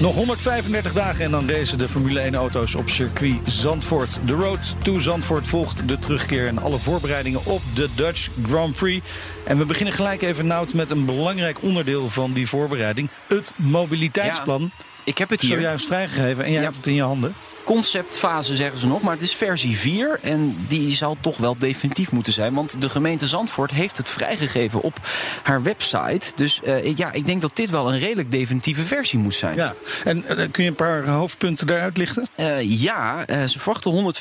Nog 0.00 0.14
135 0.14 0.92
dagen 0.92 1.24
en 1.24 1.30
dan 1.30 1.50
racen 1.50 1.78
de 1.78 1.88
Formule 1.88 2.30
1-auto's 2.32 2.74
op 2.74 2.88
circuit 2.88 3.36
Zandvoort. 3.46 4.18
De 4.24 4.32
Road 4.32 4.76
to 4.82 4.98
Zandvoort 4.98 5.46
volgt 5.46 5.88
de 5.88 5.98
terugkeer 5.98 6.46
en 6.46 6.58
alle 6.58 6.78
voorbereidingen 6.78 7.40
op 7.44 7.60
de 7.74 7.88
Dutch 7.94 8.28
Grand 8.46 8.76
Prix. 8.76 9.06
En 9.44 9.58
we 9.58 9.64
beginnen 9.64 9.94
gelijk 9.94 10.22
even, 10.22 10.46
Nout, 10.46 10.74
met 10.74 10.90
een 10.90 11.04
belangrijk 11.04 11.62
onderdeel 11.62 12.08
van 12.10 12.32
die 12.32 12.48
voorbereiding. 12.48 13.08
Het 13.28 13.52
mobiliteitsplan. 13.56 14.70
Ik 15.04 15.18
heb 15.18 15.30
het 15.30 15.40
hier. 15.40 15.50
Zojuist 15.56 15.86
vrijgegeven 15.86 16.44
en 16.44 16.50
jij 16.50 16.60
Ja. 16.60 16.64
hebt 16.66 16.76
het 16.76 16.86
in 16.86 16.94
je 16.94 17.02
handen. 17.02 17.34
Conceptfase 17.64 18.56
zeggen 18.56 18.78
ze 18.78 18.86
nog, 18.86 19.02
maar 19.02 19.12
het 19.12 19.22
is 19.22 19.34
versie 19.34 19.76
4. 19.76 20.18
En 20.22 20.64
die 20.68 20.92
zal 20.92 21.16
toch 21.20 21.36
wel 21.36 21.58
definitief 21.58 22.12
moeten 22.12 22.32
zijn. 22.32 22.54
Want 22.54 22.80
de 22.80 22.88
gemeente 22.88 23.26
Zandvoort 23.26 23.70
heeft 23.70 23.96
het 23.96 24.08
vrijgegeven 24.08 24.82
op 24.82 25.00
haar 25.42 25.62
website. 25.62 26.32
Dus 26.36 26.62
eh, 26.62 26.96
ja, 26.96 27.12
ik 27.12 27.26
denk 27.26 27.40
dat 27.40 27.56
dit 27.56 27.70
wel 27.70 27.92
een 27.92 27.98
redelijk 27.98 28.30
definitieve 28.30 28.82
versie 28.82 29.18
moet 29.18 29.34
zijn. 29.34 29.56
Ja, 29.56 29.74
en 30.04 30.24
eh, 30.24 30.50
kun 30.50 30.64
je 30.64 30.70
een 30.70 30.76
paar 30.76 31.08
hoofdpunten 31.08 31.66
daaruit 31.66 31.96
lichten? 31.96 32.28
Eh, 32.34 32.80
ja, 32.80 33.26
eh, 33.26 33.44
ze 33.44 33.58
verwachten 33.58 34.14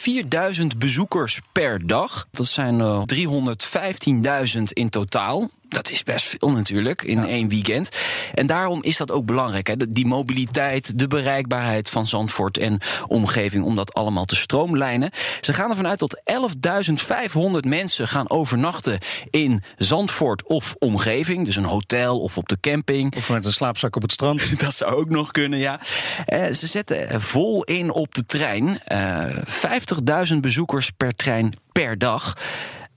104.000 0.61 0.77
bezoekers 0.77 1.39
per 1.51 1.87
dag. 1.87 2.27
Dat 2.31 2.45
zijn 2.45 2.81
eh, 2.81 3.01
315.000 3.05 4.61
in 4.63 4.89
totaal. 4.89 5.49
Dat 5.73 5.89
is 5.89 6.03
best 6.03 6.25
veel 6.25 6.51
natuurlijk 6.51 7.01
in 7.01 7.25
één 7.25 7.47
weekend. 7.49 7.89
En 8.33 8.45
daarom 8.45 8.83
is 8.83 8.97
dat 8.97 9.11
ook 9.11 9.25
belangrijk. 9.25 9.67
Hè? 9.67 9.89
Die 9.89 10.05
mobiliteit, 10.05 10.99
de 10.99 11.07
bereikbaarheid 11.07 11.89
van 11.89 12.07
Zandvoort 12.07 12.57
en 12.57 12.79
omgeving... 13.07 13.63
om 13.63 13.75
dat 13.75 13.93
allemaal 13.93 14.25
te 14.25 14.35
stroomlijnen. 14.35 15.11
Ze 15.41 15.53
gaan 15.53 15.69
ervan 15.69 15.87
uit 15.87 15.99
dat 15.99 16.21
11.500 17.33 17.67
mensen 17.67 18.07
gaan 18.07 18.29
overnachten 18.29 18.97
in 19.29 19.63
Zandvoort 19.77 20.43
of 20.43 20.75
omgeving. 20.79 21.45
Dus 21.45 21.55
een 21.55 21.63
hotel 21.63 22.19
of 22.19 22.37
op 22.37 22.49
de 22.49 22.57
camping. 22.59 23.15
Of 23.15 23.29
met 23.29 23.45
een 23.45 23.53
slaapzak 23.53 23.95
op 23.95 24.01
het 24.01 24.11
strand? 24.11 24.41
Dat 24.59 24.73
zou 24.73 24.95
ook 24.95 25.09
nog 25.09 25.31
kunnen, 25.31 25.59
ja. 25.59 25.79
Eh, 26.25 26.51
ze 26.51 26.67
zetten 26.67 27.21
vol 27.21 27.63
in 27.63 27.91
op 27.91 28.15
de 28.15 28.25
trein. 28.25 28.79
Eh 28.83 29.25
50.000 30.29 30.35
bezoekers 30.39 30.89
per 30.89 31.15
trein 31.15 31.53
per 31.71 31.97
dag. 31.97 32.37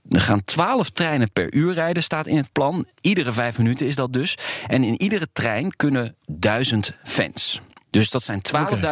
Er 0.09 0.19
gaan 0.19 0.43
12 0.43 0.89
treinen 0.89 1.31
per 1.31 1.53
uur 1.53 1.73
rijden, 1.73 2.03
staat 2.03 2.27
in 2.27 2.37
het 2.37 2.51
plan. 2.51 2.85
Iedere 3.01 3.31
vijf 3.31 3.57
minuten 3.57 3.87
is 3.87 3.95
dat 3.95 4.13
dus. 4.13 4.37
En 4.67 4.83
in 4.83 5.01
iedere 5.01 5.27
trein 5.33 5.75
kunnen 5.75 6.15
1000 6.25 6.93
fans. 7.03 7.61
Dus 7.89 8.09
dat 8.09 8.23
zijn 8.23 8.41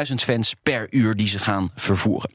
12.000 0.10 0.16
fans 0.16 0.56
per 0.64 0.88
uur 0.90 1.16
die 1.16 1.28
ze 1.28 1.40
gaan 1.40 1.72
vervoeren. 1.76 2.30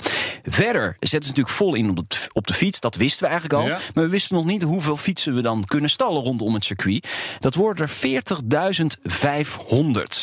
Verder 0.45 0.97
zetten 0.99 1.23
ze 1.23 1.29
natuurlijk 1.29 1.57
vol 1.57 1.75
in 1.75 1.89
op 1.89 2.11
de, 2.11 2.17
op 2.33 2.47
de 2.47 2.55
fiets. 2.55 2.81
Dat 2.81 2.95
wisten 2.95 3.23
we 3.23 3.29
eigenlijk 3.29 3.63
al. 3.63 3.69
Ja. 3.69 3.79
Maar 3.95 4.05
we 4.05 4.11
wisten 4.11 4.37
nog 4.37 4.45
niet 4.45 4.63
hoeveel 4.63 4.97
fietsen 4.97 5.35
we 5.35 5.41
dan 5.41 5.65
kunnen 5.65 5.91
stallen 5.91 6.23
rondom 6.23 6.55
het 6.55 6.65
circuit. 6.65 7.09
Dat 7.39 7.55
worden 7.55 7.89
er 7.89 8.23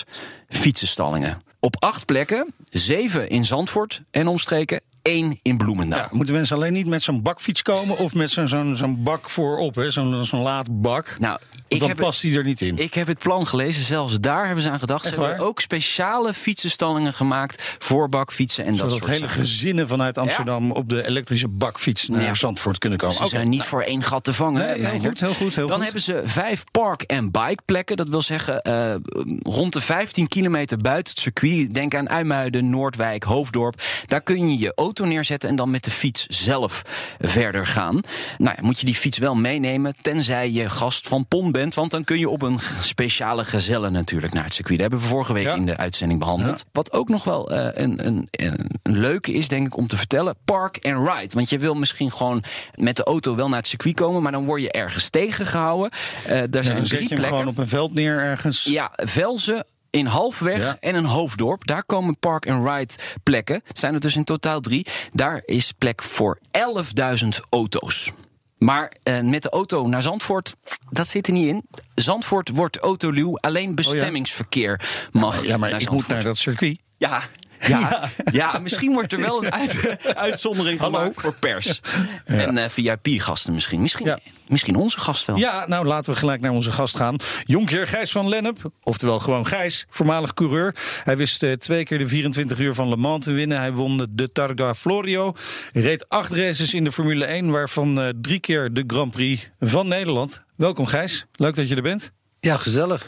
40.500 0.06 0.10
fietsenstallingen. 0.50 1.42
Op 1.60 1.76
acht 1.84 2.06
plekken, 2.06 2.54
zeven 2.70 3.30
in 3.30 3.46
Zandvoort 3.46 4.02
en 4.12 4.28
omstreken, 4.28 4.82
één 5.08 5.40
in 5.42 5.58
Bloemendaal. 5.58 6.00
Ja, 6.00 6.08
moeten 6.12 6.36
mensen 6.36 6.56
alleen 6.56 6.74
niet 6.74 6.88
met 6.88 7.02
zo'n 7.02 7.22
bakfiets 7.22 7.62
komen 7.62 7.98
of 7.98 8.14
met 8.14 8.30
zo'n 8.30 8.48
zo'n 8.48 8.76
zo'n 8.76 9.04
bak 9.04 9.30
voorop, 9.30 9.86
zo'n 9.88 10.26
zo'n 10.26 10.42
laadbak? 10.42 11.16
Nou, 11.20 11.40
ik 11.68 11.80
dan 11.80 11.96
past 11.96 12.22
die 12.22 12.38
er 12.38 12.44
niet 12.44 12.62
in. 12.62 12.78
ik 12.78 12.94
heb 12.94 13.08
het 13.08 13.20
plan 13.20 13.48
gelezen, 13.48 13.84
zelfs 13.84 14.20
daar 14.20 14.46
hebben 14.46 14.64
ze 14.64 14.70
aan 14.70 14.80
gedacht. 14.80 15.06
Echt 15.06 15.14
ze 15.14 15.20
hebben 15.20 15.38
waar? 15.38 15.48
ook 15.48 15.62
speciale 15.62 16.34
fietsenstallingen 16.34 17.14
gemaakt 17.14 17.76
voor 17.80 18.10
bakfietsen 18.10 18.64
en 18.66 18.70
dat 18.72 18.80
Zodat 18.80 18.98
soort 18.98 19.06
hele 19.10 19.28
zaken. 19.28 19.42
gezinnen 19.42 19.88
vanuit 19.88 20.18
Amsterdam 20.18 20.72
op 20.72 20.90
de 20.90 21.08
elektrische 21.08 21.48
bakfiets 21.48 22.08
naar 22.08 22.22
Ja. 22.22 22.34
Zandvoort 22.34 22.78
kunnen 22.78 22.98
komen. 23.00 23.16
Ze 23.16 23.28
zijn 23.28 23.50
niet 23.50 23.64
voor 23.64 23.82
één 23.82 24.04
gat 24.04 24.24
te 24.24 24.34
vangen. 24.34 24.66
Nee, 24.82 24.86
heel 24.92 25.00
goed, 25.00 25.20
heel 25.20 25.34
goed, 25.34 25.56
heel 25.56 25.66
Dan 25.68 25.76
goed. 25.76 25.84
hebben 25.84 26.02
ze 26.02 26.22
vijf 26.26 26.64
park- 26.72 27.02
en 27.02 27.32
bikeplekken. 27.32 27.98
Dat 27.98 28.10
wil 28.10 28.22
zeggen 28.22 28.62
eh, 28.62 28.96
rond 29.44 29.74
de 29.74 29.82
15 29.82 30.28
kilometer 30.28 30.78
buiten 30.78 31.14
het 31.14 31.22
circuit. 31.22 31.74
Denk 31.74 31.96
aan 31.96 32.10
Uimuiden, 32.10 32.70
Noordwijk, 32.70 33.24
Hoofddorp. 33.24 33.82
Daar 34.06 34.22
kun 34.22 34.50
je 34.50 34.58
je 34.60 34.72
auto 34.76 35.06
neerzetten 35.06 35.50
en 35.50 35.56
dan 35.56 35.70
met 35.72 35.84
de 35.84 35.92
fiets 35.92 36.26
zelf 36.28 36.82
verder 37.20 37.68
gaan. 37.68 38.02
Nou 38.38 38.56
ja, 38.58 38.64
moet 38.64 38.80
je 38.80 38.86
die 38.86 38.96
fiets 38.96 39.18
wel 39.18 39.36
meenemen, 39.36 39.96
tenzij 40.02 40.52
je 40.52 40.70
gast 40.70 41.08
van 41.08 41.26
PON 41.28 41.52
bent. 41.58 41.74
Want 41.74 41.92
dan 41.92 42.04
kun 42.04 42.20
je 42.20 42.30
op 42.30 42.42
een 42.42 42.60
speciale 42.82 43.46
gezelle 43.46 43.90
natuurlijk 43.90 44.34
naar 44.34 44.44
het 44.44 44.54
circuit. 44.54 44.80
Dat 44.80 44.90
hebben 44.90 45.08
we 45.08 45.14
vorige 45.14 45.34
week 45.34 45.46
Ja. 45.46 45.54
in 45.56 45.66
de 45.66 45.78
uitzending 45.78 46.20
behandeld. 46.20 46.66
Wat 46.72 46.94
ook 46.94 47.10
nog 47.10 47.24
wel 47.24 47.52
eh, 47.52 47.84
een, 47.84 48.08
een, 48.08 48.28
een 48.32 48.98
leuke 48.98 49.34
is, 49.34 49.48
denk 49.48 49.66
ik, 49.68 49.78
om 49.78 49.88
te 49.88 49.98
vertellen. 49.98 50.36
Park 50.46 50.80
and 50.86 51.08
ride. 51.08 51.34
Want 51.36 51.50
je 51.50 51.60
wil 51.60 51.74
misschien 51.76 52.12
gewoon 52.12 52.44
met 52.76 52.96
de 52.96 53.04
auto 53.04 53.36
wel 53.36 53.48
naar 53.50 53.58
het 53.58 53.68
circuit 53.68 53.96
komen. 53.96 54.22
Maar 54.22 54.32
dan 54.32 54.46
word 54.46 54.62
je 54.62 54.72
ergens 54.72 55.10
tegengehouden. 55.10 55.92
Eh 55.92 56.30
daar 56.30 56.48
Ja, 56.52 56.62
zijn 56.64 56.76
dan 56.78 56.86
zet 56.86 56.98
drie 56.98 57.02
je 57.02 57.08
hem 57.08 57.18
plekken. 57.18 57.28
gewoon 57.28 57.48
op 57.48 57.58
een 57.58 57.68
veld 57.70 57.94
neer 57.94 58.20
ergens. 58.20 58.64
Ja, 58.64 58.92
Velzen. 58.96 59.66
In 59.90 60.06
Halfweg 60.06 60.58
Ja. 60.62 60.78
en 60.80 60.96
een 60.96 61.06
Hoofddorp. 61.06 61.68
Daar 61.68 61.84
komen 61.84 62.18
park 62.20 62.50
and 62.50 62.68
ride 62.70 62.94
plekken. 63.24 63.62
Zijn 63.74 63.94
er 63.94 64.00
dus 64.00 64.16
in 64.16 64.24
totaal 64.24 64.60
drie. 64.60 64.88
Daar 65.14 65.42
is 65.46 65.72
plek 65.72 66.04
voor 66.04 66.40
11.000 66.52 67.28
auto's. 67.50 68.12
Maar 68.58 68.92
eh, 69.04 69.22
met 69.22 69.44
de 69.44 69.50
auto 69.50 69.88
naar 69.88 70.02
Zandvoort, 70.02 70.56
dat 70.90 71.08
zit 71.08 71.28
er 71.28 71.34
niet 71.34 71.48
in. 71.48 71.66
Zandvoort 71.96 72.50
wordt 72.50 72.78
autoluw. 72.78 73.38
Alleen 73.38 73.76
bestemmingsverkeer 73.76 74.82
mag 75.12 75.38
Oh 75.38 75.44
Ja, 75.44 75.58
maar 75.58 75.70
naar 75.70 75.80
ik 75.80 75.86
Zandvoort. 75.88 76.08
moet 76.08 76.08
naar 76.18 76.24
dat 76.24 76.38
circuit. 76.38 76.80
Ja. 76.98 77.22
Ja, 77.68 78.10
ja, 78.32 78.60
misschien 78.60 78.94
wordt 78.94 79.14
er 79.14 79.20
wel 79.20 79.44
een 79.44 79.52
uit- 79.54 79.98
uitzondering 80.16 80.80
Hallo? 80.80 80.98
gemaakt 80.98 81.22
voor 81.22 81.36
pers. 81.40 81.82
En 82.26 82.58
eh, 82.58 82.70
VIP-gasten 82.70 83.54
misschien. 83.54 83.82
Misschien, 83.82 84.06
Ja. 84.06 84.20
misschien 84.48 84.76
onze 84.76 85.00
gast 85.00 85.26
wel. 85.26 85.38
Ja, 85.38 85.66
nou 85.68 85.86
laten 85.86 86.14
we 86.14 86.20
gelijk 86.20 86.42
naar 86.42 86.52
onze 86.52 86.72
gast 86.72 86.96
gaan. 86.96 87.16
Jonkheer 87.46 87.88
Gijs 87.88 88.12
van 88.12 88.30
Lennep, 88.30 88.72
oftewel 88.84 89.20
gewoon 89.20 89.48
Gijs, 89.48 89.86
voormalig 89.90 90.34
coureur. 90.34 90.76
Hij 91.04 91.18
wist 91.18 91.44
eh, 91.44 91.52
twee 91.52 91.84
keer 91.84 91.98
de 91.98 92.08
24 92.08 92.60
uur 92.60 92.74
van 92.74 92.90
Le 92.90 92.96
Mans 92.98 93.26
te 93.26 93.32
winnen. 93.32 93.58
Hij 93.58 93.72
won 93.72 94.08
de 94.10 94.32
Targa 94.32 94.76
Florio. 94.76 95.34
Reed 95.74 96.10
acht 96.10 96.32
races 96.32 96.74
in 96.74 96.84
de 96.84 96.92
Formule 96.92 97.26
1, 97.26 97.52
waarvan 97.52 98.00
eh, 98.02 98.10
drie 98.22 98.40
keer 98.40 98.74
de 98.74 98.84
Grand 98.88 99.12
Prix 99.12 99.50
van 99.60 99.88
Nederland. 99.88 100.44
Welkom 100.56 100.86
Gijs, 100.86 101.26
leuk 101.36 101.56
dat 101.56 101.70
je 101.70 101.76
er 101.76 101.82
bent. 101.82 102.12
Ja, 102.40 102.58
gezellig. 102.58 103.08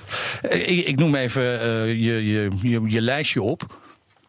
Ik, 0.49 0.87
ik 0.87 0.95
noem 0.95 1.15
even 1.15 1.59
eh, 1.61 1.85
je, 1.87 2.25
je, 2.25 2.49
je, 2.61 2.81
je 2.85 3.01
lijstje 3.01 3.41
op. 3.41 3.77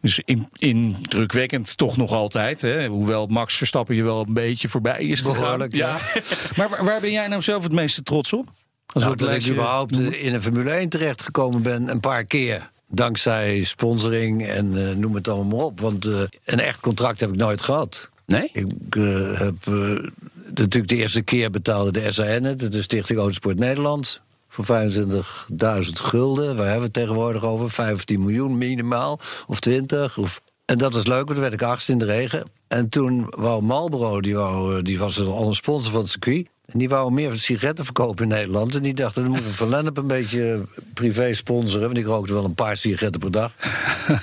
Dus 0.01 0.21
in, 0.25 0.47
indrukwekkend 0.57 1.77
toch 1.77 1.97
nog 1.97 2.11
altijd. 2.11 2.61
Hè? 2.61 2.87
Hoewel 2.87 3.27
Max 3.27 3.55
Verstappen 3.55 3.95
je 3.95 4.03
wel 4.03 4.25
een 4.27 4.33
beetje 4.33 4.69
voorbij 4.69 5.03
is 5.03 5.19
gegaan. 5.19 5.41
Behoorlijk, 5.41 5.75
ja. 5.75 5.97
maar 6.57 6.69
waar, 6.69 6.83
waar 6.83 7.01
ben 7.01 7.11
jij 7.11 7.27
nou 7.27 7.41
zelf 7.41 7.63
het 7.63 7.71
meeste 7.71 8.03
trots 8.03 8.33
op? 8.33 8.51
Als 8.85 9.03
Nou, 9.03 9.15
dat 9.15 9.31
ik 9.31 9.47
überhaupt 9.47 9.91
noemen. 9.91 10.19
in 10.19 10.33
een 10.33 10.41
Formule 10.41 10.71
1 10.71 10.89
terechtgekomen 10.89 11.61
ben, 11.61 11.89
een 11.89 11.99
paar 11.99 12.25
keer. 12.25 12.69
Dankzij 12.87 13.63
sponsoring 13.63 14.47
en 14.47 14.87
eh, 14.87 14.95
noem 14.95 15.15
het 15.15 15.27
allemaal 15.27 15.57
maar 15.57 15.65
op. 15.65 15.79
Want 15.79 16.05
eh, 16.05 16.21
een 16.45 16.59
echt 16.59 16.79
contract 16.79 17.19
heb 17.19 17.29
ik 17.29 17.35
nooit 17.35 17.61
gehad. 17.61 18.09
Nee? 18.31 18.49
Ik 18.53 18.95
eh, 18.95 19.39
heb 19.39 19.55
eh, 19.67 20.05
natuurlijk 20.45 20.87
de 20.87 20.95
eerste 20.95 21.21
keer 21.21 21.49
betaalde 21.49 21.91
de 21.91 22.11
SAN 22.11 22.43
het, 22.43 22.71
de 22.71 22.81
Stichting 22.81 23.19
Autosport 23.19 23.59
Nederland. 23.59 24.21
Voor 24.51 24.65
25.000 24.65 25.91
gulden. 25.93 26.55
Waar 26.55 26.65
hebben 26.65 26.77
we 26.77 26.83
het 26.83 26.93
tegenwoordig 26.93 27.43
over? 27.43 27.69
15 27.69 28.19
miljoen 28.19 28.57
minimaal. 28.57 29.19
Of 29.47 29.59
20. 29.59 30.17
Of... 30.17 30.41
En 30.65 30.77
dat 30.77 30.93
was 30.93 31.05
leuk, 31.05 31.15
want 31.15 31.29
toen 31.29 31.39
werd 31.39 31.53
ik 31.53 31.61
achtste 31.61 31.91
in 31.91 31.97
de 31.97 32.05
regen. 32.05 32.47
En 32.67 32.89
toen 32.89 33.25
wou 33.29 33.61
Marlboro, 33.61 34.21
die, 34.21 34.35
wou, 34.35 34.77
eh, 34.77 34.83
die 34.83 34.99
was 34.99 35.25
al 35.25 35.47
een 35.47 35.55
sponsor 35.55 35.91
van 35.91 36.01
het 36.01 36.09
circuit. 36.09 36.49
En 36.65 36.79
die 36.79 36.89
wou 36.89 37.11
meer 37.11 37.37
sigaretten 37.37 37.85
verkopen 37.85 38.23
in 38.23 38.29
Nederland. 38.29 38.75
En 38.75 38.81
die 38.81 38.93
dachten, 38.93 39.21
dan 39.21 39.31
moeten 39.31 39.49
we 39.49 39.55
Van 39.55 39.69
Lennep 39.69 39.97
een 39.97 40.07
beetje 40.07 40.65
privé 40.93 41.33
sponsoren. 41.33 41.85
Want 41.85 41.97
ik 41.97 42.05
rookte 42.05 42.33
wel 42.33 42.43
een 42.43 42.53
paar 42.53 42.77
sigaretten 42.77 43.19
per 43.19 43.31
dag. 43.31 43.53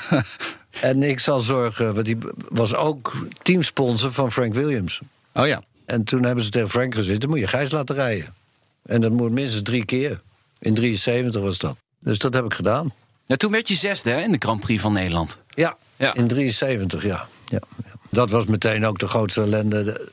en 0.80 1.02
ik 1.02 1.20
zal 1.20 1.40
zorgen, 1.40 1.94
want 1.94 2.06
die 2.06 2.18
was 2.48 2.74
ook 2.74 3.12
teamsponsor 3.42 4.12
van 4.12 4.32
Frank 4.32 4.54
Williams. 4.54 5.00
Oh 5.34 5.46
ja. 5.46 5.62
En 5.84 6.04
toen 6.04 6.24
hebben 6.24 6.44
ze 6.44 6.50
tegen 6.50 6.70
Frank 6.70 6.94
gezegd, 6.94 7.20
dan 7.20 7.30
moet 7.30 7.38
je 7.38 7.46
Gijs 7.46 7.70
laten 7.70 7.94
rijden. 7.94 8.34
En 8.88 9.00
dat 9.00 9.10
moet 9.10 9.30
minstens 9.32 9.62
drie 9.62 9.84
keer. 9.84 10.20
In 10.58 10.74
73 10.74 11.40
was 11.40 11.58
dat. 11.58 11.76
Dus 12.00 12.18
dat 12.18 12.34
heb 12.34 12.44
ik 12.44 12.54
gedaan. 12.54 12.92
Ja, 13.26 13.36
toen 13.36 13.50
werd 13.50 13.68
je 13.68 13.74
zesde 13.74 14.10
hè, 14.10 14.20
in 14.22 14.32
de 14.32 14.36
Grand 14.38 14.60
Prix 14.60 14.82
van 14.82 14.92
Nederland. 14.92 15.38
Ja, 15.48 15.76
Ja. 15.96 16.14
in 16.14 16.28
73, 16.28 17.02
ja. 17.04 17.28
ja. 17.46 17.58
Dat 18.10 18.30
was 18.30 18.44
meteen 18.44 18.86
ook 18.86 18.98
de 18.98 19.06
grootste 19.08 19.40
ellende 19.40 19.84
de- 19.84 20.10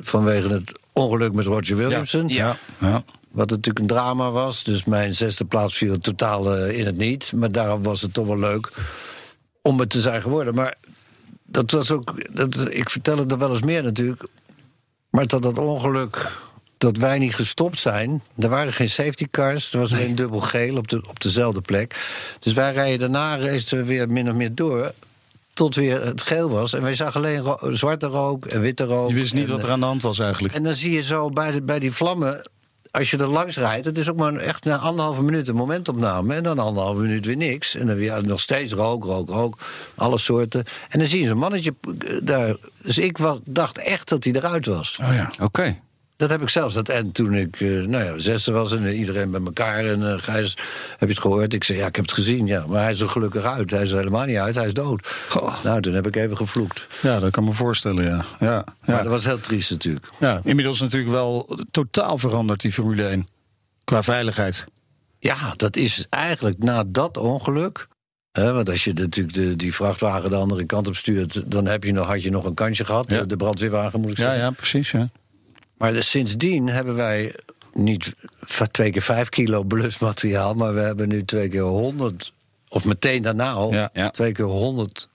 vanwege 0.00 0.48
het 0.48 0.72
ongeluk 0.92 1.32
met 1.32 1.44
Roger 1.46 1.76
Williamson. 1.76 2.28
Ja. 2.28 2.56
ja. 2.80 3.04
Wat 3.30 3.50
natuurlijk 3.50 3.78
een 3.78 3.86
drama 3.86 4.30
was. 4.30 4.64
Dus 4.64 4.84
mijn 4.84 5.14
zesde 5.14 5.44
plaats 5.44 5.76
viel 5.76 5.98
totaal 5.98 6.54
eh, 6.56 6.78
in 6.78 6.86
het 6.86 6.96
niet. 6.96 7.32
Maar 7.36 7.48
daarom 7.52 7.82
was 7.82 8.02
het 8.02 8.12
toch 8.14 8.26
wel 8.26 8.38
leuk 8.38 8.72
om 9.62 9.78
het 9.80 9.90
te 9.90 10.00
zijn 10.00 10.22
geworden. 10.22 10.54
Maar 10.54 10.74
dat 11.44 11.70
was 11.70 11.90
ook. 11.90 12.34
Dat, 12.36 12.70
ik 12.70 12.90
vertel 12.90 13.16
het 13.18 13.32
er 13.32 13.38
wel 13.38 13.50
eens 13.50 13.62
meer 13.62 13.82
natuurlijk. 13.82 14.26
Maar 15.10 15.26
dat 15.26 15.42
dat 15.42 15.58
ongeluk, 15.58 16.32
dat 16.78 16.96
wij 16.96 17.18
niet 17.18 17.34
gestopt 17.34 17.78
zijn. 17.78 18.22
Er 18.38 18.48
waren 18.48 18.72
geen 18.72 18.90
safety 18.90 19.26
cars, 19.30 19.72
er 19.72 19.78
was 19.78 19.92
alleen 19.92 20.14
dubbel 20.14 20.40
geel 20.40 20.76
op, 20.76 20.88
de, 20.88 21.02
op 21.08 21.20
dezelfde 21.20 21.60
plek. 21.60 21.94
Dus 22.40 22.52
wij 22.52 22.72
rijden 22.72 22.98
daarna 22.98 23.38
racen 23.38 23.78
we 23.78 23.84
weer 23.84 24.08
min 24.08 24.28
of 24.28 24.34
meer 24.34 24.54
door. 24.54 24.92
Tot 25.52 25.74
weer 25.74 26.04
het 26.04 26.22
geel 26.22 26.48
was. 26.50 26.72
En 26.74 26.82
wij 26.82 26.94
zagen 26.94 27.20
alleen 27.20 27.40
ro- 27.40 27.70
zwarte 27.70 28.06
rook 28.06 28.46
en 28.46 28.60
witte 28.60 28.84
rook. 28.84 29.08
Je 29.08 29.14
wist 29.14 29.34
niet 29.34 29.46
en, 29.46 29.52
wat 29.52 29.62
er 29.62 29.70
aan 29.70 29.80
de 29.80 29.86
hand 29.86 30.02
was 30.02 30.18
eigenlijk. 30.18 30.54
En 30.54 30.62
dan 30.62 30.74
zie 30.74 30.92
je 30.92 31.02
zo 31.02 31.30
bij, 31.30 31.50
de, 31.50 31.62
bij 31.62 31.78
die 31.78 31.92
vlammen. 31.92 32.46
Als 32.90 33.10
je 33.10 33.16
er 33.16 33.26
langs 33.28 33.56
rijdt, 33.56 33.84
het 33.84 33.98
is 33.98 34.08
ook 34.10 34.16
maar 34.16 34.34
echt 34.36 34.64
na 34.64 34.76
anderhalve 34.76 35.22
minuut 35.22 35.48
een 35.48 35.54
momentopname. 35.54 36.34
En 36.34 36.42
dan 36.42 36.58
anderhalve 36.58 37.00
minuut 37.00 37.26
weer 37.26 37.36
niks. 37.36 37.74
En 37.74 37.86
dan 37.86 37.96
weer 37.96 38.24
nog 38.24 38.40
steeds 38.40 38.72
rook, 38.72 39.04
rook, 39.04 39.28
rook. 39.28 39.58
Alle 39.94 40.18
soorten. 40.18 40.64
En 40.88 40.98
dan 40.98 41.08
zie 41.08 41.20
je 41.22 41.28
zo'n 41.28 41.38
mannetje 41.38 41.74
eh, 41.82 42.16
daar. 42.22 42.56
Dus 42.82 42.98
ik 42.98 43.18
was, 43.18 43.38
dacht 43.44 43.78
echt 43.78 44.08
dat 44.08 44.24
hij 44.24 44.32
eruit 44.32 44.66
was. 44.66 44.98
Oh 45.02 45.14
ja. 45.14 45.32
Oké. 45.40 45.78
Dat 46.16 46.30
heb 46.30 46.42
ik 46.42 46.48
zelfs. 46.48 46.74
Dat, 46.74 46.88
en 46.88 47.12
toen 47.12 47.34
ik 47.34 47.60
eh, 47.60 47.68
nou 47.68 48.04
ja, 48.04 48.18
zesde 48.18 48.52
was 48.52 48.72
en 48.72 48.86
iedereen 48.92 49.30
bij 49.30 49.40
elkaar. 49.44 49.84
En 49.84 50.12
eh, 50.12 50.18
Gijs, 50.18 50.56
heb 50.90 51.00
je 51.08 51.14
het 51.14 51.18
gehoord? 51.18 51.52
Ik 51.52 51.64
zei, 51.64 51.78
ja, 51.78 51.86
ik 51.86 51.96
heb 51.96 52.04
het 52.04 52.14
gezien. 52.14 52.46
Ja. 52.46 52.66
Maar 52.66 52.82
hij 52.82 52.92
is 52.92 53.00
er 53.00 53.08
gelukkig 53.08 53.44
uit. 53.44 53.70
Hij 53.70 53.82
is 53.82 53.90
er 53.90 53.98
helemaal 53.98 54.24
niet 54.24 54.36
uit. 54.36 54.54
Hij 54.54 54.66
is 54.66 54.74
dood. 54.74 55.06
Goh. 55.28 55.62
Nou, 55.64 55.80
toen 55.80 55.94
heb 55.94 56.06
ik 56.06 56.16
even 56.16 56.36
gevloekt. 56.36 56.86
ja, 57.02 57.20
dat 57.20 57.30
kan 57.30 57.44
me 57.44 57.52
voorstellen, 57.52 58.04
ja. 58.04 58.24
ja, 58.40 58.64
Maar 58.84 58.96
ja. 58.96 59.02
dat 59.02 59.12
was 59.12 59.24
heel 59.24 59.40
triest 59.40 59.70
natuurlijk. 59.70 60.10
ja. 60.18 60.40
Inmiddels 60.44 60.80
natuurlijk 60.80 61.12
wel 61.12 61.58
totaal 61.70 62.18
veranderd, 62.18 62.60
die 62.60 62.72
Formule 62.72 63.06
1. 63.06 63.28
Qua 63.84 64.02
veiligheid. 64.02 64.64
Ja, 65.18 65.52
dat 65.56 65.76
is 65.76 66.06
eigenlijk 66.10 66.58
na 66.58 66.84
dat 66.88 67.16
ongeluk. 67.16 67.86
Want 68.32 68.68
als 68.68 68.84
je 68.84 68.92
natuurlijk 68.92 69.34
de, 69.36 69.56
die 69.56 69.74
vrachtwagen 69.74 70.30
de 70.30 70.36
andere 70.36 70.64
kant 70.64 70.86
op 70.88 70.96
stuurt, 70.96 71.50
dan 71.50 71.66
heb 71.66 71.84
je 71.84 71.92
nog, 71.92 72.06
had 72.06 72.22
je 72.22 72.30
nog 72.30 72.44
een 72.44 72.54
kansje 72.54 72.84
gehad. 72.84 73.10
Ja. 73.10 73.22
De 73.24 73.36
brandweerwagen 73.36 74.00
moet 74.00 74.10
ik 74.10 74.16
Ja, 74.18 74.22
zeggen. 74.24 74.42
ja, 74.42 74.50
precies. 74.50 74.90
Ja. 74.90 75.08
Maar 75.78 75.92
dus 75.92 76.10
sindsdien 76.10 76.68
hebben 76.68 76.94
wij 76.94 77.34
niet 77.72 78.14
twee 78.70 78.90
keer 78.90 79.02
vijf 79.02 79.28
kilo 79.28 79.62
blusmateriaal, 79.64 80.54
maar 80.54 80.74
we 80.74 80.80
hebben 80.80 81.08
nu 81.08 81.24
twee 81.24 81.48
keer 81.48 81.60
100, 81.62 82.32
of 82.68 82.84
meteen 82.84 83.22
daarna 83.22 83.52
al, 83.52 83.72
Ja. 83.72 83.90
Ja. 83.92 84.10
twee 84.10 84.32
keer 84.32 84.44
100. 84.44 85.08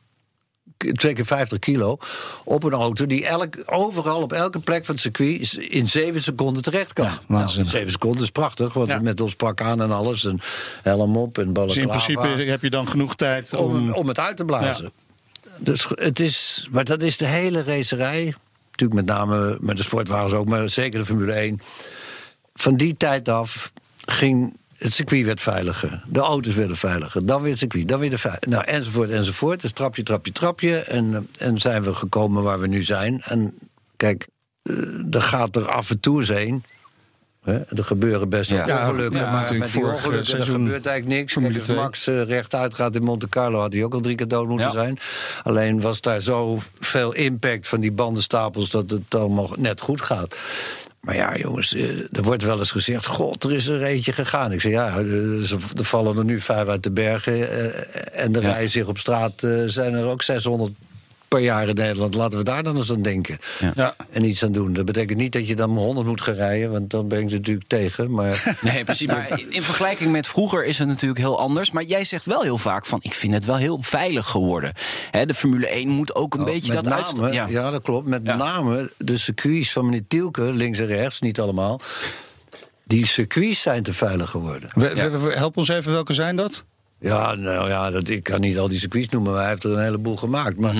k- 0.77 0.97
Twee 0.97 1.13
keer 1.13 1.25
50 1.25 1.59
kilo 1.59 1.97
op 2.43 2.63
een 2.63 2.71
auto 2.71 3.05
die 3.05 3.25
elk, 3.25 3.55
overal 3.65 4.21
op 4.21 4.33
elke 4.33 4.59
plek 4.59 4.85
van 4.85 4.93
het 4.93 5.03
circuit 5.03 5.53
in 5.53 5.87
zeven 5.87 6.21
seconden 6.21 6.63
terecht 6.63 6.93
kan. 6.93 7.05
Ja, 7.05 7.19
nou, 7.27 7.49
zeven 7.65 7.91
seconden 7.91 8.21
is 8.23 8.29
prachtig, 8.29 8.73
want 8.73 9.01
met 9.01 9.21
ons 9.21 9.35
pak 9.35 9.61
aan 9.61 9.81
en 9.81 9.91
alles, 9.91 10.25
en 10.25 10.39
helm 10.81 11.17
op 11.17 11.37
en 11.37 11.43
Dus 11.43 11.53
ballen 11.53 11.75
in 11.75 11.87
principe 11.87 12.27
heb 12.27 12.61
je 12.61 12.69
dan 12.69 12.87
genoeg 12.87 13.15
tijd 13.15 13.53
om, 13.53 13.75
om... 13.75 13.93
om 13.93 14.07
het 14.07 14.19
uit 14.19 14.37
te 14.37 14.45
blazen. 14.45 14.91
Dus 15.57 15.85
het 15.89 16.19
is, 16.19 16.67
maar 16.71 16.85
dat 16.85 17.01
is 17.01 17.17
de 17.17 17.25
hele 17.25 17.63
racerij. 17.63 18.35
Natuurlijk 18.81 19.07
met 19.07 19.17
name 19.17 19.57
met 19.61 19.77
de 19.77 19.83
sportwagens 19.83 20.33
ook, 20.33 20.47
maar 20.47 20.69
zeker 20.69 20.99
de 20.99 21.05
Formule 21.05 21.33
1. 21.33 21.59
Van 22.53 22.75
die 22.75 22.97
tijd 22.97 23.29
af 23.29 23.71
ging 24.05 24.57
het 24.75 24.93
circuit 24.93 25.25
werd 25.25 25.41
veiliger. 25.41 26.03
De 26.07 26.19
auto's 26.19 26.53
werden 26.53 26.77
veiliger. 26.77 27.25
Dan 27.25 27.41
weer 27.41 27.49
het 27.49 27.59
circuit, 27.59 27.87
dan 27.87 27.99
weer 27.99 28.09
de 28.09 28.17
veilig. 28.17 28.45
Nou, 28.45 28.63
enzovoort, 28.63 29.09
enzovoort. 29.09 29.61
Dus 29.61 29.71
trapje, 29.71 30.03
trapje, 30.03 30.31
trapje. 30.31 30.77
En, 30.77 31.27
en 31.37 31.59
zijn 31.59 31.83
we 31.83 31.93
gekomen 31.95 32.43
waar 32.43 32.59
we 32.59 32.67
nu 32.67 32.83
zijn. 32.83 33.21
En 33.21 33.57
kijk, 33.97 34.27
eh, 34.63 35.15
er 35.15 35.21
gaat 35.21 35.55
er 35.55 35.67
af 35.67 35.89
en 35.89 35.99
toe 35.99 36.19
eens 36.19 36.63
Er 37.45 37.83
gebeuren 37.83 38.29
best 38.29 38.49
wel 38.49 38.67
Ja. 38.67 38.87
ongelukken, 38.89 39.19
Ja, 39.19 39.31
maar 39.31 39.55
met 39.57 39.71
die 39.71 39.83
ongelukken 39.85 40.11
eh, 40.13 40.19
er 40.19 40.25
seizoen 40.25 40.63
gebeurt 40.63 40.85
eigenlijk 40.85 41.19
niks. 41.19 41.33
Kijk, 41.33 41.53
als 41.53 41.63
2. 41.63 41.77
Max 41.77 42.07
eh, 42.07 42.23
rechtuit 42.23 42.73
gaat 42.73 42.95
in 42.95 43.03
Monte 43.03 43.29
Carlo, 43.29 43.59
had 43.59 43.73
hij 43.73 43.83
ook 43.83 43.93
al 43.93 43.99
drie 43.99 44.15
keer 44.15 44.27
dood 44.27 44.47
moeten 44.47 44.65
Ja. 44.65 44.71
zijn. 44.71 44.97
Alleen 45.43 45.81
was 45.81 46.01
daar 46.01 46.19
zo 46.21 46.59
veel 46.79 47.13
impact 47.13 47.67
van 47.67 47.79
die 47.79 47.91
bandenstapels 47.91 48.69
dat 48.69 48.89
het 48.89 49.15
allemaal 49.15 49.49
net 49.57 49.81
goed 49.81 50.01
gaat. 50.01 50.35
Maar 50.99 51.15
ja, 51.15 51.35
jongens, 51.37 51.73
eh, 51.73 51.89
er 52.11 52.21
wordt 52.23 52.43
wel 52.43 52.57
eens 52.59 52.71
gezegd: 52.71 53.05
God, 53.05 53.43
er 53.43 53.53
is 53.53 53.67
er 53.67 53.83
eentje 53.83 54.13
gegaan. 54.13 54.51
Ik 54.51 54.61
zeg 54.61 54.71
ja, 54.71 54.93
ze- 55.43 55.57
er 55.77 55.83
vallen 55.85 56.17
er 56.17 56.25
nu 56.25 56.39
vijf 56.39 56.67
uit 56.67 56.83
de 56.83 56.91
bergen. 56.91 57.33
En 58.13 58.35
er 58.35 58.41
Ja. 58.41 58.49
rijden 58.51 58.69
zich 58.69 58.87
op 58.87 58.97
straat, 58.97 59.33
zijn 59.65 59.93
er 59.93 60.05
ook 60.05 60.21
600 60.21 60.71
per 61.31 61.39
jaar 61.39 61.67
in 61.67 61.75
Nederland. 61.75 62.13
Laten 62.15 62.37
we 62.37 62.43
daar 62.43 62.63
dan 62.63 62.77
eens 62.77 62.91
aan 62.91 63.01
denken. 63.01 63.37
Ja. 63.75 63.95
En 64.09 64.23
iets 64.25 64.43
aan 64.43 64.51
doen. 64.51 64.73
Dat 64.73 64.85
betekent 64.85 65.17
niet 65.19 65.31
dat 65.33 65.47
je 65.47 65.55
dan 65.55 65.77
100 65.77 66.07
moet 66.07 66.21
gaan 66.21 66.33
rijden, 66.33 66.71
want 66.71 66.89
dan 66.89 67.07
ben 67.07 67.19
ik 67.19 67.31
natuurlijk 67.31 67.67
tegen. 67.67 68.11
Maar 68.11 68.55
Nee, 68.61 68.83
precies. 68.83 69.07
Maar 69.07 69.39
in- 69.39 69.51
in 69.57 69.63
vergelijking 69.63 70.11
met 70.11 70.27
vroeger 70.27 70.65
is 70.65 70.79
het 70.79 70.87
natuurlijk 70.87 71.19
heel 71.19 71.39
anders. 71.39 71.71
Maar 71.71 71.83
jij 71.83 72.05
zegt 72.05 72.25
wel 72.25 72.41
heel 72.41 72.57
vaak 72.57 72.85
van, 72.85 72.99
ik 73.01 73.13
vind 73.13 73.33
het 73.33 73.45
wel 73.45 73.55
heel 73.55 73.77
veilig 73.81 74.27
geworden. 74.27 74.73
Hè, 75.11 75.25
de 75.25 75.33
Formule 75.33 75.67
1 75.67 75.87
moet 75.89 76.15
ook 76.15 76.33
een 76.33 76.43
beetje 76.43 76.69
Oh, 76.69 76.75
met 76.75 76.83
dat 76.83 76.83
name, 76.83 76.95
uitstappen. 76.95 77.33
ja. 77.33 77.47
Ja. 77.47 77.71
dat 77.71 77.81
klopt. 77.81 78.07
Met 78.07 78.21
Ja. 78.23 78.35
name 78.35 78.91
de 78.97 79.17
circuits 79.17 79.71
van 79.71 79.85
meneer 79.85 80.07
Tielke, 80.07 80.41
links 80.53 80.79
en 80.79 80.85
rechts, 80.87 81.19
niet 81.21 81.39
allemaal. 81.39 81.79
Die 82.85 83.05
circuits 83.05 83.61
zijn 83.61 83.83
te 83.83 83.93
veilig 83.93 84.29
geworden. 84.29 84.69
We- 84.73 84.93
we- 84.95 85.17
we- 85.19 85.33
Help 85.33 85.57
ons 85.57 85.67
even, 85.67 85.91
welke 85.91 86.13
zijn 86.13 86.35
dat? 86.35 86.63
Ja, 87.01 87.35
nou 87.35 87.69
ja, 87.69 87.91
dat, 87.91 88.07
ik 88.09 88.23
kan 88.23 88.39
niet 88.39 88.57
al 88.59 88.67
die 88.69 88.79
circuits 88.79 89.09
noemen, 89.09 89.31
maar 89.31 89.41
hij 89.41 89.49
heeft 89.49 89.63
er 89.63 89.71
een 89.71 89.83
heleboel 89.83 90.17
gemaakt. 90.17 90.57
Maar 90.57 90.75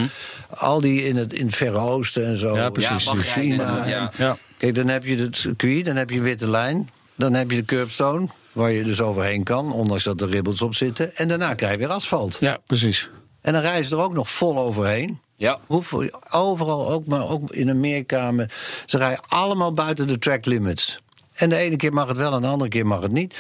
al 0.50 0.82
die 0.82 1.04
in 1.08 1.16
het, 1.16 1.34
in 1.34 1.46
het 1.46 1.56
Verre 1.56 1.78
Oosten 1.78 2.26
en 2.26 2.38
zo. 2.38 2.56
Ja, 2.56 2.70
precies. 2.70 3.04
Ja, 3.04 3.14
China. 3.16 3.84
en- 3.86 4.12
ja. 4.18 4.38
Kijk, 4.58 4.76
dan 4.76 4.88
heb 4.88 5.06
je 5.06 5.18
het 5.18 5.36
circuit, 5.36 5.86
dan 5.86 5.96
heb 5.96 6.10
je 6.10 6.16
een 6.18 6.24
witte 6.24 6.50
lijn. 6.50 6.90
Dan 7.16 7.34
heb 7.34 7.52
je 7.52 7.58
de 7.58 7.66
curbstone, 7.66 8.28
waar 8.52 8.72
je 8.72 8.84
dus 8.84 9.02
overheen 9.02 9.44
kan, 9.44 9.72
ondanks 9.74 10.04
dat 10.04 10.22
er 10.22 10.30
ribbels 10.30 10.62
op 10.62 10.76
zitten. 10.76 11.16
En 11.16 11.28
daarna 11.28 11.54
krijg 11.54 11.72
je 11.72 11.78
weer 11.78 11.88
asfalt. 11.88 12.38
Ja, 12.40 12.58
precies. 12.66 13.10
En 13.42 13.54
dan 13.54 13.62
rijden 13.62 13.86
ze 13.90 13.96
er 13.96 14.02
ook 14.02 14.14
nog 14.14 14.30
vol 14.30 14.58
overheen. 14.60 15.20
Ja. 15.36 15.60
Hoeveel, 15.66 16.10
overal, 16.32 16.90
ook, 16.92 17.06
maar 17.06 17.30
ook 17.30 17.52
in 17.52 17.70
Amerika. 17.70 18.32
me- 18.32 18.46
Ze 18.86 18.98
rijden 18.98 19.20
allemaal 19.28 19.74
buiten 19.74 20.08
de 20.08 20.18
track 20.18 20.46
limits. 20.46 21.00
En 21.34 21.50
de 21.50 21.56
ene 21.56 21.76
keer 21.76 21.94
mag 21.94 22.08
het 22.08 22.18
wel 22.18 22.34
en 22.34 22.42
de 22.42 22.48
andere 22.48 22.70
keer 22.70 22.88
mag 22.88 23.02
het 23.02 23.12
niet. 23.12 23.36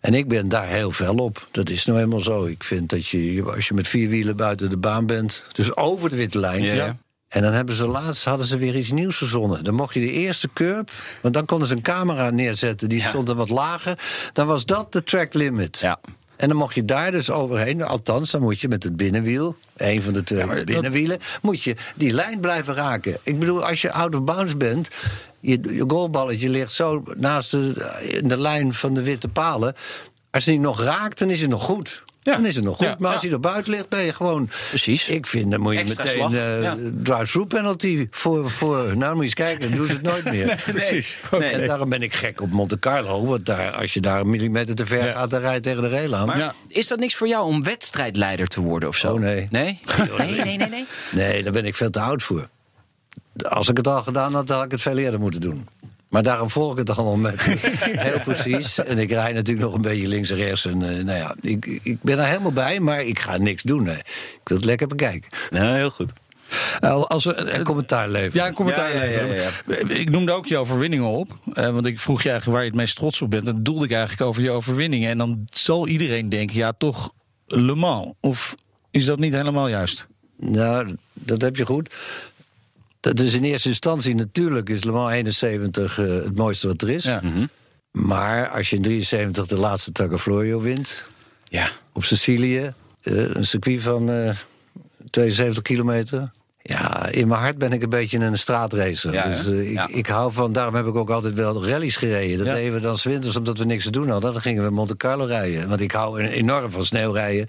En 0.00 0.14
ik 0.14 0.28
ben 0.28 0.48
daar 0.48 0.66
heel 0.66 0.90
fel 0.90 1.14
op. 1.14 1.48
Dat 1.50 1.70
is 1.70 1.84
nou 1.84 1.98
helemaal 1.98 2.20
zo. 2.20 2.44
Ik 2.44 2.64
vind 2.64 2.88
dat 2.90 3.06
je, 3.06 3.42
als 3.54 3.68
je 3.68 3.74
met 3.74 3.88
vier 3.88 4.08
wielen 4.08 4.36
buiten 4.36 4.70
de 4.70 4.76
baan 4.76 5.06
bent... 5.06 5.44
dus 5.52 5.76
over 5.76 6.10
de 6.10 6.16
witte 6.16 6.38
lijn... 6.38 6.62
Ja, 6.62 6.72
ja. 6.72 6.96
En 7.28 7.42
dan 7.42 7.52
hebben 7.52 7.74
ze 7.74 7.86
laatst 7.86 8.24
hadden 8.24 8.46
ze 8.46 8.58
weer 8.58 8.76
iets 8.76 8.90
nieuws 8.90 9.16
verzonnen. 9.16 9.64
Dan 9.64 9.74
mocht 9.74 9.94
je 9.94 10.00
de 10.00 10.12
eerste 10.12 10.48
curb, 10.52 10.90
want 11.22 11.34
dan 11.34 11.44
konden 11.44 11.68
ze 11.68 11.74
een 11.74 11.82
camera 11.82 12.30
neerzetten... 12.30 12.88
die 12.88 13.02
stond 13.02 13.28
er 13.28 13.34
wat 13.34 13.48
lager. 13.48 13.98
Dan 14.32 14.46
was 14.46 14.64
dat 14.64 14.92
de 14.92 15.02
track 15.02 15.34
limit. 15.34 15.78
Ja. 15.78 16.00
En 16.38 16.48
dan 16.48 16.56
mocht 16.56 16.74
je 16.74 16.84
daar 16.84 17.10
dus 17.10 17.30
overheen. 17.30 17.82
Althans, 17.82 18.30
dan 18.30 18.42
moet 18.42 18.60
je 18.60 18.68
met 18.68 18.82
het 18.82 18.96
binnenwiel, 18.96 19.56
een 19.76 20.02
van 20.02 20.12
de 20.12 20.22
twee 20.22 20.46
dat- 20.46 20.64
binnenwielen, 20.64 21.18
moet 21.42 21.62
je 21.62 21.76
die 21.94 22.12
lijn 22.12 22.40
blijven 22.40 22.74
raken. 22.74 23.16
Ik 23.22 23.38
bedoel, 23.38 23.66
als 23.66 23.82
je 23.82 23.92
out 23.92 24.14
of 24.14 24.24
bounds 24.24 24.56
bent, 24.56 24.88
je, 25.40 25.60
je 25.72 25.84
goalballetje 25.86 26.48
ligt 26.48 26.72
zo 26.72 27.02
naast 27.16 27.50
de, 27.50 27.92
in 28.20 28.28
de 28.28 28.38
lijn 28.40 28.74
van 28.74 28.94
de 28.94 29.02
witte 29.02 29.28
palen. 29.28 29.74
Als 30.30 30.44
hij 30.44 30.56
nog 30.56 30.82
raakt, 30.82 31.18
dan 31.18 31.30
is 31.30 31.40
het 31.40 31.50
nog 31.50 31.64
goed. 31.64 32.06
Ja. 32.22 32.34
Dan 32.34 32.46
is 32.46 32.54
het 32.54 32.64
nog 32.64 32.76
goed. 32.76 32.86
Ja. 32.86 32.96
Maar 32.98 33.12
als 33.12 33.22
hij 33.22 33.30
er 33.30 33.40
buiten 33.40 33.72
ligt, 33.72 33.88
ben 33.88 34.00
je 34.02 34.12
gewoon. 34.12 34.48
Precies. 34.68 35.08
Ik 35.08 35.26
vind, 35.26 35.50
dan 35.50 35.60
moet 35.60 35.72
je 35.72 35.78
Extra 35.78 36.02
meteen 36.04 36.62
ja. 36.62 36.76
drive-through 37.02 37.48
penalty 37.48 38.06
voor, 38.10 38.50
voor. 38.50 38.76
Nou, 38.76 38.98
dan 38.98 39.08
moet 39.08 39.16
je 39.16 39.22
eens 39.22 39.34
kijken, 39.34 39.68
dan 39.68 39.78
doen 39.78 39.86
ze 39.86 39.92
het 39.92 40.02
nooit 40.02 40.24
meer. 40.24 40.62
precies. 40.72 41.18
Nee. 41.30 41.50
En 41.50 41.66
daarom 41.66 41.88
ben 41.88 42.02
ik 42.02 42.14
gek 42.14 42.40
op 42.40 42.50
Monte 42.50 42.78
Carlo. 42.78 43.26
Want 43.26 43.46
daar, 43.46 43.70
als 43.72 43.94
je 43.94 44.00
daar 44.00 44.20
een 44.20 44.30
millimeter 44.30 44.74
te 44.74 44.86
ver 44.86 45.04
Ja. 45.04 45.12
gaat, 45.12 45.30
dan 45.30 45.40
rij 45.40 45.54
je 45.54 45.60
tegen 45.60 45.82
de 45.82 45.88
rail 45.88 46.14
aan. 46.14 46.26
Maar 46.26 46.38
Ja. 46.38 46.54
is 46.68 46.86
dat 46.86 46.98
niks 46.98 47.14
voor 47.14 47.28
jou 47.28 47.46
om 47.46 47.62
wedstrijdleider 47.62 48.46
te 48.46 48.60
worden 48.60 48.88
of 48.88 48.96
zo? 48.96 49.12
Oh, 49.12 49.20
nee. 49.20 49.48
Nee? 49.50 49.78
Nee, 50.18 50.30
nee, 50.44 50.56
nee, 50.56 50.68
nee. 50.68 50.86
Nee, 51.10 51.42
daar 51.42 51.52
ben 51.52 51.64
ik 51.64 51.76
veel 51.76 51.90
te 51.90 52.00
oud 52.00 52.22
voor. 52.22 52.48
Als 53.46 53.68
ik 53.68 53.76
het 53.76 53.86
al 53.86 54.02
gedaan 54.02 54.34
had, 54.34 54.48
had 54.48 54.64
ik 54.64 54.70
het 54.70 54.80
veel 54.80 54.96
eerder 54.98 55.20
moeten 55.20 55.40
doen. 55.40 55.66
Maar 56.08 56.22
daarom 56.22 56.50
volg 56.50 56.72
ik 56.72 56.78
het 56.78 56.96
allemaal 56.96 57.16
met 57.16 57.40
heel 58.06 58.20
precies. 58.20 58.78
En 58.78 58.98
ik 58.98 59.10
rij 59.10 59.32
natuurlijk 59.32 59.66
nog 59.66 59.74
een 59.74 59.82
beetje 59.82 60.08
links 60.08 60.30
en 60.30 60.36
rechts. 60.36 60.64
En, 60.64 60.82
eh, 60.82 61.04
nou 61.04 61.18
ja, 61.18 61.34
ik, 61.40 61.80
ik 61.82 62.02
ben 62.02 62.16
daar 62.16 62.28
helemaal 62.28 62.52
bij, 62.52 62.80
maar 62.80 63.02
ik 63.04 63.18
ga 63.18 63.36
niks 63.36 63.62
doen. 63.62 63.88
Ik 63.88 64.40
wil 64.44 64.56
het 64.56 64.66
lekker 64.66 64.86
bekijken. 64.86 65.30
Nou, 65.50 65.76
heel 65.76 65.90
goed. 65.90 66.12
Nou, 66.80 67.06
Als 67.06 67.24
we, 67.24 67.34
En 67.34 67.64
commentaar 67.64 68.08
leveren. 68.08 68.42
Ja, 68.42 68.46
een 68.48 68.54
commentaar 68.54 68.94
Ja, 68.94 69.02
ja, 69.02 69.10
ja, 69.20 69.26
leveren. 69.26 70.00
Ik 70.00 70.10
noemde 70.10 70.32
ook 70.32 70.46
je 70.46 70.56
overwinningen 70.56 71.06
op. 71.06 71.38
eh, 71.52 71.70
want 71.70 71.86
ik 71.86 71.98
vroeg 71.98 72.22
je 72.22 72.28
eigenlijk 72.30 72.58
waar 72.58 72.66
je 72.66 72.70
het 72.72 72.80
meest 72.80 72.96
trots 72.96 73.22
op 73.22 73.30
bent. 73.30 73.46
En 73.46 73.54
dat 73.54 73.64
doelde 73.64 73.84
ik 73.84 73.90
eigenlijk 73.90 74.22
over 74.22 74.42
je 74.42 74.50
overwinningen. 74.50 75.10
En 75.10 75.18
dan 75.18 75.44
zal 75.50 75.86
iedereen 75.88 76.28
denken, 76.28 76.56
ja, 76.56 76.72
toch 76.78 77.12
Le 77.46 77.74
Mans. 77.74 78.12
Of 78.20 78.54
is 78.90 79.04
dat 79.04 79.18
niet 79.18 79.32
helemaal 79.34 79.68
juist? 79.68 80.06
Nou, 80.40 80.96
dat 81.12 81.40
heb 81.40 81.56
je 81.56 81.66
goed. 81.66 81.94
Dat 83.00 83.20
is 83.20 83.34
in 83.34 83.44
eerste 83.44 83.68
instantie 83.68 84.14
natuurlijk 84.14 84.68
is 84.68 84.84
Le 84.84 84.92
Mans 84.92 85.12
71 85.12 85.98
eh, 85.98 86.06
het 86.06 86.36
mooiste 86.36 86.66
wat 86.66 86.82
er 86.82 86.88
is. 86.88 87.04
Ja. 87.04 87.22
Maar 87.90 88.48
als 88.48 88.70
je 88.70 88.76
in 88.76 88.82
73 88.82 89.46
de 89.46 89.58
laatste 89.58 89.92
Targa 89.92 90.18
Florio 90.18 90.60
wint... 90.60 91.04
Ja. 91.48 91.70
op 91.92 92.04
Sicilië, 92.04 92.74
eh, 93.02 93.34
een 93.34 93.44
circuit 93.44 93.82
van 93.82 94.10
eh 94.10 94.36
72 95.10 95.62
kilometer... 95.62 96.30
Ja, 96.68 97.06
in 97.08 97.28
mijn 97.28 97.40
hart 97.40 97.58
ben 97.58 97.72
ik 97.72 97.82
een 97.82 97.88
beetje 97.90 98.18
een 98.18 98.38
straatracer. 98.38 99.12
Ja, 99.12 99.28
dus 99.28 99.46
eh, 99.46 99.60
ik, 99.60 99.72
Ja. 99.72 99.88
ik 99.90 100.06
hou 100.06 100.32
van, 100.32 100.52
daarom 100.52 100.74
heb 100.74 100.86
ik 100.86 100.94
ook 100.94 101.10
altijd 101.10 101.34
wel 101.34 101.66
rallies 101.66 101.96
gereden. 101.96 102.38
Dat 102.38 102.46
Ja. 102.46 102.54
deden 102.54 102.72
we 102.74 102.80
dan 102.80 102.98
's 102.98 103.04
winters 103.04 103.36
omdat 103.36 103.58
we 103.58 103.64
niks 103.64 103.84
te 103.84 103.90
doen 103.90 104.08
hadden. 104.08 104.32
Dan 104.32 104.40
gingen 104.40 104.64
we 104.64 104.70
Monte 104.70 104.96
Carlo 104.96 105.24
rijden. 105.24 105.68
Want 105.68 105.80
ik 105.80 105.92
hou 105.92 106.20
enorm 106.22 106.70
van 106.70 106.84
sneeuwrijden. 106.84 107.46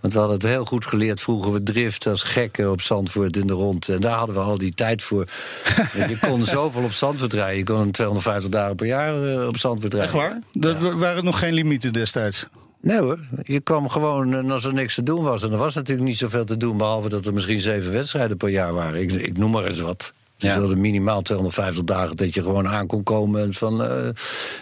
Want 0.00 0.12
we 0.12 0.18
hadden 0.18 0.38
het 0.38 0.46
heel 0.46 0.64
goed 0.64 0.86
geleerd. 0.86 1.20
Vroeger 1.20 1.52
we 1.52 1.62
driften 1.62 2.10
als 2.10 2.22
gekken 2.22 2.70
op 2.70 2.80
Zandvoort 2.80 3.36
in 3.36 3.46
de 3.46 3.52
rond. 3.52 3.88
En 3.88 4.00
daar 4.00 4.16
hadden 4.16 4.34
we 4.34 4.40
al 4.42 4.58
die 4.58 4.74
tijd 4.74 5.02
voor. 5.02 5.24
Je 6.08 6.18
kon 6.20 6.44
zoveel 6.44 6.82
op 6.82 6.92
Zandvoort 6.92 7.32
rijden. 7.32 7.56
Je 7.56 7.64
kon 7.64 7.90
250 7.90 8.50
dagen 8.50 8.76
per 8.76 8.86
jaar 8.86 9.28
eh, 9.28 9.46
op 9.46 9.56
Zandvoort 9.56 9.92
rijden. 9.94 10.20
Echt 10.20 10.42
waar? 10.60 10.72
Er 10.72 10.98
waren 10.98 11.24
nog 11.24 11.38
geen 11.38 11.52
limieten 11.52 11.92
destijds. 11.92 12.46
Nee 12.82 12.98
hoor, 12.98 13.18
je 13.42 13.60
kwam 13.60 13.88
gewoon 13.88 14.34
en 14.34 14.50
als 14.50 14.64
er 14.64 14.74
niks 14.74 14.94
te 14.94 15.02
doen 15.02 15.22
was. 15.22 15.42
En 15.42 15.52
er 15.52 15.58
was 15.58 15.74
natuurlijk 15.74 16.08
niet 16.08 16.18
zoveel 16.18 16.44
te 16.44 16.56
doen, 16.56 16.76
behalve 16.76 17.08
dat 17.08 17.26
er 17.26 17.32
misschien 17.32 17.60
zeven 17.60 17.92
wedstrijden 17.92 18.36
per 18.36 18.48
jaar 18.48 18.72
waren. 18.72 19.00
Ik, 19.00 19.12
ik 19.12 19.38
noem 19.38 19.50
maar 19.50 19.64
eens 19.64 19.80
wat. 19.80 20.12
Dus 20.36 20.48
Ja. 20.48 20.54
we 20.54 20.60
hadden 20.60 20.80
minimaal 20.80 21.22
250 21.22 21.84
dagen 21.84 22.16
dat 22.16 22.34
je 22.34 22.42
gewoon 22.42 22.68
aan 22.68 22.86
kon 22.86 23.02
komen. 23.02 23.42
En, 23.42 23.54
van, 23.54 23.82
eh, 23.82 24.06
en 24.06 24.14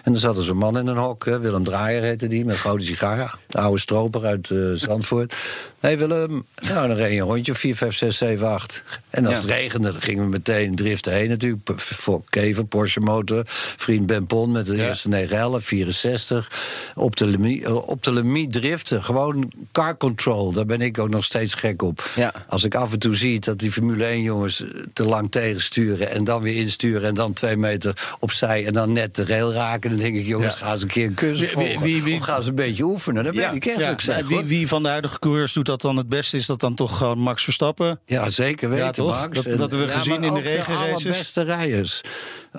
dan 0.03 0.17
zat 0.17 0.37
er 0.37 0.45
zo'n 0.45 0.57
man 0.57 0.79
in 0.79 0.87
een 0.87 0.97
hok, 0.97 1.25
hè, 1.25 1.41
Willem 1.41 1.65
Draaier 1.65 2.03
heette 2.03 2.27
die, 2.27 2.45
met 2.45 2.55
een 2.55 2.61
grote 2.61 2.85
sigaar. 2.85 3.39
Oude 3.51 3.81
stroper 3.81 4.25
uit 4.25 4.51
eh, 4.51 4.59
Zandvoort. 4.75 5.35
Hé 5.81 5.89
hey 5.89 5.99
Willem, 5.99 6.47
nou 6.61 6.89
dan 6.89 6.97
reed 6.97 7.13
je 7.13 7.21
een 7.21 7.27
rondje, 7.27 7.55
4, 7.55 7.77
5, 7.77 7.97
6, 7.97 8.17
7, 8.17 8.49
8. 8.49 8.83
En 9.11 9.27
als 9.27 9.35
Ja. 9.35 9.41
het 9.41 9.51
regende, 9.51 9.93
dan 9.93 10.01
gingen 10.01 10.25
we 10.25 10.31
meteen 10.31 10.75
driften 10.75 11.13
heen 11.13 11.29
natuurlijk. 11.29 11.71
Voor 11.81 12.23
Kever, 12.29 12.65
Porsche 12.65 13.01
motor, 13.01 13.43
vriend 13.77 14.07
Ben 14.07 14.27
Pon 14.27 14.51
met 14.51 14.67
de 14.67 14.77
Ja. 14.77 14.89
eerste 14.89 15.09
911, 15.09 15.65
64. 15.65 16.51
Op 16.95 17.17
de, 17.17 17.27
limiet, 17.27 17.63
eh, 17.65 17.75
op 17.89 18.03
de 18.03 18.47
driften, 18.51 19.05
gewoon 19.05 19.53
car 19.73 19.97
control. 19.97 20.53
Daar 20.53 20.67
ben 20.67 20.81
ik 20.81 20.99
ook 20.99 21.09
nog 21.09 21.25
steeds 21.25 21.55
gek 21.55 21.83
op. 21.83 22.11
Ja. 22.17 22.33
Als 22.49 22.65
ik 22.65 22.75
af 22.75 22.93
en 22.93 22.99
toe 22.99 23.15
zie 23.17 23.41
dat 23.41 23.59
die 23.59 23.73
Formule 23.73 24.05
1 24.05 24.23
jongens 24.23 24.63
eh, 24.65 24.69
te 24.93 25.05
lang 25.05 25.31
tegensturen... 25.31 26.11
en 26.11 26.25
dan 26.25 26.43
weer 26.43 26.57
insturen 26.57 27.09
en 27.09 27.15
dan 27.15 27.33
twee 27.33 27.57
meter 27.57 28.17
opzij... 28.21 28.67
en 28.67 28.73
dan 28.73 28.93
net 28.93 29.15
de 29.15 29.25
rail 29.25 29.53
raken, 29.53 29.91
dan 29.91 29.99
denk 29.99 30.17
ik... 30.17 30.27
jongens, 30.27 30.55
gaan 30.55 30.77
ze 30.77 30.83
een 30.83 30.89
keer 30.91 31.07
een 31.07 31.15
cursus 31.15 31.41
Wie- 31.41 31.49
volgen. 31.67 31.83
wie- 31.83 32.03
wie- 32.03 32.15
Of 32.15 32.21
gaan 32.21 32.43
ze 32.43 32.49
een 32.49 32.55
beetje 32.55 32.85
oefenen. 32.85 33.25
Dan 33.25 33.35
ben 33.35 33.55
ik 33.55 34.01
zeg, 34.01 34.29
wie, 34.29 34.43
wie 34.45 34.69
van 34.69 34.83
de 34.83 34.89
huidige 34.89 35.19
coureurs 35.19 35.53
doet 35.53 35.67
dat 35.69 35.81
dan 35.81 35.97
het 35.97 36.09
beste? 36.09 36.37
Is 36.37 36.47
dat 36.47 36.61
dan 36.61 36.75
toch 36.75 36.99
gewoon 36.99 37.19
Max 37.19 37.45
Verstappen? 37.45 38.01
Ja, 38.07 38.29
zeker 38.29 38.69
weten, 38.69 38.85
Ja, 38.85 38.91
toch? 38.91 39.11
Max. 39.21 39.35
Dat- 39.43 39.45
dat 39.45 39.59
hebben 39.59 39.79
we 39.81 39.87
ja, 39.93 39.99
gezien 39.99 40.15
in 40.15 40.21
de 40.21 40.29
ook 40.39 40.43
regenraces. 40.45 41.03
De 41.03 41.09
allerbeste 41.09 41.43
rijders. 41.43 42.01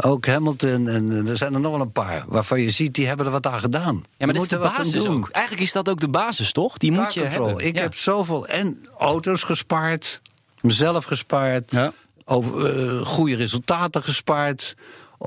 Ook 0.02 0.26
Hamilton 0.26 0.88
en 0.88 1.12
eh, 1.12 1.30
er 1.30 1.38
zijn 1.38 1.54
er 1.54 1.60
nog 1.60 1.72
wel 1.72 1.82
een 1.82 1.92
paar... 1.92 2.24
waarvan 2.28 2.62
je 2.62 2.70
ziet, 2.70 2.94
die 2.94 3.08
hebben 3.08 3.26
er 3.26 3.32
wat 3.32 3.48
aan 3.48 3.60
gedaan. 3.60 4.04
Ja, 4.18 4.26
maar 4.26 4.34
dat 4.34 4.44
is 4.44 4.50
de 4.50 4.58
basis 4.58 5.08
ook. 5.08 5.30
Eigenlijk 5.32 5.66
is 5.66 5.72
dat 5.72 5.90
ook 5.90 6.00
de 6.00 6.10
basis, 6.10 6.52
toch? 6.52 6.78
Die 6.78 6.92
moet 6.92 7.14
je 7.14 7.22
control. 7.22 7.48
hebben. 7.48 7.66
Ik 7.66 7.76
Ja. 7.76 7.82
heb 7.82 7.96
zoveel 7.96 8.48
en 8.48 8.86
auto's 8.98 9.44
gespaard, 9.44 10.22
mezelf 10.62 11.06
gespaard, 11.06 11.72
Ja. 11.72 11.94
over, 12.26 12.66
eh, 12.78 13.06
goede 13.06 13.36
resultaten 13.36 14.04
gespaard. 14.04 14.76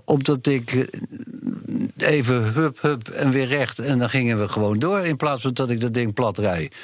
Omdat 0.04 0.46
ik 0.46 0.72
eh, 0.72 2.08
even 2.12 2.52
hup, 2.52 2.80
hup 2.82 3.08
en 3.08 3.30
weer 3.30 3.46
recht. 3.46 3.78
En 3.78 3.98
dan 3.98 4.10
gingen 4.10 4.40
we 4.40 4.48
gewoon 4.48 4.78
door. 4.78 4.98
In 4.98 5.16
plaats 5.16 5.42
van 5.42 5.52
dat 5.52 5.70
ik 5.70 5.80
dat 5.80 5.94
ding 5.94 6.14
plat 6.14 6.38
rijd. 6.38 6.74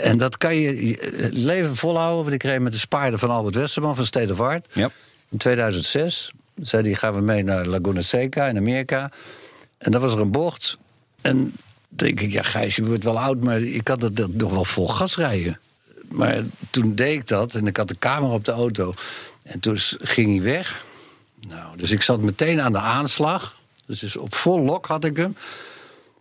En 0.00 0.18
dat 0.18 0.36
kan 0.36 0.56
je 0.56 0.96
het 1.16 1.36
leven 1.36 1.76
volhouden. 1.76 2.22
Want 2.22 2.34
ik 2.34 2.42
reed 2.42 2.60
met 2.60 2.72
de 2.72 2.78
spaarder 2.78 3.18
van 3.18 3.30
Albert 3.30 3.54
Westerman 3.54 3.96
van 3.96 4.06
State 4.06 4.32
of 4.32 4.40
Art. 4.40 4.66
Ja. 4.72 4.90
In 5.28 5.38
2006 5.38 6.32
zei 6.54 6.82
hij, 6.82 6.94
gaan 6.94 7.14
we 7.14 7.20
mee 7.20 7.44
naar 7.44 7.66
Laguna 7.66 8.00
Seca 8.00 8.46
in 8.46 8.56
Amerika. 8.56 9.10
En 9.78 9.90
dan 9.90 10.00
was 10.00 10.12
er 10.12 10.20
een 10.20 10.30
bocht. 10.30 10.78
En 11.20 11.52
denk 11.88 12.20
ik, 12.20 12.32
ja 12.32 12.42
Gijs, 12.42 12.76
je 12.76 12.84
wordt 12.84 13.04
wel 13.04 13.18
oud... 13.18 13.40
maar 13.40 13.60
ik 13.60 13.84
kan 13.84 13.98
dat, 13.98 14.28
nog 14.32 14.50
wel 14.50 14.64
vol 14.64 14.88
gas 14.88 15.16
rijden. 15.16 15.58
Maar 16.08 16.42
toen 16.70 16.94
deed 16.94 17.14
ik 17.14 17.26
dat 17.26 17.54
en 17.54 17.66
ik 17.66 17.76
had 17.76 17.88
de 17.88 17.98
camera 17.98 18.32
op 18.32 18.44
de 18.44 18.52
auto. 18.52 18.94
En 19.42 19.60
toen 19.60 19.76
ging 19.98 20.30
hij 20.30 20.42
weg. 20.42 20.84
Nou, 21.48 21.76
dus 21.76 21.90
ik 21.90 22.02
zat 22.02 22.20
meteen 22.20 22.60
aan 22.60 22.72
de 22.72 22.80
aanslag. 22.80 23.60
Dus, 23.86 23.98
dus 23.98 24.16
op 24.16 24.34
vol 24.34 24.60
lok 24.60 24.86
had 24.86 25.04
ik 25.04 25.16
hem. 25.16 25.36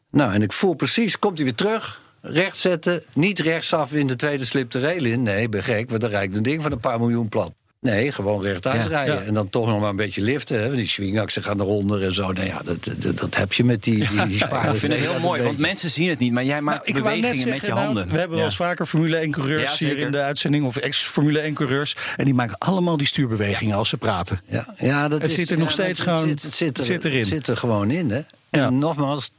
Nou, 0.09 0.33
en 0.33 0.41
ik 0.41 0.53
voel 0.53 0.73
precies, 0.73 1.19
komt 1.19 1.37
hij 1.37 1.45
weer 1.45 1.55
terug. 1.55 2.01
Recht 2.27 2.57
zetten, 2.57 3.03
niet 3.13 3.39
rechtsaf 3.39 3.93
in 3.93 4.07
de 4.07 4.15
tweede 4.15 4.45
slip 4.45 4.71
de 4.71 4.79
rail 4.79 5.05
in. 5.05 5.23
Nee, 5.23 5.49
ben 5.49 5.63
gek, 5.63 5.89
want 5.89 6.01
dan 6.01 6.09
rijdt 6.09 6.35
een 6.35 6.43
ding 6.43 6.61
van 6.61 6.71
een 6.71 6.79
paar 6.79 6.99
miljoen 6.99 7.29
plat. 7.29 7.53
Nee, 7.81 8.11
gewoon 8.11 8.41
rechtuit 8.41 8.75
Ja, 8.81 8.87
rijden. 8.87 9.15
ja. 9.15 9.21
En 9.21 9.33
dan 9.33 9.49
toch 9.49 9.67
nog 9.67 9.79
maar 9.79 9.89
een 9.89 9.95
beetje 9.95 10.21
liften. 10.21 10.57
Hè? 10.59 10.63
want 10.65 10.75
Die 10.77 10.87
swingachsen 10.87 11.43
gaan 11.43 11.59
eronder 11.61 12.03
en 12.03 12.13
zo. 12.13 12.31
Nou 12.31 12.45
ja, 12.45 12.61
dat, 12.63 12.89
dat, 12.97 13.17
dat 13.17 13.35
heb 13.35 13.53
je 13.53 13.63
met 13.63 13.83
die, 13.83 14.09
die, 14.09 14.25
die 14.25 14.37
spaarders. 14.37 14.73
Ik 14.73 14.79
vind 14.79 14.93
het 15.01 15.11
heel 15.11 15.19
mooi, 15.19 15.41
want 15.43 15.57
mensen 15.57 15.91
zien 15.91 16.09
het 16.09 16.19
niet, 16.19 16.33
maar 16.33 16.43
jij 16.43 16.61
maakt 16.61 16.87
Nou, 16.87 16.93
net 16.93 17.03
bewegingen 17.21 17.49
met 17.49 17.61
je 17.61 17.67
nou, 17.67 17.79
handen. 17.79 18.03
we 18.09 18.11
hebben 18.11 18.29
wel 18.29 18.39
Ja. 18.39 18.45
eens 18.45 18.55
vaker 18.55 18.85
Formule 18.85 19.17
1 19.17 19.31
coureurs 19.31 19.61
Ja, 19.61 19.69
hier 19.69 19.77
zeker. 19.77 20.05
in 20.05 20.11
de 20.11 20.21
uitzending, 20.21 20.65
of 20.65 20.75
ex-Formule 20.77 21.39
1 21.39 21.53
coureurs. 21.53 21.95
En 22.17 22.25
die 22.25 22.33
maken 22.33 22.57
allemaal 22.57 22.97
die 22.97 23.07
stuurbewegingen 23.07 23.77
als 23.77 23.89
ze 23.89 23.97
praten. 23.97 24.41
Ja, 24.49 24.73
ja, 24.77 25.07
dat 25.07 25.21
Het 25.21 25.29
is, 25.29 25.35
zit 25.37 25.49
er 25.51 25.57
nog 25.57 25.67
ja, 25.67 25.73
steeds 25.73 25.99
het 25.99 26.07
gewoon- 26.07 26.27
Zit, 26.27 26.41
het 26.41 26.53
zit, 26.53 26.77
er, 26.77 26.83
het 26.83 26.91
zit 26.91 27.05
erin. 27.05 27.19
het 27.19 27.27
zit 27.27 27.47
er 27.47 27.57
gewoon 27.57 27.91
in, 27.91 28.09
hè? 28.11 28.21
Ja. 28.55 28.65
En 28.65 28.77
nogmaals, 28.77 29.31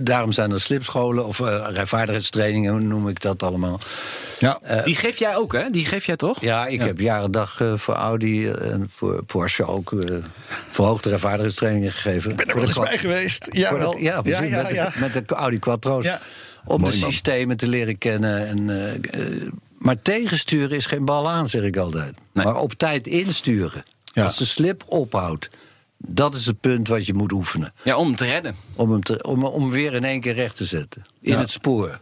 daarom 0.00 0.32
zijn 0.32 0.50
er 0.52 0.60
slipscholen 0.60 1.26
of 1.26 1.40
eh 1.40 1.66
rijvaardigheidstrainingen, 1.70 2.72
hoe 2.72 2.80
noem 2.80 3.08
ik 3.08 3.20
dat 3.20 3.42
allemaal. 3.42 3.80
Ja. 4.38 4.58
Die 4.84 4.96
geef 4.96 5.16
jij 5.18 5.36
ook, 5.36 5.52
hè? 5.52 5.70
Die 5.70 5.86
geef 5.86 6.04
jij 6.06 6.16
toch? 6.16 6.40
Ja, 6.40 6.66
ik 6.66 6.82
heb 6.82 7.00
jaren 7.00 7.30
dag 7.30 7.60
eh, 7.60 7.72
voor 7.76 7.94
Audi 7.94 8.48
eh, 8.48 8.72
en 8.72 8.88
voor 8.90 9.24
Porsche 9.24 9.66
ook 9.66 9.92
eh, 9.92 10.16
verhoogde 10.68 11.08
rijvaardigheidstrainingen 11.08 11.92
gegeven. 11.92 12.30
Ik 12.30 12.36
ben 12.36 12.46
er 12.46 12.54
wel 12.54 12.64
eens 12.64 12.78
bij 12.78 12.98
geweest. 12.98 13.48
Ja, 13.52 13.70
de- 13.70 13.78
wel. 13.78 13.96
ja, 13.96 14.20
precies, 14.22 14.50
ja, 14.50 14.62
met, 14.62 14.68
de, 14.68 14.90
met 15.14 15.28
de 15.28 15.34
Audi 15.34 15.58
Quattro's. 15.58 16.04
Ja. 16.04 16.20
Om 16.66 16.80
Mooi 16.80 16.92
de 16.92 16.98
man. 17.00 17.10
systemen 17.10 17.56
te 17.56 17.66
leren 17.68 17.98
kennen. 17.98 18.46
En, 18.46 18.70
eh, 18.70 19.20
eh, 19.20 19.42
maar 19.78 20.02
tegensturen 20.02 20.76
is 20.76 20.86
geen 20.86 21.04
bal 21.04 21.30
aan, 21.30 21.48
zeg 21.48 21.62
ik 21.62 21.76
altijd. 21.76 22.14
Nee. 22.32 22.44
Maar 22.44 22.56
op 22.56 22.72
tijd 22.72 23.06
insturen. 23.06 23.82
Ja. 24.04 24.24
Als 24.24 24.36
de 24.38 24.44
slip 24.44 24.82
ophoudt. 24.86 25.48
Dat 26.06 26.34
is 26.34 26.46
het 26.46 26.60
punt 26.60 26.88
wat 26.88 27.06
je 27.06 27.14
moet 27.14 27.32
oefenen. 27.32 27.72
Ja, 27.84 27.96
om 27.96 28.16
te 28.16 28.24
redden. 28.24 28.54
Om 28.74 28.90
hem, 28.90 29.02
te, 29.02 29.22
om, 29.22 29.44
om 29.44 29.70
weer 29.70 29.94
in 29.94 30.04
één 30.04 30.20
keer 30.20 30.34
recht 30.34 30.56
te 30.56 30.64
zetten. 30.66 31.02
In 31.20 31.32
Ja. 31.32 31.38
het 31.38 31.50
spoor. 31.50 31.98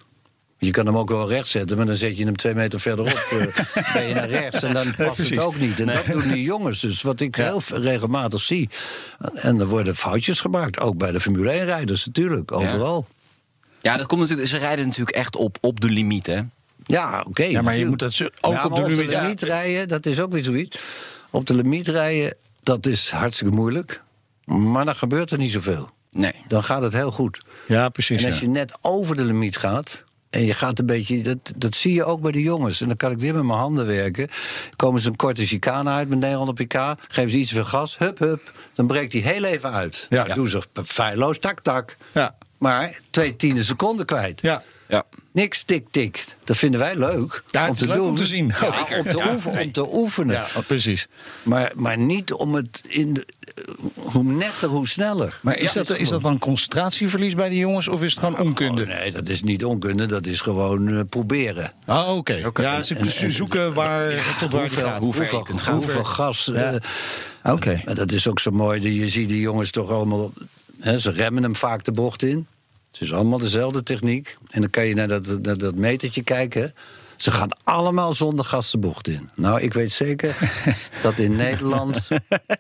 Je 0.58 0.70
kan 0.70 0.86
hem 0.86 0.96
ook 0.96 1.08
wel 1.10 1.28
recht 1.28 1.48
zetten, 1.48 1.76
maar 1.76 1.86
dan 1.86 1.94
zet 1.96 2.18
je 2.18 2.24
hem 2.24 2.36
twee 2.36 2.54
meter 2.54 2.80
verderop. 2.80 3.12
eh, 3.30 3.92
ben 3.94 4.08
je 4.08 4.14
naar 4.14 4.28
rechts 4.28 4.62
en 4.62 4.72
dan 4.72 4.94
past 4.94 5.18
het 5.28 5.38
ook 5.38 5.56
niet. 5.58 5.80
En 5.80 5.86
dat 5.86 6.06
doen 6.06 6.28
die 6.28 6.42
jongens 6.42 6.80
dus, 6.80 7.02
wat 7.02 7.20
ik 7.20 7.34
heel 7.34 7.60
regelmatig 7.68 8.40
zie. 8.40 8.68
En 9.34 9.60
er 9.60 9.66
worden 9.66 9.96
foutjes 9.96 10.40
gemaakt, 10.40 10.80
ook 10.80 10.96
bij 10.98 11.10
de 11.12 11.20
Formule 11.20 11.60
1-rijders 11.62 12.04
natuurlijk, 12.06 12.52
overal. 12.52 13.06
Ja, 13.80 13.96
dat 13.96 14.06
komt 14.06 14.20
natuurlijk, 14.20 14.48
ze 14.48 14.58
rijden 14.58 14.84
natuurlijk 14.86 15.16
echt 15.16 15.36
op, 15.36 15.58
op 15.60 15.80
de 15.80 15.88
limiet, 15.88 16.26
hè? 16.26 16.40
Ja, 16.84 17.24
oké. 17.28 17.42
Ja, 17.44 17.62
maar 17.62 17.76
je 17.76 17.86
moet 17.86 17.98
dat 17.98 18.20
ook 18.40 18.52
Ja, 18.52 18.64
op 18.64 18.74
de 18.74 18.82
de 18.82 18.88
limiet- 18.88 19.10
ja. 19.10 19.22
limiet 19.22 19.42
rijden, 19.42 19.88
dat 19.88 20.06
is 20.06 20.20
ook 20.20 20.32
weer 20.32 20.44
zoiets. 20.44 20.78
Op 21.30 21.46
de 21.46 21.54
limiet 21.54 21.88
rijden, 21.88 22.34
dat 22.62 22.86
is 22.86 23.10
hartstikke 23.10 23.54
moeilijk. 23.54 24.02
Maar 24.44 24.84
dan 24.84 24.96
gebeurt 24.96 25.30
er 25.30 25.38
niet 25.38 25.52
zoveel. 25.52 25.90
Nee. 26.10 26.34
Dan 26.48 26.64
gaat 26.64 26.82
het 26.82 26.92
heel 26.92 27.10
goed. 27.10 27.42
Ja, 27.68 27.88
precies. 27.88 28.22
En 28.22 28.26
als 28.26 28.34
ja. 28.34 28.40
je 28.40 28.48
net 28.48 28.74
over 28.80 29.16
de 29.16 29.24
limiet 29.24 29.56
gaat. 29.56 30.04
En 30.30 30.44
je 30.44 30.54
gaat 30.54 30.78
een 30.78 30.86
beetje, 30.86 31.22
dat, 31.22 31.52
dat 31.56 31.74
zie 31.74 31.94
je 31.94 32.04
ook 32.04 32.20
bij 32.20 32.32
de 32.32 32.42
jongens. 32.42 32.80
En 32.80 32.88
dan 32.88 32.96
kan 32.96 33.10
ik 33.10 33.18
weer 33.18 33.34
met 33.34 33.42
mijn 33.42 33.58
handen 33.58 33.86
werken. 33.86 34.28
Komen 34.76 35.00
ze 35.00 35.08
een 35.08 35.16
korte 35.16 35.46
chicane 35.46 35.90
uit 35.90 36.08
met 36.08 36.18
900 36.18 36.64
pk. 36.64 36.94
Geven 37.08 37.30
ze 37.30 37.36
iets 37.36 37.52
veel 37.52 37.64
gas. 37.64 37.98
Hup, 37.98 38.18
hup. 38.18 38.52
Dan 38.74 38.86
breekt 38.86 39.12
die 39.12 39.22
heel 39.22 39.44
even 39.44 39.72
uit. 39.72 40.06
Ja. 40.08 40.24
Doen 40.24 40.48
ze 40.48 40.62
feilloos, 40.84 41.38
tak, 41.38 41.60
tak. 41.60 41.96
Ja. 42.12 42.34
Maar 42.58 43.00
twee 43.10 43.36
tiende 43.36 43.64
seconden 43.64 44.06
kwijt. 44.06 44.40
Ja. 44.40 44.62
Ja. 44.92 45.04
Niks 45.32 45.62
tik, 45.62 45.86
tik. 45.90 46.24
Dat 46.44 46.56
vinden 46.56 46.80
wij 46.80 46.96
leuk. 46.96 47.42
Ja, 47.50 47.68
om 47.68 47.74
te 47.74 47.86
leuk 47.86 47.96
doen. 47.96 48.08
om 48.08 48.14
te 48.14 48.26
zien. 48.26 48.52
Ja, 48.60 48.86
om, 48.98 49.08
te 49.08 49.16
Ja, 49.16 49.32
oefenen, 49.32 49.54
nee. 49.56 49.64
om 49.64 49.72
te 49.72 49.94
oefenen. 49.94 50.34
Ja, 50.34 50.46
precies. 50.66 51.06
Maar, 51.42 51.72
maar 51.76 51.98
niet 51.98 52.32
om 52.32 52.54
het 52.54 52.82
in 52.88 53.12
de, 53.12 53.26
hoe 53.94 54.22
netter, 54.24 54.68
hoe 54.68 54.88
sneller. 54.88 55.38
Maar 55.42 55.58
is, 55.58 55.72
dat, 55.72 55.96
is 55.96 56.08
dat 56.08 56.22
dan 56.22 56.38
concentratieverlies 56.38 57.34
bij 57.34 57.48
die 57.48 57.58
jongens 57.58 57.88
of 57.88 58.02
is 58.02 58.10
het 58.10 58.18
gewoon 58.24 58.38
onkunde? 58.38 58.82
Oh, 58.82 58.88
nee, 58.88 59.10
dat 59.12 59.28
is 59.28 59.42
niet 59.42 59.64
onkunde, 59.64 60.06
dat 60.06 60.26
is 60.26 60.40
gewoon 60.40 60.88
eh, 60.88 61.00
proberen. 61.08 61.72
Ah, 61.86 62.16
oké. 62.16 62.50
Ja, 62.54 62.82
ze 62.82 62.94
En- 62.94 63.06
en- 63.06 63.32
zoeken 63.32 63.74
waar, 63.74 64.08
tot 64.10 64.24
waar 64.40 64.50
die 64.50 64.58
hoeveel, 64.60 64.84
gaat. 64.86 65.02
hoeveel, 65.02 65.42
kunt 65.42 65.60
gaan. 65.60 65.74
hoeveel 65.74 66.04
gas. 66.04 66.50
Ja. 66.52 66.72
eh, 67.42 67.52
Oké. 67.52 67.82
maar 67.84 67.94
dat 67.94 68.12
is 68.12 68.28
ook 68.28 68.40
zo 68.40 68.50
mooi. 68.50 68.94
Je 69.00 69.08
ziet 69.08 69.28
die 69.28 69.40
jongens 69.40 69.70
toch 69.70 69.90
allemaal. 69.90 70.32
Hè, 70.80 70.98
ze 70.98 71.10
remmen 71.10 71.42
hem 71.42 71.56
vaak 71.56 71.84
de 71.84 71.92
bocht 71.92 72.22
in. 72.22 72.46
Het 72.92 73.00
is 73.00 73.12
allemaal 73.12 73.38
dezelfde 73.38 73.82
techniek. 73.82 74.36
En 74.50 74.60
dan 74.60 74.70
kan 74.70 74.86
je 74.86 74.94
naar 74.94 75.08
dat, 75.08 75.42
naar 75.42 75.58
dat 75.58 75.74
metertje 75.74 76.22
kijken. 76.22 76.74
Ze 77.16 77.30
gaan 77.30 77.48
allemaal 77.64 78.12
zonder 78.12 78.44
gas 78.44 78.70
de 78.70 78.78
bocht 78.78 79.08
in. 79.08 79.30
Nou, 79.34 79.60
ik 79.60 79.72
weet 79.72 79.92
zeker 79.92 80.36
dat 81.02 81.18
in 81.18 81.36
Nederland 81.36 82.08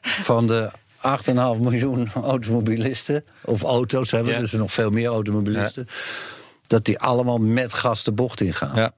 van 0.02 0.46
de 0.46 0.70
8,5 0.96 1.32
miljoen 1.60 2.10
automobilisten, 2.14 3.24
of 3.44 3.62
auto's 3.62 4.10
hebben, 4.10 4.32
Ja. 4.32 4.38
dus 4.38 4.52
nog 4.52 4.72
veel 4.72 4.90
meer 4.90 5.08
automobilisten, 5.08 5.86
dat 6.66 6.84
die 6.84 6.98
allemaal 6.98 7.38
met 7.38 7.72
gas 7.72 8.04
de 8.04 8.12
bocht 8.12 8.40
ingaan. 8.40 8.76
Ja. 8.76 8.92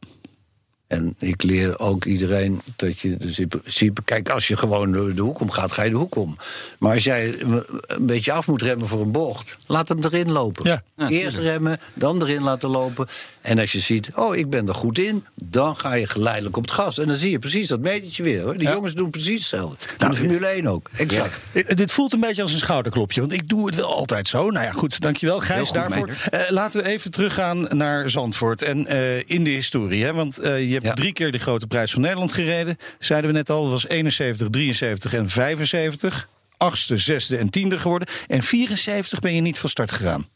En 0.87 1.15
ik 1.19 1.43
leer 1.43 1.79
ook 1.79 2.05
iedereen 2.05 2.61
dat 2.77 2.99
je 2.99 3.17
dus 3.17 3.39
in 3.39 3.49
principe... 3.49 4.03
Kijk, 4.03 4.29
als 4.29 4.49
je 4.49 4.57
gewoon 4.57 4.93
de, 4.93 5.15
de 5.15 5.23
hoek 5.23 5.41
om 5.41 5.51
gaat, 5.51 5.73
ga 5.73 5.83
je 5.83 5.91
de 5.91 5.97
hoek 5.97 6.17
om. 6.17 6.37
Maar 6.79 6.93
als 6.95 7.05
jij 7.05 7.35
een 7.41 8.07
beetje 8.07 8.33
af 8.33 8.47
moet 8.47 8.63
remmen 8.63 8.89
voor 8.89 9.01
een 9.01 9.13
bocht... 9.13 9.57
laat 9.67 9.89
hem 9.89 9.99
erin 10.05 10.31
lopen. 10.33 10.67
Ja. 10.69 10.83
Ja, 10.97 11.09
Eerst 11.09 11.39
remmen, 11.39 11.79
dan 11.95 12.23
erin 12.23 12.43
laten 12.43 12.69
lopen. 12.71 13.07
En 13.41 13.59
als 13.59 13.73
je 13.73 13.81
ziet, 13.81 14.11
oh, 14.15 14.37
ik 14.37 14.51
ben 14.51 14.69
er 14.69 14.75
goed 14.75 14.99
in... 14.99 15.25
dan 15.35 15.77
ga 15.77 15.95
je 15.95 16.07
geleidelijk 16.07 16.57
op 16.57 16.63
het 16.63 16.73
gas. 16.73 16.99
En 16.99 17.07
dan 17.09 17.17
zie 17.17 17.31
je 17.31 17.39
precies 17.39 17.69
dat 17.69 17.81
metertje 17.81 18.23
weer. 18.23 18.43
Hoor. 18.43 18.57
Die 18.57 18.67
Ja. 18.69 18.73
jongens 18.73 18.95
doen 18.95 19.11
precies 19.11 19.39
hetzelfde. 19.39 19.77
In 19.99 20.11
de 20.11 20.17
Formule 20.17 20.47
1 20.47 20.67
ook, 20.67 20.91
exact. 20.97 21.41
Eh, 21.53 21.77
Dit 21.77 21.93
voelt 21.93 22.13
een 22.13 22.21
beetje 22.21 22.43
als 22.43 22.53
een 22.53 22.59
schouderklopje, 22.59 23.21
want 23.21 23.33
ik 23.33 23.49
doe 23.49 23.67
het 23.67 23.75
wel 23.75 23.95
altijd 23.95 24.29
zo. 24.29 24.51
Nou 24.51 24.65
ja, 24.65 24.73
goed, 24.73 25.01
dankjewel 25.01 25.41
Gijs 25.41 25.67
goed, 25.67 25.75
daarvoor. 25.77 26.09
Eh, 26.31 26.41
laten 26.51 26.83
we 26.83 26.89
even 26.89 27.11
teruggaan 27.11 27.69
naar 27.71 28.11
Zandvoort 28.11 28.63
en 28.63 28.87
eh, 28.87 29.19
in 29.27 29.45
de 29.45 29.51
historie. 29.51 30.05
Hè? 30.05 30.13
Want 30.13 30.39
eh, 30.39 30.71
je 30.75 30.81
hebt 30.87 30.99
Ja. 30.99 31.03
drie 31.03 31.13
keer 31.13 31.33
de 31.33 31.39
grote 31.39 31.67
prijs 31.67 31.93
van 31.93 32.01
Nederland 32.01 32.33
gereden. 32.33 32.77
Zeiden 32.99 33.31
we 33.31 33.37
net 33.37 33.51
al, 33.51 33.63
dat 33.63 33.71
was 33.71 33.89
71, 33.89 34.49
73 34.51 35.15
en 35.15 35.29
75. 35.29 36.29
Achtste, 36.57 36.97
zesde 36.99 37.37
en 37.37 37.51
tiende 37.51 37.79
geworden. 37.79 38.09
En 38.27 38.43
74 38.43 39.21
ben 39.21 39.35
je 39.35 39.41
niet 39.41 39.59
van 39.59 39.69
start 39.71 39.91
gegaan. 39.91 40.29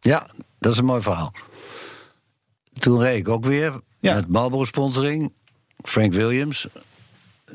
Ja, 0.00 0.26
dat 0.58 0.72
is 0.72 0.78
een 0.78 0.84
mooi 0.84 1.02
verhaal. 1.02 1.32
Toen 2.72 3.00
reed 3.00 3.18
ik 3.18 3.28
ook 3.28 3.44
weer 3.44 3.80
Ja. 4.00 4.14
met 4.14 4.28
Marlboro 4.28 4.64
sponsoring. 4.64 5.32
Frank 5.82 6.12
Williams. 6.12 6.66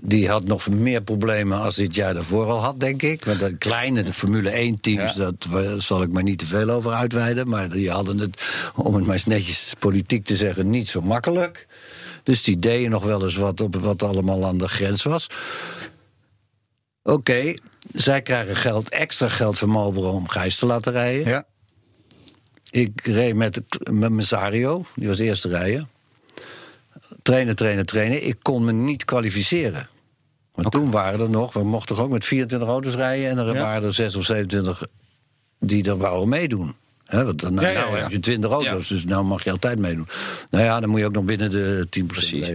Die 0.02 0.30
had 0.30 0.44
nog 0.44 0.70
meer 0.70 1.02
problemen 1.02 1.60
als 1.60 1.76
dit 1.76 1.96
jaar 1.96 2.14
daarvoor 2.14 2.46
al 2.46 2.62
had, 2.62 2.80
denk 2.80 3.02
ik. 3.02 3.26
Want 3.26 3.40
de 3.40 3.58
kleine, 3.58 4.04
de 4.04 4.14
Formule 4.14 4.50
1 4.50 4.80
teams, 4.82 5.14
Ja. 5.14 5.18
dat 5.20 5.46
wa- 5.50 5.80
zal 5.80 6.02
ik 6.02 6.10
maar 6.12 6.24
niet 6.24 6.38
te 6.40 6.46
veel 6.46 6.70
over 6.70 6.92
uitweiden. 6.92 7.48
Maar 7.48 7.70
die 7.70 7.90
hadden 7.92 8.18
het, 8.18 8.72
om 8.76 8.96
het 8.96 9.04
maar 9.06 9.14
eens 9.14 9.26
netjes 9.26 9.74
politiek 9.80 10.26
te 10.26 10.36
zeggen, 10.36 10.70
niet 10.70 10.88
zo 10.88 11.02
makkelijk. 11.02 11.68
Dus 12.24 12.44
die 12.44 12.60
deden 12.60 12.90
nog 12.90 13.04
wel 13.04 13.24
eens 13.24 13.36
wat 13.36 13.62
op 13.62 13.76
wat 13.76 14.04
allemaal 14.04 14.46
aan 14.46 14.58
de 14.58 14.68
grens 14.68 15.04
was. 15.04 15.28
Oké, 17.04 17.54
zij 17.94 18.22
krijgen 18.22 18.56
geld, 18.56 18.90
extra 18.90 19.30
geld 19.30 19.58
van 19.60 19.70
Marlboro 19.70 20.10
om 20.12 20.28
Gijs 20.30 20.58
te 20.58 20.66
laten 20.66 20.92
rijden. 20.92 21.28
Ja. 21.28 21.44
Ik 22.70 23.02
reed 23.08 23.36
met, 23.36 23.62
met 23.92 24.12
Mesario, 24.12 24.86
die 24.96 25.08
was 25.08 25.20
eerste 25.20 25.48
rijden. 25.48 25.90
Trainen, 27.24 27.56
trainen, 27.56 27.86
trainen. 27.86 28.28
Ik 28.28 28.36
kon 28.42 28.64
me 28.64 28.72
niet 28.72 29.06
kwalificeren. 29.06 29.88
Maar 30.56 30.66
toen 30.66 30.92
waren 30.92 31.20
er 31.20 31.30
nog, 31.30 31.54
we 31.54 31.64
mochten 31.64 31.96
toch 31.96 32.06
ook 32.06 32.12
met 32.12 32.26
24 32.26 32.68
auto's 32.70 32.96
rijden... 32.96 33.30
en 33.30 33.38
er 33.38 33.54
Ja. 33.54 33.62
waren 33.62 33.84
er 33.84 33.94
6 33.94 34.16
of 34.16 34.24
27 34.26 34.84
die 35.60 35.84
er 35.90 35.98
wouden 35.98 36.30
meedoen. 36.30 36.76
Hè, 37.06 37.26
want 37.26 37.42
dan, 37.42 37.54
Ja, 37.54 37.70
ja, 37.70 37.80
nou 37.84 37.98
heb 37.98 38.12
je 38.12 38.20
20 38.20 38.52
auto's, 38.52 38.88
dus 38.88 39.06
nou 39.06 39.24
mag 39.26 39.44
je 39.44 39.52
altijd 39.52 39.80
meedoen. 39.80 40.08
Nou 40.50 40.64
ja, 40.64 40.80
dan 40.80 40.90
moet 40.90 41.00
je 41.00 41.06
ook 41.06 41.14
nog 41.14 41.24
binnen 41.24 41.50
de 41.50 41.88
10% 41.90 42.06
Precies. 42.06 42.50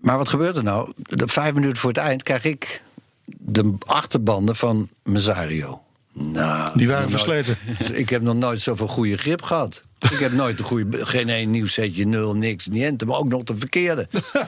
Maar 0.00 0.16
wat 0.16 0.28
gebeurt 0.28 0.56
er 0.56 0.62
nou? 0.62 0.92
De 0.96 1.28
vijf 1.28 1.54
minuten 1.54 1.76
voor 1.76 1.90
het 1.90 1.98
eind 1.98 2.22
krijg 2.22 2.44
ik 2.44 2.82
de 3.24 3.74
achterbanden 3.86 4.56
van 4.56 4.88
Mesario. 5.02 5.82
Nou, 6.12 6.78
Die 6.78 6.86
waren 6.88 7.00
nooit- 7.10 7.22
versleten. 7.24 7.56
ik 8.02 8.08
heb 8.08 8.22
nog 8.22 8.34
nooit 8.34 8.60
zoveel 8.60 8.88
goede 8.88 9.16
grip 9.16 9.42
gehad. 9.42 9.82
Ik 10.12 10.18
heb 10.18 10.32
nooit 10.32 10.58
een 10.58 10.64
goede, 10.64 11.06
geen 11.06 11.28
één 11.28 11.50
nieuw 11.50 11.66
setje, 11.66 12.06
nul, 12.06 12.34
niks, 12.36 12.66
niente, 12.66 13.06
maar 13.06 13.18
ook 13.18 13.28
nog 13.28 13.42
de 13.42 13.56
verkeerde. 13.58 14.08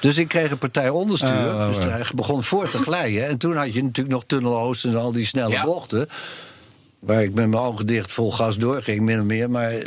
Dus 0.00 0.18
ik 0.18 0.28
kreeg 0.28 0.50
een 0.50 0.58
partij 0.58 0.88
onderstuur. 0.88 1.50
Ah, 1.50 1.66
dus 1.66 1.78
hij 1.78 2.06
begon 2.14 2.44
voor 2.44 2.70
te 2.70 2.78
glijden. 2.78 3.26
En 3.26 3.38
toen 3.38 3.56
had 3.56 3.74
je 3.74 3.82
natuurlijk 3.82 4.14
nog 4.14 4.24
Tunneloost 4.26 4.84
en 4.84 4.96
al 4.96 5.12
die 5.12 5.26
snelle 5.26 5.50
Ja. 5.50 5.64
bochten. 5.64 6.08
Waar 7.00 7.22
ik 7.22 7.34
met 7.34 7.48
mijn 7.48 7.62
ogen 7.62 7.86
dicht 7.86 8.12
vol 8.12 8.32
gas 8.32 8.56
doorging, 8.56 9.00
min 9.00 9.20
of 9.20 9.26
meer. 9.26 9.50
Maar 9.50 9.82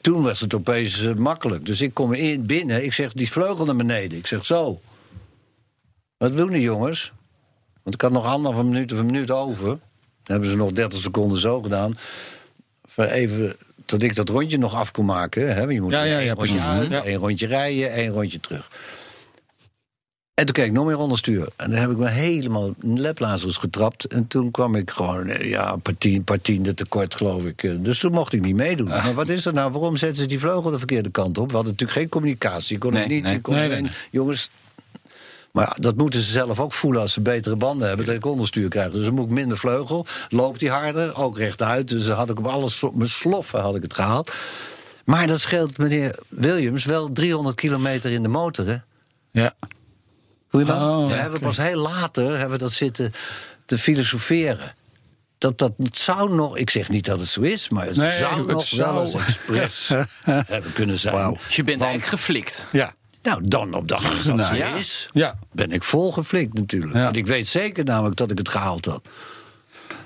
toen 0.00 0.22
was 0.22 0.40
het 0.40 0.54
opeens 0.54 1.04
eh, 1.04 1.14
makkelijk. 1.14 1.66
Dus 1.66 1.80
ik 1.80 1.94
kom 1.94 2.12
in, 2.12 2.46
binnen. 2.46 2.84
Ik 2.84 2.92
zeg, 2.92 3.12
die 3.12 3.30
vleugel 3.30 3.64
naar 3.64 3.76
beneden. 3.76 4.18
Ik 4.18 4.26
zeg, 4.26 4.44
zo. 4.44 4.80
Wat 6.16 6.36
doen 6.36 6.50
die 6.50 6.60
jongens? 6.60 7.12
Want 7.82 7.94
ik 7.94 8.00
had 8.00 8.12
nog 8.12 8.26
anderhalve 8.26 8.66
minuut 8.66 8.92
of 8.92 8.98
een 8.98 9.06
minuut 9.06 9.30
over. 9.30 9.66
Dan 9.66 9.78
hebben 10.22 10.50
ze 10.50 10.56
nog 10.56 10.72
30 10.72 11.00
seconden 11.00 11.40
zo 11.40 11.62
gedaan. 11.62 11.98
Even 12.96 13.56
dat 13.92 14.02
ik 14.02 14.14
dat 14.14 14.28
rondje 14.28 14.58
nog 14.58 14.74
af 14.74 14.90
kon 14.90 15.04
maken. 15.04 15.54
Hè? 15.54 15.62
Je 15.62 15.80
moet 15.80 15.92
Ja, 15.92 16.02
ja, 16.02 16.16
één 16.16 16.24
ja, 16.26 16.34
rondje 16.34 17.00
één 17.04 17.18
rondje 17.18 17.46
rijden, 17.46 17.92
één 17.92 18.10
rondje 18.12 18.40
terug. 18.40 18.70
En 20.34 20.44
toen 20.44 20.54
keek 20.54 20.66
ik 20.66 20.72
nog 20.72 20.86
meer 20.86 20.98
onderstuur. 20.98 21.48
En 21.56 21.70
dan 21.70 21.80
heb 21.80 21.90
ik 21.90 21.96
me 21.96 22.08
helemaal 22.08 22.74
in 22.82 23.00
leplazers 23.00 23.56
getrapt. 23.56 24.04
En 24.04 24.26
toen 24.26 24.50
kwam 24.50 24.74
ik 24.74 24.90
gewoon, 24.90 25.28
eh, 25.28 25.48
ja, 25.50 25.72
een 25.72 25.80
paar 25.80 25.98
tien- 25.98 26.24
paar 26.24 26.40
tiende 26.40 26.74
tekort, 26.74 27.14
geloof 27.14 27.44
ik. 27.44 27.62
Eh, 27.62 27.72
Dus 27.78 27.98
toen 27.98 28.12
mocht 28.12 28.32
ik 28.32 28.40
niet 28.40 28.54
meedoen. 28.56 28.90
Ah. 28.90 29.04
Maar 29.04 29.14
wat 29.14 29.28
is 29.28 29.46
er 29.46 29.52
nou? 29.54 29.72
Waarom 29.72 29.96
zetten 29.96 30.18
ze 30.18 30.26
die 30.26 30.38
vleugel 30.38 30.70
de 30.70 30.78
verkeerde 30.78 31.10
kant 31.10 31.38
op? 31.38 31.48
We 31.48 31.54
hadden 31.54 31.72
natuurlijk 31.72 31.98
geen 32.00 32.08
communicatie. 32.08 32.74
Ik 32.74 32.80
kon 32.80 32.94
het 32.94 33.08
niet. 33.08 33.22
nee. 33.22 33.40
kon 33.40 33.54
nee, 33.54 33.86
Jongens, 34.10 34.50
maar 35.52 35.64
ja, 35.68 35.76
dat 35.80 35.96
moeten 35.96 36.20
ze 36.20 36.30
zelf 36.30 36.60
ook 36.60 36.72
voelen 36.72 37.00
als 37.00 37.12
ze 37.12 37.20
betere 37.20 37.56
banden 37.56 37.88
hebben. 37.88 38.06
Dat 38.06 38.14
ik 38.14 38.26
onderstuur 38.26 38.68
krijg. 38.68 38.90
Dus 38.92 39.04
dan 39.04 39.14
moet 39.14 39.24
ik 39.24 39.30
minder 39.30 39.58
vleugel. 39.58 40.06
Loopt 40.28 40.58
die 40.58 40.70
harder, 40.70 41.16
ook 41.16 41.38
rechtuit. 41.38 41.88
Dus 41.88 42.04
dan 42.04 42.16
had 42.16 42.30
ik 42.30 42.38
op 42.38 42.46
alles, 42.46 42.82
op 42.82 42.94
mijn 42.94 43.08
sloffen 43.08 43.60
had 43.60 43.74
ik 43.74 43.82
het 43.82 43.94
gehaald. 43.94 44.32
Maar 45.04 45.26
dat 45.26 45.40
scheelt 45.40 45.78
meneer 45.78 46.18
Williams 46.28 46.84
wel 46.84 47.12
300 47.12 47.56
kilometer 47.56 48.10
in 48.10 48.22
de 48.22 48.28
motor, 48.28 48.66
hè? 48.66 48.76
Ja. 49.30 49.52
Goeiedag. 50.48 50.82
Oh, 50.82 51.06
we 51.06 51.12
hebben 51.14 51.40
pas 51.40 51.56
heel 51.56 51.80
later 51.80 52.30
hebben 52.30 52.50
we 52.50 52.58
dat 52.58 52.72
zitten 52.72 53.12
te 53.66 53.78
filosoferen. 53.78 54.74
Dat 55.38 55.58
dat 55.58 55.72
het 55.78 55.96
zou 55.98 56.34
nog, 56.34 56.56
ik 56.56 56.70
zeg 56.70 56.88
niet 56.88 57.04
dat 57.04 57.18
het 57.18 57.28
zo 57.28 57.40
is, 57.40 57.68
maar 57.68 57.86
het 57.86 57.96
Nee, 57.96 58.16
zou 58.18 58.38
het 58.38 58.46
nog 58.46 58.66
zou. 58.66 58.94
wel 58.94 59.02
eens 59.02 59.14
expres 59.14 59.88
hebben 60.54 60.72
kunnen 60.72 60.98
zijn. 60.98 61.38
Dus 61.46 61.56
je 61.56 61.62
bent 61.62 61.78
Want- 61.78 61.90
eigenlijk 61.90 62.20
geflikt. 62.22 62.64
Ja. 62.72 62.92
Nou, 63.22 63.40
dan 63.44 63.74
op 63.74 63.88
dag 63.88 64.24
dat 64.24 64.36
Nou, 64.36 64.56
is, 64.56 65.08
Ja. 65.12 65.38
ben 65.52 65.70
ik 65.72 65.82
vol 65.84 66.12
geflikt 66.12 66.54
natuurlijk. 66.54 66.94
Ja. 66.94 67.02
Want 67.04 67.16
ik 67.16 67.26
weet 67.26 67.46
zeker 67.46 67.84
namelijk 67.84 68.16
dat 68.16 68.30
ik 68.30 68.38
het 68.38 68.48
gehaald 68.48 68.84
had. 68.84 69.08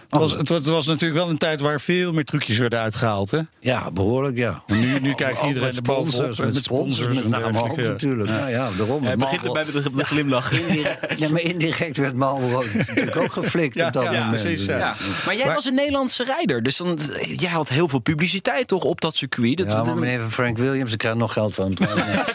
Het 0.09 0.21
was, 0.21 0.33
het, 0.33 0.49
was, 0.49 0.59
het 0.59 0.67
was 0.67 0.87
natuurlijk 0.87 1.21
wel 1.21 1.29
een 1.31 1.39
tijd 1.39 1.61
waar 1.61 1.81
veel 1.81 2.13
meer 2.13 2.25
trucjes 2.25 2.59
werden 2.59 2.79
uitgehaald. 2.79 3.31
Hè? 3.31 3.41
Ja, 3.61 3.91
behoorlijk, 3.91 4.37
ja. 4.37 4.63
Nu, 4.67 5.01
nu 5.01 5.15
kijkt 5.15 5.39
Ook 5.41 5.47
iedereen 5.47 5.69
met 5.69 5.77
er 5.77 5.85
sponsors, 5.85 6.39
en 6.39 6.45
met 6.45 6.65
sponsors, 6.65 7.15
met 7.15 7.29
name 7.29 7.63
ook 7.63 7.77
ja. 7.81 7.87
natuurlijk. 7.87 8.31
Nou 8.31 8.51
ja, 8.51 8.71
daarom. 8.77 9.01
Hij 9.03 9.11
het 9.11 9.19
begint 9.21 9.45
erbij 9.45 9.65
met 9.73 9.83
de, 9.83 9.91
de 9.91 10.05
glimlach. 10.05 10.53
Indirect, 10.53 11.19
ja, 11.19 11.29
maar 11.29 11.41
indirect 11.41 11.97
werd 11.97 12.15
Marlboro 12.15 12.63
natuurlijk 12.77 13.17
ook 13.17 13.33
geflikt 13.33 13.75
Ja, 13.75 13.87
op 13.87 13.93
dat 13.93 14.03
ja, 14.03 14.11
moment. 14.25 14.43
precies, 14.43 14.65
ja. 14.65 14.79
Ja. 14.79 14.95
Maar 15.27 15.37
jij 15.37 15.45
Maar- 15.47 15.55
was 15.55 15.65
een 15.65 15.75
Nederlandse 15.75 16.25
rijder, 16.25 16.63
dus 16.63 16.77
dan, 16.77 16.99
jij 17.37 17.51
had 17.51 17.69
heel 17.69 17.89
veel 17.89 17.99
publiciteit 17.99 18.69
toch 18.69 18.83
op 18.83 19.01
dat 19.01 19.17
circuit. 19.17 19.57
Dat, 19.57 19.71
Ja, 19.71 19.83
maar 19.83 19.97
meneer 19.99 20.21
van 20.21 20.33
Frank 20.33 20.59
Williams, 20.59 20.93
ik 20.93 20.99
krijg 20.99 21.15
nog 21.15 21.33
geld 21.33 21.55
van 21.55 21.77
hem. 21.79 21.89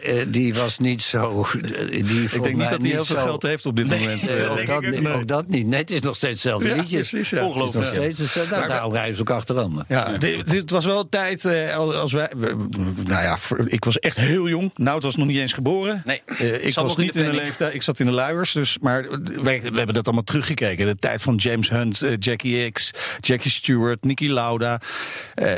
Eh, 0.00 0.20
eh, 0.20 0.26
die 0.28 0.54
was 0.54 0.78
niet 0.78 1.02
zo. 1.02 1.46
Die 1.90 2.24
Ik 2.24 2.42
denk 2.42 2.56
niet 2.56 2.70
dat 2.70 2.82
hij 2.82 2.90
heel 2.90 3.04
veel 3.04 3.16
geld 3.18 3.42
heeft 3.42 3.66
op 3.66 3.76
dit 3.76 3.86
moment. 3.88 4.22
Nee, 4.26 4.36
eh, 4.36 4.50
ook, 4.52 4.66
dat, 4.66 4.80
niet, 4.82 5.08
ook 5.08 5.26
dat 5.28 5.46
niet. 5.46 5.66
Nee, 5.66 5.80
het 5.80 5.90
is 5.90 6.00
nog 6.00 6.16
steeds 6.16 6.32
hetzelfde 6.42 6.68
Ja, 6.68 6.74
liedje. 6.74 6.99
Precies, 7.08 7.30
ja. 7.30 7.40
Nog 7.40 7.48
Ongelooflijk. 7.48 7.86
steeds. 7.86 8.34
Nou, 8.50 8.66
daarom 8.66 8.92
rijden 8.92 9.14
ze 9.14 9.20
ook 9.20 9.30
achteraan. 9.30 9.84
Ja, 9.88 10.18
dit, 10.18 10.50
dit 10.50 10.70
was 10.70 10.84
wel 10.84 11.00
een 11.00 11.08
tijd 11.08 11.44
eh, 11.44 11.76
als 11.76 12.12
wij. 12.12 12.28
we- 12.36 12.56
Nou 13.06 13.22
ja, 13.22 13.38
ik 13.64 13.84
was 13.84 13.98
echt 13.98 14.16
heel 14.16 14.48
jong. 14.48 14.70
Nout 14.74 15.02
was 15.02 15.16
nog 15.16 15.26
niet 15.26 15.36
eens 15.38 15.52
geboren. 15.52 16.02
Nee, 16.04 16.22
Eh, 16.26 16.54
ik 16.66 16.72
zat 16.72 16.82
was 16.82 16.96
nog 16.96 16.98
in 16.98 17.04
niet 17.04 17.12
de 17.12 17.20
in 17.24 17.30
de 17.30 17.36
leeftijd. 17.36 17.74
Ik 17.74 17.82
zat 17.82 17.98
in 18.00 18.06
de 18.06 18.12
luiers. 18.12 18.52
Dus, 18.52 18.78
maar 18.80 19.06
wij, 19.42 19.60
we 19.60 19.76
hebben 19.76 19.94
dat 19.94 20.04
allemaal 20.06 20.24
teruggekeken. 20.24 20.86
De 20.86 20.96
tijd 20.96 21.22
van 21.22 21.34
James 21.36 21.68
Hunt, 21.70 22.02
eh, 22.02 22.12
Jackie 22.18 22.70
X, 22.70 22.90
Jackie 23.20 23.50
Stewart, 23.50 24.04
Nicky 24.04 24.28
Lauda. 24.28 24.80
eh, 25.34 25.52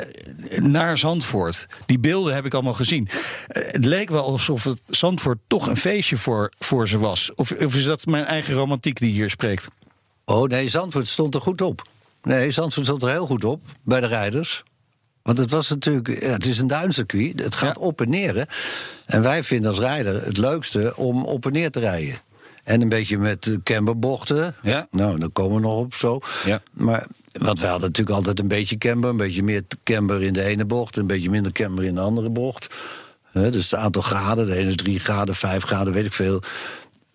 naar 0.61 0.99
Zandvoort. 0.99 1.67
Die 1.87 1.99
beelden 1.99 2.35
heb 2.35 2.45
ik 2.45 2.55
allemaal 2.55 2.75
gezien. 2.75 3.09
Het 3.49 3.85
leek 3.85 4.11
wel 4.11 4.25
alsof 4.25 4.65
het 4.65 4.83
Zandvoort 4.89 5.39
toch 5.47 5.67
een 5.67 5.77
feestje 5.77 6.17
voor, 6.17 6.53
voor 6.59 6.89
ze 6.89 6.99
was. 6.99 7.31
Of, 7.35 7.51
of 7.53 7.75
is 7.75 7.85
dat 7.85 8.07
mijn 8.07 8.25
eigen 8.25 8.55
romantiek 8.55 8.99
die 8.99 9.13
hier 9.13 9.31
spreekt? 9.31 9.69
Oh 10.25 10.49
nee, 10.49 10.69
Zandvoort 10.69 11.09
stond 11.09 11.35
er 11.35 11.41
goed 11.41 11.61
op. 11.63 11.83
Nee, 12.23 12.51
Zandvoort 12.51 12.87
stond 12.87 13.03
er 13.03 13.09
heel 13.11 13.27
goed 13.27 13.45
op 13.45 13.63
bij 13.83 14.01
de 14.01 14.07
rijders. 14.07 14.63
Want 15.23 15.39
het 15.39 15.51
was 15.51 15.69
natuurlijk, 15.69 16.23
ja, 16.23 16.29
het 16.31 16.47
is 16.47 16.59
een 16.59 16.67
duincircuit. 16.67 17.41
Het 17.41 17.55
gaat 17.55 17.77
Ja. 17.79 17.83
op 17.87 18.01
en 18.01 18.11
neer. 18.11 18.35
Hè. 18.37 18.43
En 19.07 19.23
wij 19.23 19.43
vinden 19.43 19.71
als 19.71 19.81
rijder 19.81 20.25
het 20.25 20.37
leukste 20.37 20.93
om 20.97 21.25
op 21.25 21.47
en 21.47 21.53
neer 21.53 21.71
te 21.71 21.81
rijden. 21.81 22.19
En 22.65 22.81
een 22.81 22.89
beetje 22.89 23.19
met 23.19 23.59
camberbochten. 23.63 24.55
Ja. 24.63 24.87
Nou, 24.91 25.19
daar 25.19 25.31
komen 25.31 25.55
we 25.57 25.61
nog 25.61 25.79
op 25.79 25.95
zo. 25.95 26.21
Ja. 26.45 26.63
Maar, 26.73 27.07
want 27.33 27.61
wij 27.61 27.69
hadden 27.71 27.89
natuurlijk 27.89 28.17
altijd 28.17 28.39
een 28.39 28.49
beetje 28.49 28.79
camber. 28.79 29.11
Een 29.11 29.17
beetje 29.17 29.43
meer 29.43 29.63
camber 29.85 30.23
in 30.23 30.33
de 30.33 30.43
ene 30.43 30.65
bocht. 30.65 30.97
Een 30.97 31.07
beetje 31.07 31.31
minder 31.31 31.53
camber 31.53 31.85
in 31.85 31.95
de 31.95 32.01
andere 32.01 32.31
bocht. 32.31 32.75
Dus 33.33 33.71
het 33.71 33.81
aantal 33.81 34.03
graden. 34.03 34.47
De 34.47 34.55
ene 34.55 34.69
is 34.69 34.77
drie 34.77 34.99
graden, 34.99 35.35
vijf 35.35 35.63
graden, 35.63 35.93
weet 35.93 36.05
ik 36.07 36.13
veel. 36.13 36.43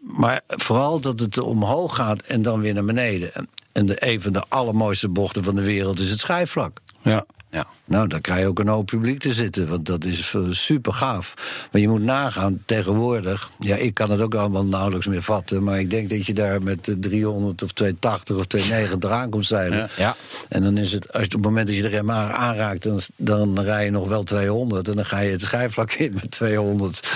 Maar 0.07 0.41
vooral 0.47 0.99
dat 0.99 1.19
het 1.19 1.37
omhoog 1.37 1.95
gaat 1.95 2.21
en 2.21 2.41
dan 2.41 2.61
weer 2.61 2.73
naar 2.73 2.85
beneden. 2.85 3.47
En 3.71 3.85
de, 3.85 4.07
een 4.07 4.21
van 4.21 4.33
de 4.33 4.43
allermooiste 4.47 5.09
bochten 5.09 5.43
van 5.43 5.55
de 5.55 5.63
wereld 5.63 5.99
is 5.99 6.09
het 6.09 6.19
schijfvlak. 6.19 6.79
Ja. 7.01 7.25
Ja. 7.49 7.67
Nou, 7.85 8.07
daar 8.07 8.21
krijg 8.21 8.39
je 8.39 8.47
ook 8.47 8.59
een 8.59 8.67
hoop 8.67 8.85
publiek 8.85 9.19
te 9.19 9.33
zitten, 9.33 9.67
want 9.67 9.85
dat 9.85 10.03
is 10.03 10.33
eh, 10.33 10.41
super 10.49 10.93
gaaf. 10.93 11.33
Maar 11.71 11.81
je 11.81 11.89
moet 11.89 12.03
nagaan, 12.03 12.61
tegenwoordig... 12.65 13.51
Ja, 13.59 13.75
ik 13.75 13.93
kan 13.93 14.11
het 14.11 14.21
ook 14.21 14.35
allemaal 14.35 14.65
nauwelijks 14.65 15.07
meer 15.07 15.21
vatten... 15.21 15.63
maar 15.63 15.79
ik 15.79 15.89
denk 15.89 16.09
dat 16.09 16.25
je 16.25 16.33
daar 16.33 16.63
met 16.63 16.87
eh, 16.87 16.95
300 16.99 17.63
of 17.63 17.71
280 17.71 18.37
of 18.37 18.45
290 18.45 19.11
aankomt 19.11 19.45
zeilen. 19.45 19.77
Ja. 19.77 19.87
Ja. 19.97 20.15
En 20.49 20.63
dan 20.63 20.77
is 20.77 20.91
het, 20.91 21.13
als 21.13 21.21
je, 21.21 21.27
op 21.27 21.33
het 21.33 21.41
moment 21.41 21.67
dat 21.67 21.75
je 21.75 21.81
de 21.81 21.87
rem 21.87 22.11
aan- 22.11 22.31
aanraakt... 22.31 22.83
Dan, 22.83 22.99
dan 23.15 23.59
rij 23.59 23.85
je 23.85 23.91
nog 23.91 24.07
wel 24.07 24.23
200 24.23 24.87
en 24.87 24.95
dan 24.95 25.05
ga 25.05 25.19
je 25.19 25.31
het 25.31 25.41
schijfvlak 25.41 25.91
in 25.91 26.13
met 26.13 26.31
200... 26.31 27.07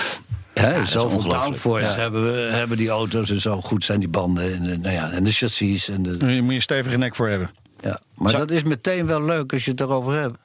Hè, 0.54 0.80
is 0.80 0.90
zoveel 0.90 1.28
downforce 1.28 1.98
hebben, 2.00 2.32
we, 2.32 2.38
hebben 2.52 2.76
die 2.76 2.88
auto's 2.88 3.30
en 3.30 3.40
zo 3.40 3.60
goed 3.60 3.84
zijn 3.84 4.00
die 4.00 4.08
banden 4.08 4.54
en, 4.54 4.62
de- 4.62 4.78
nou 4.78 4.94
ja, 4.94 5.10
en 5.10 5.24
de 5.24 5.32
chassis. 5.32 5.88
En 5.88 6.02
de, 6.02 6.16
Daar 6.16 6.28
moet 6.30 6.48
je 6.48 6.54
een 6.54 6.62
stevige 6.62 6.96
nek 6.98 7.14
voor 7.14 7.28
hebben. 7.28 7.50
ja. 7.80 8.00
Maar 8.14 8.32
dat 8.32 8.50
is 8.50 8.62
meteen 8.62 9.06
wel 9.06 9.22
leuk 9.22 9.52
als 9.52 9.64
je 9.64 9.70
het 9.70 9.80
erover 9.80 10.12
hebt. 10.20 10.36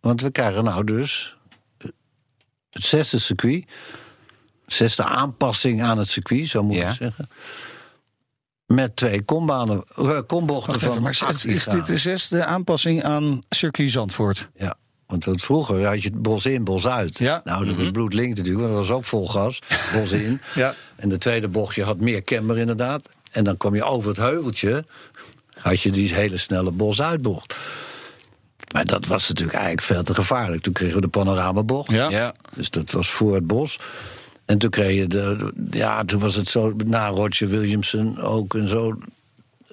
Want 0.00 0.20
we 0.22 0.30
krijgen 0.30 0.64
nou 0.64 0.84
dus 0.84 1.36
eh, 1.78 1.88
het 2.70 2.82
zesde 2.82 3.18
circuit. 3.18 3.64
Zesde 4.66 5.04
aanpassing 5.04 5.82
aan 5.82 5.98
het 5.98 6.08
circuit, 6.08 6.48
zo 6.48 6.62
moet 6.62 6.76
ik 6.76 6.82
Ja. 6.82 6.92
zeggen. 6.92 7.28
Met 8.66 8.96
twee 8.96 9.22
kombanen, 9.22 9.84
eh, 9.96 10.18
kombochten 10.26 10.72
Wacht 10.72 10.82
van 10.84 10.90
even, 10.90 11.02
maar 11.02 11.10
is, 11.10 11.22
18 11.22 11.50
is 11.50 11.64
dit 11.64 11.86
de 11.86 11.96
zesde 11.96 12.44
aanpassing 12.44 13.02
aan 13.04 13.42
circuit 13.48 13.90
Zandvoort? 13.90 14.48
Ja, 14.56 14.74
want 15.08 15.24
wat 15.24 15.40
vroeger 15.40 15.86
had 15.86 16.02
je 16.02 16.08
het 16.08 16.22
bos 16.22 16.46
in, 16.46 16.64
bos 16.64 16.86
uit. 16.86 17.18
Ja. 17.18 17.40
Nou, 17.44 17.66
dat 17.66 17.76
was 17.76 17.90
bloedlink 17.90 18.36
natuurlijk, 18.36 18.64
want 18.64 18.76
dat 18.76 18.86
was 18.86 18.96
ook 18.96 19.04
vol 19.04 19.28
gas. 19.28 19.62
Bos 19.92 20.10
in. 20.10 20.40
Ja. 20.54 20.74
En 20.96 21.08
de 21.08 21.18
tweede 21.18 21.48
bochtje 21.48 21.84
had 21.84 21.98
meer 22.00 22.24
camber 22.24 22.58
inderdaad. 22.58 23.08
En 23.32 23.44
dan 23.44 23.56
kwam 23.56 23.74
je 23.74 23.84
over 23.84 24.08
het 24.08 24.18
heuveltje, 24.18 24.84
had 25.60 25.80
je 25.80 25.90
die 25.90 26.14
hele 26.14 26.36
snelle 26.36 26.70
bos 26.70 27.02
uitbocht. 27.02 27.54
Maar 28.72 28.84
dat 28.84 29.06
was 29.06 29.28
natuurlijk 29.28 29.56
eigenlijk 29.56 29.86
veel 29.86 30.02
te 30.02 30.14
gevaarlijk. 30.14 30.62
Toen 30.62 30.72
kregen 30.72 30.94
we 30.94 31.00
de 31.00 31.08
panoramabocht. 31.08 31.90
Ja. 31.90 32.10
Ja. 32.10 32.34
Dus 32.54 32.70
dat 32.70 32.90
was 32.90 33.10
voor 33.10 33.34
het 33.34 33.46
bos. 33.46 33.78
En 34.44 34.58
toen 34.58 34.70
kreeg 34.70 34.96
je 34.96 35.06
de. 35.06 35.52
Ja, 35.70 36.04
toen 36.04 36.20
was 36.20 36.34
het 36.34 36.48
zo. 36.48 36.74
Na 36.84 37.08
Roger 37.08 37.48
Williamson 37.48 38.20
ook 38.20 38.54
en 38.54 38.68
zo. 38.68 38.98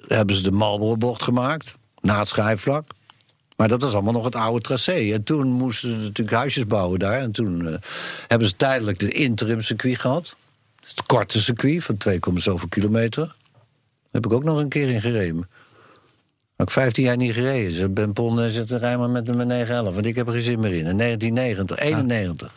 Hebben 0.06 0.36
ze 0.36 0.42
de 0.42 0.50
Marlboro-bocht 0.50 1.22
gemaakt. 1.22 1.76
Na 2.00 2.18
het 2.18 2.28
schijfvlak. 2.28 2.88
Maar 3.56 3.68
dat 3.68 3.82
was 3.82 3.92
allemaal 3.92 4.12
nog 4.12 4.24
het 4.24 4.34
oude 4.34 4.60
tracé. 4.60 5.12
En 5.12 5.22
toen 5.22 5.48
moesten 5.48 5.90
ze 5.90 5.96
natuurlijk 6.02 6.36
huisjes 6.36 6.66
bouwen 6.66 6.98
daar. 6.98 7.20
En 7.20 7.32
toen 7.32 7.66
eh, 7.68 7.74
hebben 8.26 8.48
ze 8.48 8.56
tijdelijk 8.56 8.98
de 8.98 9.12
interim 9.12 9.60
circuit 9.60 9.98
gehad. 9.98 10.36
Is 10.84 10.90
het 10.90 11.02
korte 11.02 11.40
circuit 11.42 11.84
van 11.84 11.96
2, 11.96 12.18
zoveel 12.34 12.68
kilometer. 12.68 13.24
Daar 13.26 13.34
heb 14.12 14.24
ik 14.26 14.32
ook 14.32 14.44
nog 14.44 14.58
een 14.58 14.68
keer 14.68 14.88
in 14.88 15.00
gereden. 15.00 15.48
Had 16.56 16.66
ik 16.66 16.72
15 16.72 17.04
jaar 17.04 17.16
niet 17.16 17.32
gereden. 17.32 17.72
Ze 17.72 17.88
Ben 17.88 18.12
Pon 18.12 18.50
zit 18.50 18.70
er 18.70 18.78
rij 18.78 18.98
maar 18.98 19.10
met 19.10 19.28
een 19.28 19.36
911. 19.46 19.94
Want 19.94 20.06
ik 20.06 20.14
heb 20.14 20.26
er 20.26 20.32
geen 20.32 20.42
zin 20.42 20.60
meer 20.60 20.72
in. 20.72 20.86
In 20.86 20.98
1990, 20.98 21.78
91. 21.78 22.52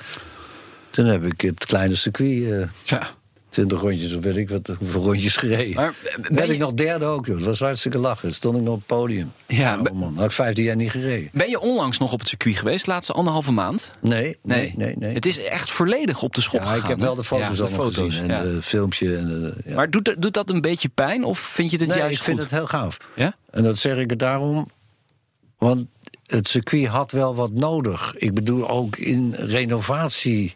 Toen 0.90 1.06
heb 1.06 1.24
ik 1.24 1.42
het 1.42 1.66
kleine 1.66 1.96
circuit... 1.96 2.52
eh, 2.52 2.68
Ja. 2.84 3.10
20 3.50 3.82
rondjes 3.82 4.14
of 4.14 4.24
weet 4.24 4.36
ik 4.38 4.50
wat, 4.50 4.68
hoeveel 4.80 5.02
rondjes 5.04 5.38
gereden. 5.38 5.76
Maar, 5.76 5.94
eh, 6.04 6.16
ben 6.36 6.48
je- 6.48 6.54
ik 6.54 6.60
nog 6.60 6.74
derde 6.74 7.06
ook, 7.06 7.26
joh. 7.26 7.38
Dat 7.38 7.46
was 7.46 7.60
hartstikke 7.60 7.98
lachen. 7.98 8.34
Stond 8.34 8.58
ik 8.58 8.64
nog 8.64 8.74
op 8.74 8.78
het 8.78 8.88
podium. 8.88 9.32
Ja, 9.48 9.82
be- 9.82 9.94
man. 9.94 10.16
Had 10.16 10.26
ik 10.26 10.32
15 10.32 10.64
jaar 10.64 10.76
niet 10.76 10.92
gereden. 10.92 11.30
Ben 11.34 11.50
je 11.50 11.60
onlangs 11.60 11.98
nog 11.98 12.14
op 12.14 12.20
het 12.20 12.28
circuit 12.28 12.58
geweest, 12.58 12.86
de 12.86 12.92
laatste 12.92 13.14
anderhalve 13.14 13.52
maand? 13.52 13.92
Nee, 14.02 14.38
nee, 14.44 14.74
nee. 14.78 14.96
nee. 14.98 15.14
Het 15.14 15.26
is 15.26 15.44
echt 15.44 15.70
volledig 15.72 16.24
op 16.24 16.36
de 16.36 16.42
schop 16.42 16.60
ja, 16.60 16.66
gegaan. 16.66 16.82
ik 16.82 16.88
heb 16.88 17.00
wel 17.00 17.16
de 17.16 17.24
foto's 17.24 17.58
ja, 17.58 17.64
allemaal 17.64 17.92
gezien. 17.92 18.30
En 18.30 18.54
de 18.54 18.62
filmpje. 18.62 19.18
En 19.18 19.28
de, 19.28 19.54
ja. 19.66 19.76
Maar 19.76 19.90
doet, 19.90 20.06
dat- 20.06 20.16
doet 20.22 20.34
dat 20.34 20.50
een 20.50 20.62
beetje 20.62 20.90
pijn 20.90 21.24
of 21.24 21.40
vind 21.40 21.72
je 21.72 21.78
het 21.78 21.88
nee, 21.88 21.98
juist 21.98 22.16
ik 22.18 22.24
vind 22.24 22.40
goed? 22.40 22.50
het 22.50 22.60
heel 22.60 22.68
gaaf. 22.68 22.98
Ja? 23.16 23.36
En 23.52 23.64
dat 23.64 23.78
zeg 23.78 23.98
ik 23.98 24.12
er 24.12 24.18
daarom. 24.18 24.70
Want 25.58 25.86
het 26.26 26.48
circuit 26.48 26.88
had 26.88 27.12
wel 27.12 27.36
wat 27.36 27.52
nodig. 27.52 28.14
Ik 28.18 28.34
bedoel 28.34 28.70
ook 28.70 28.96
in 28.98 29.34
renovatie. 29.38 30.56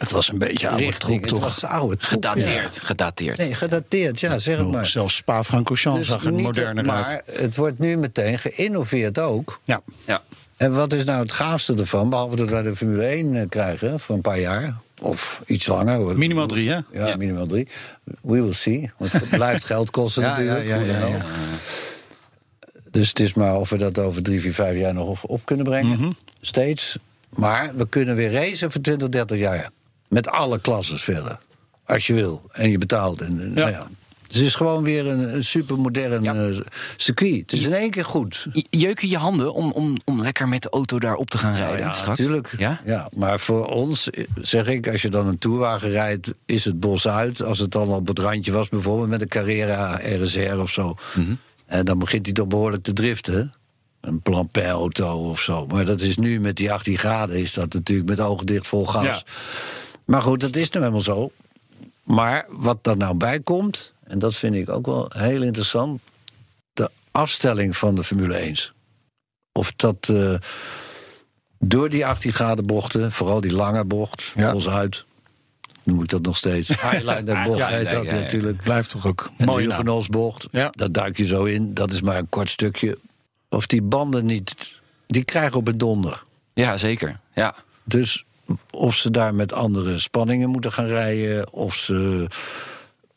Het 0.00 0.10
was 0.10 0.28
een 0.28 0.38
beetje 0.38 0.68
oude 0.68 0.82
troep, 0.82 0.92
richting. 0.92 1.20
Het 1.20 1.28
toch? 1.30 1.40
was 1.42 1.64
oude 1.64 1.96
troep, 1.96 2.22
ja. 2.24 2.30
Gedateerd, 2.30 2.80
gedateerd. 2.82 3.38
Nee, 3.38 3.54
gedateerd, 3.54 4.20
ja, 4.20 4.38
zeg 4.38 4.56
het 4.58 4.70
maar. 4.70 4.86
Zelfs 4.86 5.14
Spa-Francorchamps 5.16 5.98
Dus 5.98 6.08
zag 6.08 6.24
er 6.24 6.32
niet- 6.32 6.42
moderner 6.42 6.76
uit. 6.76 6.86
maar 6.86 7.22
het 7.32 7.56
wordt 7.56 7.78
nu 7.78 7.96
meteen 7.96 8.38
geïnnoveerd 8.38 9.18
ook. 9.18 9.60
Ja. 9.64 9.80
Ja. 10.04 10.22
En 10.56 10.72
wat 10.74 10.92
is 10.92 11.04
nou 11.04 11.20
het 11.22 11.32
gaafste 11.32 11.74
ervan? 11.74 12.10
Behalve 12.10 12.36
dat 12.36 12.48
wij 12.50 12.62
de 12.62 12.76
Formule 12.76 13.06
1 13.06 13.34
eh, 13.36 13.48
krijgen 13.48 14.00
voor 14.00 14.14
een 14.14 14.20
paar 14.20 14.40
jaar. 14.40 14.76
Of 15.02 15.42
iets 15.46 15.66
langer. 15.66 15.94
hoor. 15.96 16.18
Minimaal 16.18 16.46
drie, 16.46 16.68
hè? 16.70 16.78
Ja, 16.92 17.06
Ja. 17.06 17.16
minimaal 17.16 17.46
drie. 17.46 17.68
We 18.04 18.42
will 18.42 18.52
see. 18.52 18.90
Want 18.96 19.12
het 19.12 19.28
blijft 19.28 19.64
geld 19.64 19.90
kosten 19.90 20.22
Ja, 20.24 20.28
natuurlijk. 20.28 20.66
ja, 20.66 20.76
ja, 20.76 21.06
ja. 21.06 21.24
Dus 22.90 23.08
het 23.08 23.20
is 23.20 23.34
maar 23.34 23.54
of 23.56 23.70
we 23.70 23.76
dat 23.78 23.98
over 23.98 24.22
drie, 24.22 24.40
vier, 24.40 24.54
vijf 24.54 24.78
jaar 24.78 24.94
nog 24.94 25.08
op, 25.08 25.18
op 25.30 25.44
kunnen 25.44 25.64
brengen. 25.64 25.98
Mhm. 26.00 26.10
Steeds. 26.40 26.98
Maar 27.28 27.72
we 27.76 27.88
kunnen 27.88 28.16
weer 28.16 28.32
racen 28.32 28.72
voor 28.72 28.80
20, 28.80 29.08
30 29.08 29.38
jaar. 29.38 29.70
Met 30.10 30.28
alle 30.28 30.60
klasses 30.60 31.02
verder. 31.02 31.38
Als 31.84 32.06
je 32.06 32.14
wil. 32.14 32.42
En 32.52 32.70
je 32.70 32.78
betaalt. 32.78 33.20
En, 33.20 33.52
nou 33.52 33.70
ja. 33.70 33.86
Dus 34.26 34.38
het 34.38 34.46
is 34.48 34.54
gewoon 34.54 34.82
weer 34.82 35.06
een, 35.06 35.34
een 35.34 35.44
supermodern 35.44 36.22
Ja. 36.22 36.34
eh, 36.34 36.60
circuit. 36.96 37.40
Het 37.40 37.52
is 37.52 37.62
in 37.62 37.72
één 37.72 37.90
keer 37.90 38.04
goed. 38.04 38.46
Je- 38.52 38.66
Jeuken 38.70 39.08
je 39.08 39.16
handen 39.16 39.54
om, 39.54 39.70
om, 39.72 39.96
om 40.04 40.22
lekker 40.22 40.48
met 40.48 40.62
de 40.62 40.68
auto 40.70 40.98
daar 40.98 41.14
op 41.14 41.30
te 41.30 41.38
gaan 41.38 41.54
rijden 41.54 41.78
Ja, 41.80 41.92
straks? 41.92 42.18
natuurlijk. 42.18 42.54
Ja? 42.58 42.80
Ja, 42.84 43.08
maar 43.16 43.40
voor 43.40 43.66
ons, 43.66 44.10
eh, 44.10 44.24
zeg 44.40 44.66
ik, 44.66 44.88
als 44.88 45.02
je 45.02 45.08
dan 45.08 45.26
een 45.26 45.38
tourwagen 45.38 45.90
rijdt, 45.90 46.34
is 46.46 46.64
het 46.64 46.80
bos 46.80 47.08
uit. 47.08 47.42
Als 47.42 47.58
het 47.58 47.70
dan 47.70 47.88
op 47.88 48.08
het 48.08 48.18
randje 48.18 48.52
was, 48.52 48.68
bijvoorbeeld 48.68 49.08
met 49.08 49.20
een 49.20 49.28
Carrera 49.28 50.00
RSR 50.04 50.58
of 50.60 50.70
zo. 50.70 50.94
Mhm. 51.14 51.32
En 51.66 51.84
dan 51.84 51.98
begint 51.98 52.26
hij 52.26 52.34
toch 52.34 52.46
behoorlijk 52.46 52.82
te 52.82 52.92
driften. 52.92 53.52
Een 54.00 54.20
Plan-auto 54.20 55.28
of 55.28 55.40
zo. 55.40 55.66
Maar 55.66 55.84
dat 55.84 56.00
is 56.00 56.16
nu 56.18 56.40
met 56.40 56.56
die 56.56 56.72
18 56.72 56.98
graden, 56.98 57.36
is 57.36 57.52
dat 57.54 57.72
natuurlijk 57.72 58.08
met 58.08 58.20
ogen 58.20 58.46
dicht 58.46 58.66
vol 58.66 58.86
gas. 58.86 59.04
Ja. 59.04 59.22
Maar 60.10 60.22
goed, 60.22 60.40
dat 60.40 60.56
is 60.56 60.70
nou 60.70 60.78
helemaal 60.84 61.04
zo. 61.04 61.32
Maar 62.02 62.46
wat 62.48 62.86
er 62.86 62.96
nou 62.96 63.14
bij 63.14 63.40
komt, 63.40 63.92
en 64.04 64.18
dat 64.18 64.36
vind 64.36 64.54
ik 64.54 64.68
ook 64.68 64.86
wel 64.86 65.10
heel 65.16 65.42
interessant... 65.42 66.00
de 66.72 66.90
afstelling 67.10 67.76
van 67.76 67.94
de 67.94 68.04
Formule 68.04 68.34
1. 68.34 68.56
Of 69.52 69.72
dat 69.76 70.08
eh, 70.08 70.34
door 71.58 71.88
die 71.88 72.06
18 72.06 72.32
graden 72.32 72.66
bochten, 72.66 73.12
vooral 73.12 73.40
die 73.40 73.52
lange 73.52 73.84
bocht, 73.84 74.32
Ja. 74.34 74.54
ons 74.54 74.68
uit... 74.68 75.04
noem 75.84 76.02
ik 76.02 76.08
dat 76.08 76.22
nog 76.22 76.36
steeds. 76.36 76.68
Highliner 76.90 77.42
bocht 77.42 77.58
Ja, 77.58 77.68
heet 77.68 77.90
dat 77.90 78.04
ja, 78.04 78.14
natuurlijk. 78.14 78.62
Blijft 78.62 78.90
toch 78.90 79.06
ook 79.06 79.30
En 79.36 79.46
mooi 79.46 79.66
de 79.66 80.48
Ja. 80.50 80.70
daar 80.76 80.92
duik 80.92 81.16
je 81.16 81.26
zo 81.26 81.44
in. 81.44 81.74
Dat 81.74 81.92
is 81.92 82.02
maar 82.02 82.18
een 82.18 82.28
kort 82.28 82.48
stukje. 82.48 82.98
Of 83.48 83.66
die 83.66 83.82
banden 83.82 84.26
niet... 84.26 84.78
Die 85.06 85.24
krijgen 85.24 85.58
op 85.58 85.68
een 85.68 85.78
donder. 85.78 86.22
Ja, 86.54 86.76
zeker. 86.76 87.20
Ja. 87.34 87.54
Dus 87.84 88.24
of 88.70 88.94
ze 88.96 89.10
daar 89.10 89.34
met 89.34 89.52
andere 89.52 89.98
spanningen 89.98 90.48
moeten 90.48 90.72
gaan 90.72 90.86
rijden... 90.86 91.52
of 91.52 91.74
ze 91.74 92.26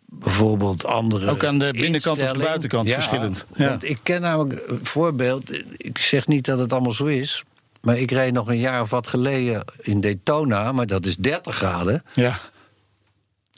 bijvoorbeeld 0.06 0.86
andere 0.86 1.30
Ook 1.32 1.44
aan 1.44 1.60
de 1.60 1.72
binnenkant 1.72 2.22
of 2.22 2.32
de 2.32 2.40
buitenkant 2.40 2.88
Ja, 2.88 2.94
verschillend. 2.94 3.46
Ja. 3.56 3.70
Want 3.70 3.84
ik 3.84 3.98
ken 4.04 4.22
namelijk 4.22 4.64
een 4.68 4.80
voorbeeld... 4.86 5.52
ik 5.78 5.98
zeg 5.98 6.28
niet 6.28 6.46
dat 6.46 6.58
het 6.58 6.72
allemaal 6.74 6.92
zo 6.92 7.06
is... 7.06 7.44
maar 7.82 7.98
ik 7.98 8.12
reed 8.12 8.34
nog 8.34 8.48
een 8.48 8.60
jaar 8.60 8.82
of 8.82 8.90
wat 8.90 9.08
geleden 9.08 9.64
in 9.82 10.02
Daytona... 10.02 10.72
maar 10.72 10.88
dat 10.88 11.06
is 11.06 11.16
30 11.16 11.56
graden... 11.56 12.04
Ja. 12.14 12.40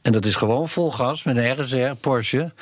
En 0.01 0.11
dat 0.11 0.25
is 0.25 0.35
gewoon 0.35 0.69
vol 0.69 0.91
gas 0.91 1.23
met 1.23 1.37
een 1.37 1.63
RSR, 1.63 1.93
Porsche. 1.99 2.53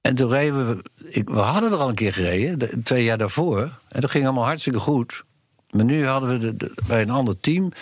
En 0.00 0.14
toen 0.14 0.30
reden 0.30 0.68
we... 0.68 0.82
Ik, 1.08 1.28
we 1.28 1.38
hadden 1.38 1.72
er 1.72 1.78
al 1.78 1.88
een 1.88 1.94
keer 1.94 2.12
gereden, 2.12 2.58
de- 2.58 2.78
twee 2.82 3.04
jaar 3.04 3.18
daarvoor. 3.18 3.78
En 3.88 4.00
dat 4.00 4.10
ging 4.10 4.24
allemaal 4.24 4.44
hartstikke 4.44 4.78
goed. 4.78 5.24
Maar 5.74 5.84
nu 5.84 6.06
hadden 6.06 6.30
we 6.30 6.38
de, 6.38 6.56
de- 6.56 6.74
bij 6.86 7.02
een 7.02 7.10
ander 7.10 7.40
team... 7.40 7.72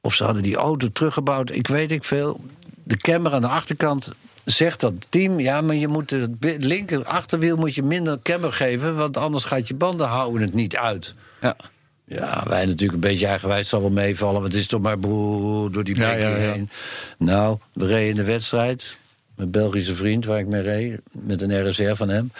of 0.00 0.14
ze 0.14 0.24
hadden 0.24 0.42
die 0.42 0.56
auto 0.56 0.88
teruggebouwd, 0.92 1.50
ik 1.50 1.66
weet 1.66 1.90
ik 1.90 2.04
veel. 2.04 2.40
De 2.84 2.96
camera 2.96 3.34
aan 3.34 3.40
de 3.40 3.48
achterkant 3.48 4.10
zegt 4.44 4.80
dat 4.80 4.92
team... 5.08 5.40
ja, 5.40 5.60
maar 5.60 5.74
je 5.74 5.88
moet 5.88 6.10
het 6.10 6.30
linker 6.40 7.04
achterwiel 7.04 7.56
moet 7.56 7.74
je 7.74 7.82
minder 7.82 8.18
camber 8.22 8.52
geven... 8.52 8.96
want 8.96 9.16
anders 9.16 9.44
gaat 9.44 9.68
je 9.68 9.74
banden 9.74 10.06
houden 10.06 10.40
het 10.42 10.54
niet 10.54 10.76
uit. 10.76 11.12
ja. 11.40 11.56
Ja, 12.04 12.42
wij 12.48 12.64
natuurlijk 12.66 12.92
een 12.92 13.00
beetje 13.10 13.26
eigenwijs 13.26 13.68
zal 13.68 13.80
wel 13.80 13.90
meevallen. 13.90 14.40
Want 14.40 14.52
het 14.52 14.62
is 14.62 14.68
toch 14.68 14.80
maar 14.80 14.98
broer 14.98 15.72
door 15.72 15.84
die 15.84 15.96
Ja, 15.96 16.08
bekken 16.08 16.28
ja, 16.30 16.36
ja. 16.36 16.52
heen. 16.52 16.70
Nou, 17.18 17.58
we 17.72 17.86
reden 17.86 18.14
de 18.16 18.24
wedstrijd. 18.24 18.96
Mijn 19.36 19.50
Belgische 19.50 19.94
vriend 19.94 20.24
waar 20.24 20.38
ik 20.38 20.46
mee 20.46 20.62
reed. 20.62 21.00
Met 21.12 21.42
een 21.42 21.68
RSR 21.68 21.94
van 21.94 22.08
hem. 22.08 22.30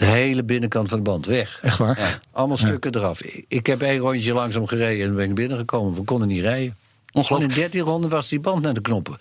De 0.00 0.06
hele 0.06 0.42
binnenkant 0.42 0.88
van 0.88 0.98
de 0.98 1.04
band 1.04 1.26
weg. 1.26 1.58
Echt 1.62 1.78
waar? 1.78 2.20
Allemaal 2.32 2.56
stukken 2.56 2.94
eraf. 2.94 3.22
Ik- 3.48 3.66
heb 3.66 3.82
één 3.82 3.98
rondje 3.98 4.32
langzaam 4.32 4.66
gereden 4.66 5.06
en 5.08 5.14
ben 5.14 5.28
ik 5.28 5.34
binnengekomen. 5.34 5.94
We 5.94 6.02
konden 6.02 6.28
niet 6.28 6.40
rijden. 6.42 6.76
Ongelooflijk. 7.12 7.52
in 7.54 7.60
13 7.60 7.80
ronden 7.80 8.10
was 8.10 8.28
die 8.28 8.40
band 8.40 8.62
naar 8.62 8.74
de 8.74 8.80
knoppen. 8.80 9.16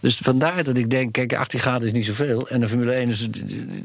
Dus 0.00 0.16
vandaar 0.16 0.64
dat 0.64 0.76
ik 0.76 0.90
denk, 0.90 1.12
kijk, 1.12 1.34
18 1.34 1.60
graden 1.60 1.86
is 1.86 1.92
niet 1.92 2.06
zoveel. 2.06 2.48
En 2.48 2.60
de 2.60 2.68
Formule 2.68 2.92
1 2.92 3.08
is, 3.08 3.28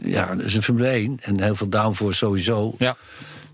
ja, 0.04 0.36
is 0.38 0.56
een 0.56 0.64
Formule 0.64 0.88
1. 0.88 1.18
En 1.22 1.42
heel 1.42 1.56
veel 1.56 1.70
downforce 1.70 2.18
sowieso. 2.18 2.76
Ja. 2.78 2.96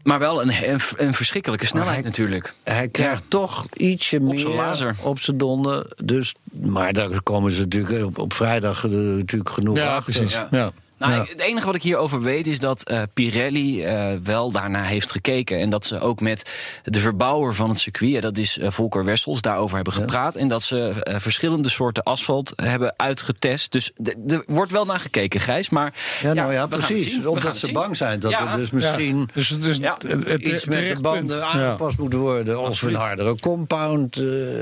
Maar 0.03 0.19
wel 0.19 0.41
een, 0.41 0.51
een, 0.69 0.79
een 0.97 1.13
verschrikkelijke 1.13 1.65
snelheid 1.65 1.93
hij- 1.95 2.03
natuurlijk. 2.03 2.53
Hij 2.63 2.87
krijgt 2.87 3.23
toch 3.27 3.65
ietsje 3.73 4.15
Op 4.17 4.21
meer 4.23 4.47
laser. 4.47 4.95
op 5.03 5.19
zijn 5.19 5.37
donder. 5.37 5.87
Dus, 6.03 6.35
maar 6.51 6.93
daar 6.93 7.21
komen 7.21 7.51
ze 7.51 7.59
natuurlijk 7.61 8.05
op, 8.05 8.17
op 8.19 8.33
vrijdag 8.33 8.85
eh, 8.85 8.91
natuurlijk 8.91 9.49
genoeg 9.49 9.77
Ja, 9.77 9.95
achter. 9.95 10.13
precies. 10.13 10.33
Ja. 10.33 10.47
Ja. 10.51 10.71
Nou, 10.97 11.13
Ja. 11.13 11.25
Het 11.29 11.39
enige 11.39 11.65
wat 11.65 11.75
ik 11.75 11.83
hierover 11.83 12.21
weet 12.21 12.47
is 12.47 12.59
dat 12.59 12.83
eh, 12.89 13.01
Pirelli 13.13 13.83
eh, 13.83 14.13
wel 14.23 14.51
daarna 14.51 14.83
heeft 14.83 15.11
gekeken. 15.11 15.59
En 15.59 15.69
dat 15.69 15.85
ze 15.85 15.99
ook 15.99 16.19
met 16.21 16.49
de 16.83 16.99
verbouwer 16.99 17.53
van 17.53 17.69
het 17.69 17.79
circuit, 17.79 18.21
dat 18.21 18.37
is 18.37 18.57
eh, 18.57 18.71
Volker 18.71 19.03
Wessels, 19.03 19.41
daarover 19.41 19.75
hebben 19.75 19.93
gepraat. 19.93 20.35
En 20.35 20.47
dat 20.47 20.61
ze 20.63 20.79
eh, 21.03 21.19
verschillende 21.19 21.69
soorten 21.69 22.03
asfalt 22.03 22.53
hebben 22.55 22.93
uitgetest. 22.97 23.71
Dus 23.71 23.91
er 24.27 24.43
wordt 24.47 24.71
wel 24.71 24.85
naar 24.85 24.99
gekeken, 24.99 25.39
Gijs. 25.39 25.69
Maar 25.69 25.93
Ja, 26.21 26.33
nou 26.33 26.53
ja, 26.53 26.67
precies. 26.67 27.25
Omdat 27.25 27.57
ze 27.57 27.71
bang 27.71 27.95
zijn 27.97 28.19
dat 28.19 28.31
Ja. 28.31 28.51
er 28.51 28.57
dus 28.57 28.69
misschien 28.71 29.17
Ja, 29.19 29.25
dus, 29.33 29.47
dus 29.59 29.77
Ja. 29.77 29.95
het, 30.07 30.27
het, 30.27 30.47
iets 30.47 30.65
met 30.65 30.95
de 30.95 31.01
banden 31.01 31.37
Ja. 31.37 31.43
aangepast 31.43 31.97
moet 31.97 32.13
worden. 32.13 32.59
Of 32.61 32.81
een 32.81 32.95
hardere 32.95 33.35
compound. 33.39 34.13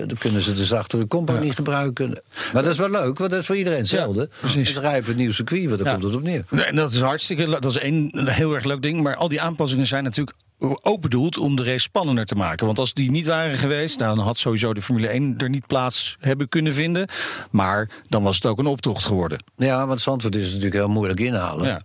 dan 0.08 0.18
kunnen 0.20 0.42
ze 0.42 0.52
de 0.52 0.66
zachtere 0.66 1.08
compound 1.08 1.42
niet 1.42 1.56
gebruiken. 1.56 2.22
Maar 2.54 2.64
dat 2.64 2.72
is 2.72 2.78
wel 2.78 2.90
leuk, 2.90 3.18
want 3.18 3.30
dat 3.32 3.40
is 3.40 3.46
voor 3.46 3.56
iedereen 3.56 3.80
hetzelfde. 3.80 4.30
precies. 4.40 4.70
Het 4.70 4.78
rijpen 4.78 5.12
een 5.12 5.18
nieuw 5.18 5.32
circuit, 5.32 5.70
want 5.70 5.82
Ja. 5.84 5.92
komt 5.92 6.04
het 6.04 6.16
op 6.16 6.22
neer. 6.24 6.46
Nee, 6.50 6.74
dat 6.74 6.92
is 6.92 7.02
hartstikke. 7.02 7.50
Dat 7.50 7.66
is 7.66 7.78
één 7.78 8.28
heel 8.30 8.54
erg 8.54 8.64
leuk 8.64 8.82
ding. 8.82 9.02
Maar 9.02 9.16
al 9.16 9.28
die 9.28 9.42
aanpassingen 9.42 9.88
zijn 9.88 10.04
natuurlijk 10.04 10.38
ook 10.82 11.02
bedoeld 11.02 11.38
om 11.38 11.56
de 11.56 11.64
race 11.64 11.80
spannender 11.80 12.26
te 12.26 12.36
maken. 12.36 12.66
Want 12.66 12.80
als 12.80 12.94
die 12.94 13.12
niet 13.12 13.26
waren 13.26 13.58
geweest, 13.58 14.00
dan 14.00 14.20
had 14.20 14.38
sowieso 14.38 14.74
de 14.74 14.82
Formule 14.82 15.08
1 15.08 15.38
er 15.38 15.50
niet 15.50 15.68
plaats 15.68 16.18
hebben 16.20 16.50
kunnen 16.50 16.74
vinden. 16.74 17.08
Maar 17.52 17.90
dan 18.10 18.24
was 18.24 18.36
het 18.36 18.46
ook 18.46 18.60
een 18.60 18.66
optocht 18.66 19.06
geworden. 19.06 19.44
Ja, 19.56 19.88
want 19.88 20.02
Zandvoort 20.02 20.36
is 20.36 20.48
natuurlijk 20.48 20.74
heel 20.74 20.90
moeilijk 20.90 21.20
inhalen. 21.20 21.68
Ja. 21.68 21.82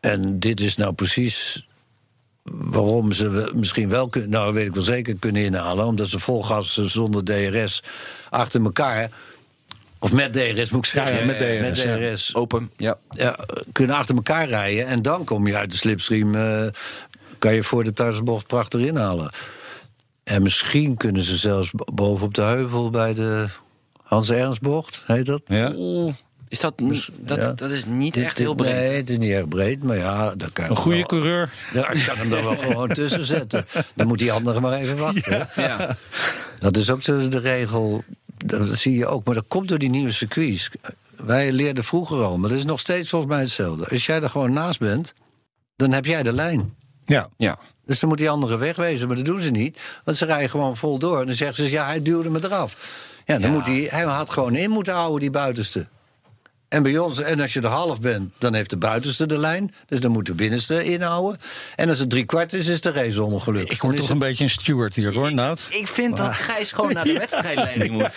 En 0.00 0.38
dit 0.38 0.60
is 0.60 0.76
nou 0.76 0.92
precies 0.92 1.68
waarom 2.42 3.12
ze 3.12 3.52
misschien 3.54 3.88
wel 3.88 4.08
kunnen, 4.08 4.30
nou 4.30 4.54
weet 4.54 4.66
ik 4.66 4.74
wel 4.74 4.82
zeker, 4.82 5.16
kunnen 5.18 5.42
inhalen. 5.42 5.86
Omdat 5.86 6.08
ze 6.08 6.18
vol 6.18 6.42
gas 6.42 6.74
zonder 6.74 7.24
DRS 7.24 7.82
achter 8.30 8.62
elkaar. 8.62 9.10
Of 10.02 10.12
met 10.12 10.32
DRS 10.32 10.70
moet 10.70 10.84
ik 10.86 10.90
zeggen. 10.90 11.18
ja, 11.18 11.24
met 11.24 11.38
DRS. 11.38 11.84
Met 11.84 12.12
DRS 12.14 12.34
Open, 12.34 12.70
ja. 12.76 12.98
ja, 13.10 13.38
kunnen 13.72 13.96
achter 13.96 14.14
elkaar 14.14 14.48
rijden. 14.48 14.86
En 14.86 15.02
dan 15.02 15.24
kom 15.24 15.46
je 15.46 15.56
uit 15.56 15.70
de 15.70 15.76
slipstream. 15.76 16.34
eh, 16.34 16.66
kan 17.38 17.54
je 17.54 17.62
voor 17.62 17.84
de 17.84 17.92
thuisbocht 17.92 18.46
prachtig 18.46 18.80
inhalen. 18.80 19.30
En 20.24 20.42
misschien 20.42 20.96
kunnen 20.96 21.22
ze 21.22 21.36
zelfs 21.36 21.70
bo- 21.70 21.84
boven 21.92 22.26
op 22.26 22.34
de 22.34 22.42
heuvel 22.42 22.90
bij 22.90 23.14
de 23.14 23.46
Hans 24.02 24.30
Ernstbocht, 24.30 25.02
heet 25.06 25.26
dat? 25.26 25.42
Ja. 25.46 25.74
Is 26.48 26.60
dat, 26.60 26.74
dat, 27.20 27.36
ja. 27.42 27.52
dat 27.52 27.70
is 27.70 27.84
niet 27.84 28.14
Dit- 28.14 28.24
echt 28.24 28.38
heel 28.38 28.54
breed. 28.54 28.74
Nee, 28.74 28.96
het 28.96 29.10
is 29.10 29.18
niet 29.18 29.30
erg 29.32 29.48
breed, 29.48 29.82
maar 29.82 29.96
ja, 29.96 30.34
daar 30.34 30.52
kan 30.52 30.64
je 30.64 30.70
Een 30.70 30.76
goede 30.76 30.96
wel- 30.96 31.06
coureur. 31.06 31.52
Ja, 31.72 31.90
ik 31.90 32.04
kan 32.06 32.16
hem 32.16 32.32
er 32.32 32.42
wel 32.42 32.56
gewoon 32.66 32.88
tussen 32.88 33.24
zetten. 33.24 33.64
Dan 33.94 34.06
moet 34.06 34.18
die 34.18 34.32
andere 34.32 34.60
maar 34.60 34.72
even 34.72 34.96
wachten. 34.96 35.48
Ja. 35.56 35.96
Dat 36.58 36.76
is 36.76 36.90
ook 36.90 37.02
de, 37.02 37.28
de 37.28 37.38
regel. 37.38 38.04
Dat 38.46 38.78
zie 38.78 38.96
je 38.96 39.06
ook. 39.06 39.24
Maar 39.24 39.34
dat 39.34 39.48
komt 39.48 39.68
door 39.68 39.78
die 39.78 39.90
nieuwe 39.90 40.12
circuits. 40.12 40.70
Wij 41.16 41.52
leerden 41.52 41.84
vroeger 41.84 42.22
al, 42.22 42.38
maar 42.38 42.48
dat 42.48 42.58
is 42.58 42.64
nog 42.64 42.80
steeds 42.80 43.08
volgens 43.08 43.30
mij 43.30 43.40
hetzelfde. 43.40 43.88
Als 43.88 44.06
jij 44.06 44.22
er 44.22 44.30
gewoon 44.30 44.52
naast 44.52 44.78
bent, 44.78 45.14
dan 45.76 45.92
heb 45.92 46.04
jij 46.04 46.22
de 46.22 46.32
lijn. 46.32 46.74
Ja. 47.02 47.28
ja. 47.36 47.58
Dus 47.86 48.00
dan 48.00 48.08
moet 48.08 48.18
die 48.18 48.30
andere 48.30 48.56
wegwezen, 48.56 49.06
maar 49.06 49.16
dat 49.16 49.24
doen 49.24 49.40
ze 49.40 49.50
niet. 49.50 50.00
Want 50.04 50.16
ze 50.16 50.24
rijden 50.24 50.50
gewoon 50.50 50.76
vol 50.76 50.98
door. 50.98 51.20
En 51.20 51.26
dan 51.26 51.34
zeggen 51.34 51.64
ze, 51.64 51.70
ja, 51.70 51.84
hij 51.86 52.02
duwde 52.02 52.30
me 52.30 52.44
eraf. 52.44 52.98
Ja, 53.24 53.38
dan 53.38 53.50
Ja. 53.50 53.56
Moet 53.56 53.66
hij, 53.66 53.86
hij 53.90 54.02
had 54.04 54.30
gewoon 54.30 54.54
in 54.54 54.70
moeten 54.70 54.94
houden, 54.94 55.20
die 55.20 55.30
buitenste. 55.30 55.88
En 56.70 56.82
bij 56.82 56.98
ons, 56.98 57.18
en 57.20 57.40
als 57.40 57.52
je 57.52 57.60
er 57.60 57.66
half 57.66 58.00
bent, 58.00 58.32
dan 58.38 58.54
heeft 58.54 58.70
de 58.70 58.76
buitenste 58.76 59.26
de 59.26 59.38
lijn. 59.38 59.74
Dus 59.88 60.00
dan 60.00 60.10
moet 60.10 60.26
de 60.26 60.32
binnenste 60.34 60.84
inhouden. 60.84 61.40
En 61.76 61.88
als 61.88 61.98
het 61.98 62.10
drie 62.10 62.24
kwart 62.24 62.52
is, 62.52 62.66
is 62.66 62.80
de 62.80 62.90
race 62.92 63.22
ongeluk. 63.22 63.70
Ik 63.70 63.82
word 63.82 63.96
toch 63.96 64.08
een 64.10 64.18
beetje 64.18 64.44
een 64.44 64.50
steward 64.50 64.94
hier 64.94 65.14
hoor, 65.14 65.34
Nout. 65.34 65.66
Ik 65.70 65.86
vind 65.86 66.16
dat 66.16 66.32
Gijs 66.32 66.72
gewoon 66.72 66.92
naar 66.92 67.04
de 67.04 67.12
wedstrijdleiding 67.24 67.90
moet. 67.90 68.08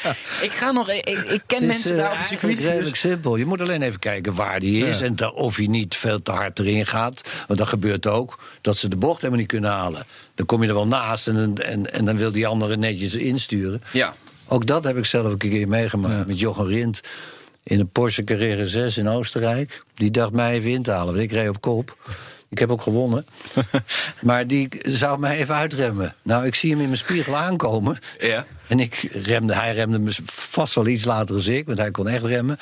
Ik 0.42 0.52
ga 0.52 0.72
nog. 0.72 0.90
Ik, 0.90 1.06
ik 1.10 1.42
ken 1.46 1.62
Het 1.62 1.62
is, 1.62 1.68
mensen 1.68 1.92
eh, 1.92 1.98
daar 1.98 2.12
op 2.12 2.18
het 2.18 2.28
circuit. 2.28 2.58
redelijk 2.60 2.96
simpel. 2.96 3.36
Je 3.36 3.46
moet 3.46 3.62
alleen 3.62 3.82
even 3.82 4.00
kijken 4.00 4.34
waar 4.36 4.60
die 4.60 4.86
is. 4.86 5.00
Ja. 5.00 5.06
En 5.06 5.32
of 5.34 5.56
hij 5.56 5.68
niet 5.68 5.96
veel 5.96 6.22
te 6.22 6.32
hard 6.32 6.60
erin 6.60 6.86
gaat. 6.86 7.22
Want 7.48 7.60
dat 7.60 7.68
gebeurt 7.68 8.08
ook. 8.08 8.40
Dat 8.62 8.78
ze 8.78 8.88
de 8.88 8.98
bocht 8.98 9.18
helemaal 9.18 9.40
niet 9.40 9.50
kunnen 9.50 9.72
halen. 9.72 10.04
Dan 10.36 10.46
kom 10.46 10.62
je 10.62 10.68
er 10.68 10.74
wel 10.74 10.88
naast. 10.88 11.28
En, 11.28 11.36
dan- 11.36 11.58
en, 11.58 11.94
en 11.94 12.06
dan 12.06 12.18
wil 12.18 12.32
die 12.32 12.48
andere 12.48 12.78
netjes 12.78 13.14
insturen. 13.16 13.82
Ja. 13.92 14.16
Ook 14.48 14.66
dat 14.68 14.84
heb 14.84 14.98
ik 14.98 15.06
zelf 15.06 15.32
een 15.32 15.38
keer 15.38 15.68
meegemaakt. 15.68 16.28
Met 16.28 16.40
Jochen 16.40 16.68
Rindt. 16.68 17.02
In 17.64 17.80
een 17.80 17.90
Porsche 17.90 18.24
Carrera 18.24 18.66
6 18.66 18.98
in 18.98 19.08
Oostenrijk. 19.08 19.84
Die 19.94 20.12
dacht 20.12 20.32
mij 20.32 20.54
even 20.54 20.72
in 20.72 20.84
te 20.84 20.92
halen. 20.92 21.14
Want 21.14 21.26
ik 21.26 21.32
reed 21.32 21.50
op 21.50 21.62
kop. 21.62 21.98
Ik 22.50 22.60
heb 22.60 22.72
ook 22.72 22.82
gewonnen. 22.82 23.26
maar 24.22 24.48
die 24.48 24.70
zou 24.82 25.20
mij 25.20 25.38
even 25.38 25.56
uitremmen. 25.56 26.16
Nou, 26.22 26.46
ik 26.46 26.56
zie 26.56 26.72
hem 26.72 26.80
in 26.80 26.86
mijn 26.86 26.98
spiegel 26.98 27.36
aankomen. 27.36 27.98
Ja. 28.20 28.46
En 28.68 28.80
ik 28.80 29.10
remde, 29.12 29.54
hij 29.54 29.74
remde 29.74 30.00
me 30.00 30.12
vast 30.26 30.76
wel 30.76 30.88
iets 30.88 31.06
later 31.06 31.36
als 31.36 31.48
ik, 31.48 31.66
want 31.66 31.78
hij 31.78 31.92
kon 31.92 32.08
echt 32.08 32.24
remmen. 32.24 32.58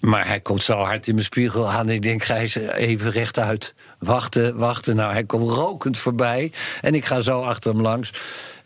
Maar 0.00 0.26
hij 0.26 0.40
komt 0.40 0.62
zo 0.62 0.78
hard 0.78 1.06
in 1.06 1.14
mijn 1.14 1.26
spiegel 1.26 1.70
aan. 1.70 1.88
Ik 1.88 2.02
denk, 2.02 2.24
Gijs, 2.24 2.54
even 2.54 3.10
rechtuit. 3.10 3.74
Wachten, 3.98 4.56
wachten. 4.56 4.96
Nou, 4.96 5.12
hij 5.12 5.24
komt 5.24 5.50
rokend 5.50 5.98
voorbij. 5.98 6.52
En 6.80 6.94
ik 6.94 7.04
ga 7.04 7.20
zo 7.20 7.40
achter 7.40 7.72
hem 7.72 7.80
langs. 7.80 8.12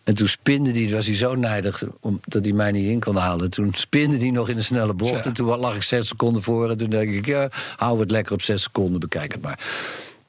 En 0.06 0.14
toen 0.14 0.28
spinde 0.28 0.70
hij, 0.70 0.90
was 0.90 1.06
hij 1.06 1.16
zo 1.16 1.34
nijdig 1.34 1.82
omdat 2.00 2.44
hij 2.44 2.52
mij 2.52 2.72
niet 2.72 2.88
in 2.88 3.00
kon 3.00 3.16
halen. 3.16 3.50
Toen 3.50 3.72
spinde 3.74 4.16
hij 4.16 4.30
nog 4.30 4.48
in 4.48 4.56
een 4.56 4.64
snelle 4.64 4.94
bocht. 4.94 5.26
En 5.26 5.32
toen 5.32 5.58
lag 5.58 5.74
ik 5.74 5.82
zes 5.82 6.08
seconden 6.08 6.42
voor. 6.42 6.70
En 6.70 6.76
toen 6.76 6.90
denk 6.90 7.14
ik, 7.14 7.26
ja, 7.26 7.48
hou 7.76 8.00
het 8.00 8.10
lekker 8.10 8.32
op 8.32 8.42
zes 8.42 8.62
seconden, 8.62 9.00
bekijk 9.00 9.32
het 9.32 9.42
maar. 9.42 9.58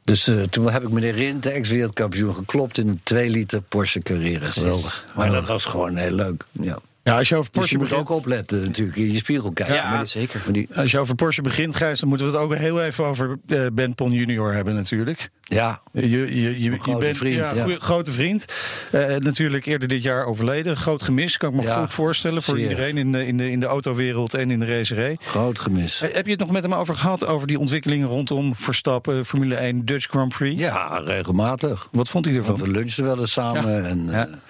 Dus 0.02 0.28
eh, 0.28 0.42
toen 0.42 0.72
heb 0.72 0.84
ik 0.84 0.90
meneer 0.90 1.16
Rint, 1.16 1.44
de 1.44 1.50
ex-wereldkampioen, 1.50 2.36
geklopt 2.36 2.78
in 2.78 2.88
een 2.88 3.00
2 3.04 3.30
liter 3.30 3.62
Porsche 3.62 4.00
Carrera. 4.00 4.52
Geweldig. 4.52 5.06
Maar 5.16 5.32
dat 5.32 5.46
was 5.46 5.66
gewoon 5.66 5.96
heel 5.96 6.12
leuk. 6.12 6.44
Ja. 6.52 6.80
Ja, 7.08 7.18
als 7.18 7.30
je 7.30 7.36
over 7.36 7.52
Dus 7.52 7.70
je 7.70 7.78
moet 7.78 7.94
ook 7.94 8.10
opletten 8.10 8.62
natuurlijk, 8.62 8.98
in 8.98 9.12
je 9.12 9.18
spiegel 9.18 9.52
kijken. 9.52 9.76
Ja, 9.76 9.90
Maar 9.90 10.08
zeker. 10.08 10.42
maar 10.44 10.54
die, 10.54 10.68
als 10.76 10.92
je 10.92 11.00
over 11.00 11.16
Porsche 11.16 11.42
begint, 11.42 11.76
Gijs, 11.76 12.00
dan 12.00 12.10
moeten 12.10 12.28
we 12.28 12.34
het 12.34 12.42
ook 12.42 12.56
heel 12.56 12.84
even 12.84 13.06
over 13.06 13.38
eh, 13.48 13.62
Ben 13.74 13.94
Pon 13.94 14.12
junior 14.12 14.54
hebben 14.54 14.76
natuurlijk. 14.76 15.30
ja, 15.42 15.82
Je, 15.92 16.10
je, 16.10 16.42
je, 16.42 16.62
je 16.62 16.80
grote 16.80 17.00
bent 17.00 17.18
vriend, 17.18 17.36
ja, 17.36 17.54
ja. 17.54 17.62
goeie- 17.64 17.80
grote 17.80 18.12
vriend. 18.12 18.46
Eh, 18.92 19.16
natuurlijk 19.16 19.66
eerder 19.66 19.88
dit 19.88 20.04
jaar 20.04 20.26
overleden. 20.26 20.78
Groot 20.78 21.02
gemis, 21.02 21.38
kan 21.38 21.50
ik 21.50 21.56
me 21.56 21.62
Ja, 21.62 21.80
goed 21.82 21.94
voorstellen 21.94 22.44
voor 22.44 22.58
zeer. 22.58 22.70
iedereen 22.70 22.98
in 22.98 23.12
de, 23.12 23.28
in, 23.28 23.38
de, 23.38 23.52
in 23.52 23.60
de 23.60 23.66
autowereld 23.66 24.34
en 24.34 24.52
in 24.52 24.60
de 24.60 24.66
racerij. 24.66 25.18
groot 25.22 25.60
gemis. 25.60 26.02
Eh, 26.02 26.14
Heb 26.14 26.26
je 26.26 26.32
het 26.32 26.40
nog 26.40 26.52
met 26.52 26.64
hem 26.64 26.74
over 26.74 26.96
gehad, 26.96 27.26
over 27.26 27.48
die 27.48 27.60
ontwikkelingen 27.60 28.08
rondom 28.08 28.56
Verstappen, 28.56 29.26
Formule 29.26 29.56
1, 29.56 29.86
Dutch 29.86 30.08
Grand 30.10 30.34
Prix? 30.34 30.62
Ja, 30.62 31.02
regelmatig. 31.06 31.88
Wat 31.92 32.10
vond 32.10 32.26
hij 32.26 32.34
Want 32.34 32.48
ervan? 32.48 32.68
we 32.68 32.72
lunchten 32.74 33.04
wel 33.04 33.20
eens 33.20 33.32
samen. 33.32 33.72
Ja. 33.72 33.88
En, 33.88 34.42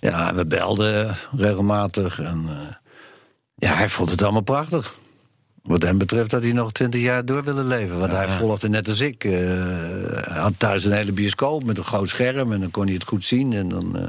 Ja. 0.00 0.28
eh, 0.28 0.34
we 0.34 0.46
belden 0.46 1.16
regelmatig. 1.36 2.20
En, 2.20 2.44
eh, 2.48 2.74
ja, 3.54 3.74
hij 3.74 3.88
vond 3.88 4.10
het 4.10 4.22
allemaal 4.22 4.40
prachtig. 4.42 4.94
Wat 5.62 5.82
hem 5.82 5.98
betreft 5.98 6.32
had 6.32 6.42
hij 6.42 6.52
nog 6.52 6.72
twintig 6.72 7.00
jaar 7.00 7.24
door 7.24 7.42
willen 7.44 7.66
leven. 7.66 7.98
Want 7.98 8.12
hij 8.12 8.28
volgde 8.28 8.68
net 8.68 8.88
als 8.88 9.00
ik. 9.00 9.24
eh, 9.24 9.30
hij 9.32 10.40
had 10.40 10.52
thuis 10.58 10.84
een 10.84 10.92
hele 10.92 11.12
bioscoop 11.12 11.64
met 11.64 11.78
een 11.78 11.84
groot 11.84 12.08
scherm. 12.08 12.52
En 12.52 12.60
dan 12.60 12.70
kon 12.70 12.84
hij 12.84 12.94
het 12.94 13.04
goed 13.04 13.24
zien. 13.24 13.52
En 13.52 13.68
dan, 13.68 13.96
eh, 13.98 14.06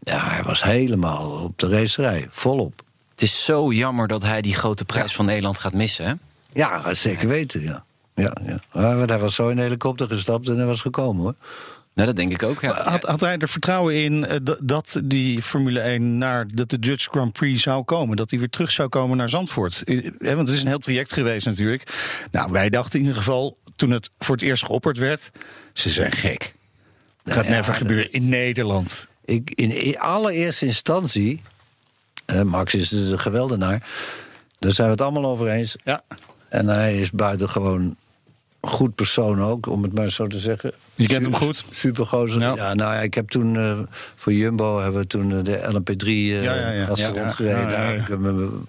ja, 0.00 0.28
hij 0.28 0.42
was 0.42 0.62
helemaal 0.62 1.30
op 1.30 1.58
de 1.58 1.68
racerij. 1.68 2.28
Volop. 2.30 2.82
Het 3.10 3.22
is 3.22 3.44
zo 3.44 3.72
jammer 3.72 4.08
dat 4.08 4.22
hij 4.22 4.40
die 4.42 4.54
grote 4.54 4.84
prijs 4.84 5.14
van 5.14 5.24
Nederland 5.24 5.58
gaat 5.58 5.72
missen. 5.72 6.06
Hè? 6.06 6.12
Ja, 6.52 6.94
zeker 6.94 7.28
weten, 7.28 7.62
ja. 7.62 7.84
Ja, 8.14 8.36
ja. 8.46 8.60
Maar 8.72 9.08
hij 9.08 9.18
was 9.18 9.34
zo 9.34 9.48
in 9.48 9.56
de 9.56 9.62
helikopter 9.62 10.08
gestapt 10.08 10.48
en 10.48 10.56
hij 10.56 10.66
was 10.66 10.80
gekomen, 10.80 11.22
hoor. 11.22 11.34
Nou, 11.98 12.10
dat 12.10 12.18
denk 12.18 12.32
ik 12.32 12.42
ook. 12.42 12.60
Ja. 12.60 12.82
Had, 12.90 13.02
had 13.02 13.20
hij 13.20 13.38
er 13.38 13.48
vertrouwen 13.48 13.94
in 13.94 14.26
eh, 14.26 14.36
dat 14.64 15.00
die 15.04 15.42
Formule 15.42 15.80
1 15.80 16.18
naar 16.18 16.46
dat 16.48 16.70
de 16.70 16.78
Dutch 16.78 17.04
Grand 17.10 17.32
Prix 17.32 17.62
zou 17.62 17.84
komen? 17.84 18.16
Dat 18.16 18.30
hij 18.30 18.38
weer 18.38 18.48
terug 18.48 18.70
zou 18.70 18.88
komen 18.88 19.16
naar 19.16 19.28
Zandvoort? 19.28 19.82
Eh, 19.84 20.02
want 20.18 20.48
het 20.48 20.56
is 20.56 20.60
een 20.62 20.68
heel 20.68 20.78
traject 20.78 21.12
geweest 21.12 21.46
natuurlijk. 21.46 21.82
Nou, 22.30 22.52
wij 22.52 22.70
dachten 22.70 22.98
in 22.98 23.04
ieder 23.04 23.18
geval, 23.18 23.58
toen 23.76 23.90
het 23.90 24.10
voor 24.18 24.34
het 24.34 24.44
eerst 24.44 24.64
geopperd 24.64 24.98
werd... 24.98 25.30
ze 25.72 25.90
zijn 25.90 26.12
gek. 26.12 26.54
Het 27.22 27.32
gaat 27.32 27.44
ja, 27.44 27.50
never 27.50 27.72
dat- 27.72 27.80
gebeuren 27.80 28.12
in 28.12 28.28
Nederland. 28.28 29.06
Ik, 29.24 29.50
in, 29.54 29.70
in 29.70 29.98
allereerste 29.98 30.66
instantie, 30.66 31.42
eh, 32.26 32.42
Max 32.42 32.74
is 32.74 32.88
dus 32.88 33.10
een 33.10 33.18
geweldenaar, 33.18 33.88
daar 34.58 34.72
zijn 34.72 34.86
we 34.86 34.92
het 34.92 35.02
allemaal 35.02 35.30
over 35.30 35.48
eens. 35.48 35.76
Ja. 35.84 36.00
En 36.48 36.68
hij 36.68 37.00
is 37.00 37.10
buitengewoon 37.10 37.96
goed 38.60 38.94
persoon 38.94 39.40
ook, 39.40 39.66
om 39.66 39.82
het 39.82 39.94
maar 39.94 40.10
zo 40.10 40.26
te 40.26 40.38
zeggen. 40.38 40.72
Je 40.94 41.06
kent 41.06 41.24
hem 41.24 41.34
goed? 41.34 41.64
Supergozer. 41.70 42.40
Ja. 42.40 42.54
Ja. 42.54 42.74
nou 42.74 42.94
ja, 42.94 43.00
ik 43.00 43.14
heb 43.14 43.28
toen 43.28 43.56
eh, 43.56 43.78
voor 44.14 44.32
Jumbo 44.32 44.80
hebben 44.80 45.00
we 45.00 45.06
toen 45.06 45.32
eh, 45.32 45.44
de 45.44 45.58
LMP3 45.72 46.06
eh 46.06 46.42
Ja, 46.42 46.54
ja, 46.54 46.70
ja. 46.70 46.86
als 46.86 47.00
Ja, 47.00 47.08
rondgereden. 47.08 48.00
Ik 48.00 48.08
heb 48.08 48.22
een 48.24 48.66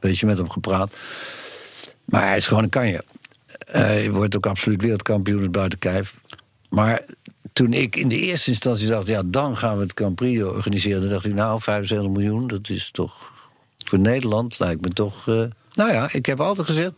beetje 0.00 0.26
met 0.26 0.38
hem 0.38 0.50
gepraat. 0.50 0.94
Maar 2.04 2.26
hij 2.26 2.36
is 2.36 2.46
gewoon 2.46 2.62
een 2.62 2.68
kanje. 2.68 3.04
Hij 3.66 4.10
wordt 4.10 4.36
ook 4.36 4.46
absoluut 4.46 4.82
wereldkampioen 4.82 5.42
het 5.42 5.52
buiten 5.52 5.78
kijf. 5.78 6.16
Maar 6.68 7.04
toen 7.52 7.72
ik 7.72 7.96
in 7.96 8.08
de 8.08 8.18
eerste 8.18 8.50
instantie 8.50 8.88
dacht, 8.88 9.06
ja, 9.06 9.22
dan 9.26 9.56
gaan 9.56 9.76
we 9.76 9.82
het 9.82 9.92
Grand 9.94 10.14
Prix 10.14 10.42
organiseren. 10.42 11.00
Dan 11.00 11.10
dacht 11.10 11.24
ik, 11.24 11.34
nou, 11.34 11.60
75 11.60 12.12
miljoen, 12.12 12.46
dat 12.46 12.68
is 12.68 12.90
toch 12.90 13.32
voor 13.84 13.98
Nederland 13.98 14.58
lijkt 14.58 14.80
me 14.80 14.88
toch. 14.88 15.26
nou 15.72 15.92
ja, 15.92 16.08
ik 16.12 16.26
heb 16.26 16.40
altijd 16.40 16.66
gezegd, 16.66 16.92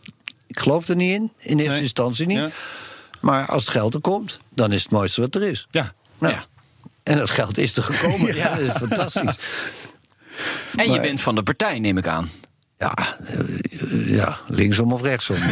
ik 0.47 0.59
geloof 0.59 0.87
er 0.87 0.95
niet 0.95 1.13
in, 1.13 1.31
in 1.37 1.57
eerste 1.57 1.71
Nee. 1.73 1.81
instantie 1.81 2.25
niet. 2.27 2.37
Ja. 2.37 2.49
Maar 3.21 3.45
als 3.47 3.61
het 3.61 3.71
geld 3.71 3.93
er 3.93 3.99
komt, 4.01 4.39
dan 4.49 4.71
is 4.71 4.83
het 4.83 4.91
mooiste 4.91 5.21
wat 5.21 5.35
er 5.35 5.43
is. 5.43 5.67
Ja. 5.71 5.93
Nou, 6.19 6.33
Ja. 6.33 6.45
En 7.03 7.17
dat 7.17 7.29
geld 7.29 7.57
is 7.57 7.77
er 7.77 7.83
gekomen. 7.83 8.35
ja. 8.41 8.49
dat 8.55 8.59
is 8.59 8.71
fantastisch. 8.77 9.35
En 10.75 10.91
je 10.91 10.99
bent 10.99 11.21
van 11.21 11.35
de 11.35 11.43
partij, 11.43 11.79
neem 11.79 11.97
ik 11.97 12.07
aan. 12.07 12.29
Ja, 12.77 12.93
eh, 13.25 14.15
Ja, 14.15 14.37
linksom 14.47 14.91
of 14.93 15.01
rechtsom. 15.01 15.37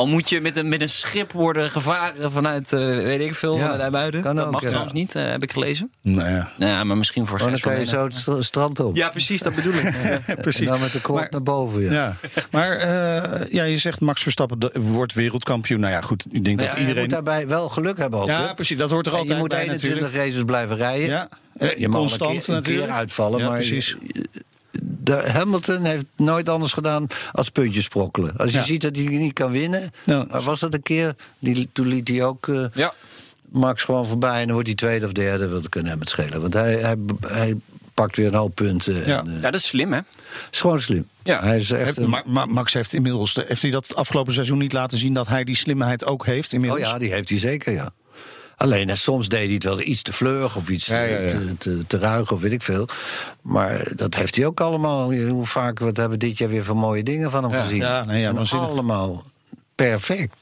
Al 0.00 0.06
moet 0.06 0.28
je 0.28 0.40
met 0.40 0.56
een, 0.56 0.68
met 0.68 0.80
een 0.80 0.88
schip 0.88 1.32
worden 1.32 1.70
gevaren 1.70 2.32
vanuit, 2.32 2.72
eh, 2.72 2.78
weet 2.86 3.20
ik 3.20 3.34
veel, 3.34 3.54
Ja, 3.56 3.60
vanuit 3.60 3.80
IJmuiden. 3.80 4.20
kan 4.20 4.36
Dat 4.36 4.44
ook, 4.46 4.52
mag 4.52 4.62
ja. 4.62 4.66
trouwens 4.68 4.92
niet, 4.94 5.14
eh, 5.14 5.30
heb 5.30 5.42
ik 5.42 5.52
gelezen. 5.52 5.92
Nou 6.02 6.28
ja, 6.28 6.52
Nou 6.58 6.72
ja, 6.72 6.84
maar 6.84 6.96
misschien 6.96 7.26
voor 7.26 7.40
Oh, 7.40 7.46
dan 7.46 7.58
kan 7.60 7.78
je 7.78 7.84
zo 7.84 8.04
het 8.04 8.14
st- 8.14 8.28
strand 8.38 8.80
op. 8.80 8.96
Ja, 8.96 9.08
precies, 9.08 9.42
dat 9.42 9.54
bedoel 9.54 9.72
ik. 9.72 9.94
precies. 10.42 10.60
En 10.60 10.66
dan 10.66 10.80
met 10.80 10.92
de 10.92 11.00
kort 11.00 11.30
naar 11.30 11.42
boven. 11.42 11.82
Ja. 11.82 11.90
Ja, 11.92 12.16
maar 12.50 12.70
eh, 12.72 13.52
ja, 13.52 13.64
je 13.64 13.76
zegt 13.76 14.00
Max 14.00 14.22
Verstappen 14.22 14.70
wordt 14.80 15.12
wereldkampioen. 15.14 15.80
Nou 15.80 15.92
ja, 15.92 16.00
goed, 16.00 16.24
ik 16.30 16.44
denk 16.44 16.58
dat 16.58 16.66
ja, 16.68 16.74
Je 16.74 16.80
iedereen... 16.80 17.02
moet 17.02 17.10
daarbij 17.10 17.48
wel 17.48 17.68
geluk 17.68 17.96
hebben 17.98 18.20
ook. 18.20 18.26
Ja, 18.28 18.54
precies, 18.54 18.76
dat 18.78 18.90
hoort 18.90 19.06
er 19.06 19.12
En 19.12 19.18
altijd 19.18 19.36
je 19.36 19.40
moet 19.42 19.50
bij 19.50 19.62
21 19.62 19.94
natuurlijk. 20.00 20.24
races 20.24 20.42
blijven 20.44 20.76
rijden. 20.76 21.08
Ja, 21.08 21.28
je 21.78 21.88
mag 21.88 22.00
constant 22.00 22.30
een 22.30 22.38
keer, 22.44 22.54
een 22.56 22.62
keer 22.62 22.72
natuurlijk. 22.72 22.92
uitvallen, 22.98 23.38
Ja, 23.38 23.46
maar 23.48 23.56
precies. 23.56 23.96
De 24.82 25.12
Hamilton 25.32 25.84
heeft 25.84 26.04
nooit 26.16 26.48
anders 26.48 26.72
gedaan 26.72 27.06
als 27.32 27.48
puntjes 27.50 27.84
sprokkelen. 27.84 28.36
Als 28.36 28.50
je 28.50 28.56
Ja. 28.58 28.64
ziet 28.64 28.80
dat 28.80 28.96
hij 28.96 29.04
niet 29.04 29.32
kan 29.32 29.50
winnen, 29.50 29.90
Ja. 30.04 30.26
maar 30.30 30.42
was 30.42 30.60
dat 30.60 30.74
een 30.74 30.82
keer? 30.82 31.14
Die, 31.38 31.68
toen 31.72 31.86
liet 31.86 32.08
hij 32.08 32.24
ook 32.24 32.48
eh, 32.48 32.64
Ja, 32.72 32.92
Max 33.50 33.82
gewoon 33.84 34.06
voorbij 34.06 34.34
en 34.40 34.44
dan 34.44 34.52
wordt 34.52 34.66
hij 34.66 34.76
tweede 34.76 35.06
of 35.06 35.12
derde. 35.12 35.48
Dat 35.48 35.68
kan 35.68 35.84
hem 35.84 36.00
het 36.00 36.08
schelen, 36.08 36.40
want 36.40 36.54
hij, 36.54 36.74
hij, 36.74 36.96
hij 37.20 37.56
pakt 37.94 38.16
weer 38.16 38.26
een 38.26 38.34
hoop 38.34 38.54
punten. 38.54 39.06
Ja. 39.06 39.18
En, 39.18 39.26
eh, 39.28 39.34
ja, 39.34 39.40
dat 39.50 39.54
is 39.60 39.66
slim, 39.66 39.92
hè? 39.92 40.00
is 40.50 40.60
gewoon 40.60 40.80
slim. 40.80 41.06
Ja. 41.22 41.40
Hij 41.42 41.58
is 41.58 41.70
echt 41.70 41.96
een- 41.96 42.16
Max 42.48 42.72
heeft 42.72 42.92
inmiddels, 42.92 43.34
heeft 43.46 43.62
hij 43.62 43.70
dat 43.70 43.94
afgelopen 43.94 44.32
seizoen 44.32 44.58
niet 44.58 44.72
laten 44.72 44.98
zien 44.98 45.12
dat 45.14 45.26
hij 45.26 45.44
die 45.44 45.56
slimheid 45.56 46.04
ook 46.04 46.26
heeft 46.26 46.46
Oh 46.48 46.52
inmiddels? 46.54 46.82
ja, 46.82 46.98
die 46.98 47.12
heeft 47.12 47.28
hij 47.28 47.38
zeker, 47.38 47.72
ja. 47.72 47.92
Alleen 48.60 48.88
hè, 48.88 48.94
soms 48.96 49.28
deed 49.28 49.44
hij 49.44 49.54
het 49.54 49.64
wel 49.64 49.80
iets 49.80 50.02
te 50.02 50.12
vleurig 50.12 50.56
of 50.56 50.68
iets 50.68 50.86
Ja, 50.86 51.00
ja, 51.02 51.18
ja. 51.18 51.28
Te, 51.28 51.54
te, 51.58 51.86
te 51.86 51.98
ruig 51.98 52.32
of 52.32 52.40
weet 52.40 52.52
ik 52.52 52.62
veel. 52.62 52.88
Maar 53.42 53.88
dat 53.94 54.14
heeft 54.14 54.34
hij 54.36 54.46
ook 54.46 54.60
allemaal. 54.60 55.12
Hoe 55.14 55.46
vaak 55.46 55.78
wat 55.78 55.96
hebben 55.96 56.18
we 56.18 56.26
dit 56.26 56.38
jaar 56.38 56.48
weer 56.48 56.64
van 56.64 56.76
mooie 56.76 57.02
dingen 57.02 57.30
van 57.30 57.42
hem 57.44 57.52
Ja, 57.52 57.62
gezien? 57.62 57.76
ja, 57.78 58.04
nee, 58.04 58.20
ja, 58.20 58.32
allemaal 58.50 59.24
perfect. 59.74 60.34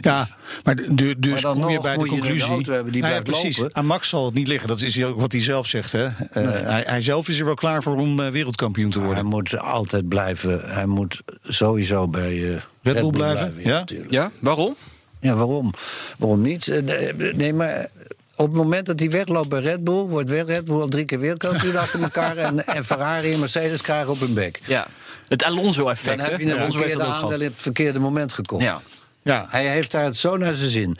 Ja, 0.00 0.28
maar 0.64 0.76
de- 0.76 0.94
de- 0.94 1.18
dus 1.18 1.32
Maar 1.32 1.40
dan 1.42 1.60
kom 1.60 1.68
je 1.70 1.74
nog 1.74 1.82
bij 1.84 1.96
de 1.96 2.02
je 2.02 2.08
conclusie. 2.08 2.48
auto 2.48 2.72
hebben 2.72 2.92
die 2.92 3.02
Nou 3.02 3.14
ja, 3.14 3.20
blijft 3.22 3.40
precies. 3.40 3.58
lopen. 3.60 3.74
Aan 3.76 3.86
Max 3.86 4.08
zal 4.08 4.24
het 4.24 4.34
niet 4.34 4.48
liggen. 4.48 4.68
Dat 4.68 4.80
is 4.80 5.02
ook 5.04 5.20
wat 5.20 5.32
hij 5.32 5.42
zelf 5.42 5.66
zegt. 5.66 5.92
Hè? 5.92 6.04
Eh, 6.04 6.12
hij, 6.50 6.82
hij 6.86 7.00
zelf 7.00 7.28
is 7.28 7.38
er 7.38 7.44
wel 7.44 7.54
klaar 7.54 7.82
voor 7.82 7.96
om 7.96 8.20
eh, 8.20 8.28
wereldkampioen 8.30 8.90
te 8.90 8.98
Hij 8.98 9.06
worden. 9.06 9.26
moet 9.26 9.58
altijd 9.58 10.08
blijven. 10.08 10.70
Hij 10.74 10.86
moet 10.86 11.22
sowieso 11.42 12.08
bij 12.08 12.32
eh, 12.54 12.60
Red 12.82 13.00
Bull 13.00 13.10
blijven, 13.10 13.52
ja? 13.58 13.78
natuurlijk. 13.78 14.10
Ja, 14.10 14.30
waarom? 14.38 14.76
Ja, 15.22 15.34
waarom? 15.34 15.70
Waarom 16.18 16.42
niet? 16.42 16.68
Eh, 16.68 17.14
nee, 17.34 17.54
maar 17.54 17.88
op 18.36 18.46
het 18.46 18.56
moment 18.56 18.86
dat 18.86 18.98
hij 18.98 19.10
wegloopt 19.10 19.48
bij 19.48 19.60
Red 19.60 19.84
Bull, 19.84 20.06
wordt 20.06 20.30
Red 20.30 20.64
Bull 20.64 20.80
al 20.80 20.88
drie 20.88 21.04
keer 21.04 21.18
wereldkampioen 21.18 21.76
achter 21.76 22.02
elkaar. 22.02 22.36
En, 22.36 22.66
en 22.76 22.84
Ferrari 22.84 23.32
en 23.32 23.38
Mercedes 23.38 23.82
krijgen 23.82 24.10
op 24.10 24.20
hun 24.20 24.34
bek. 24.34 24.60
Ja, 24.66 24.86
het 25.28 25.44
Alonso-effect, 25.44 26.20
Dan 26.20 26.30
heb 26.30 26.40
je 26.40 26.54
een 26.54 26.72
verkeerde 26.72 27.04
aandeel 27.04 27.40
in 27.40 27.50
het 27.50 27.60
verkeerde 27.60 27.98
moment 27.98 28.32
gekocht. 28.32 28.62
Ja. 28.62 28.80
Ja, 29.22 29.46
Hij 29.48 29.68
heeft 29.68 29.90
daar 29.90 30.04
het 30.04 30.16
zo 30.16 30.36
naar 30.36 30.54
zijn 30.54 30.70
zin. 30.70 30.96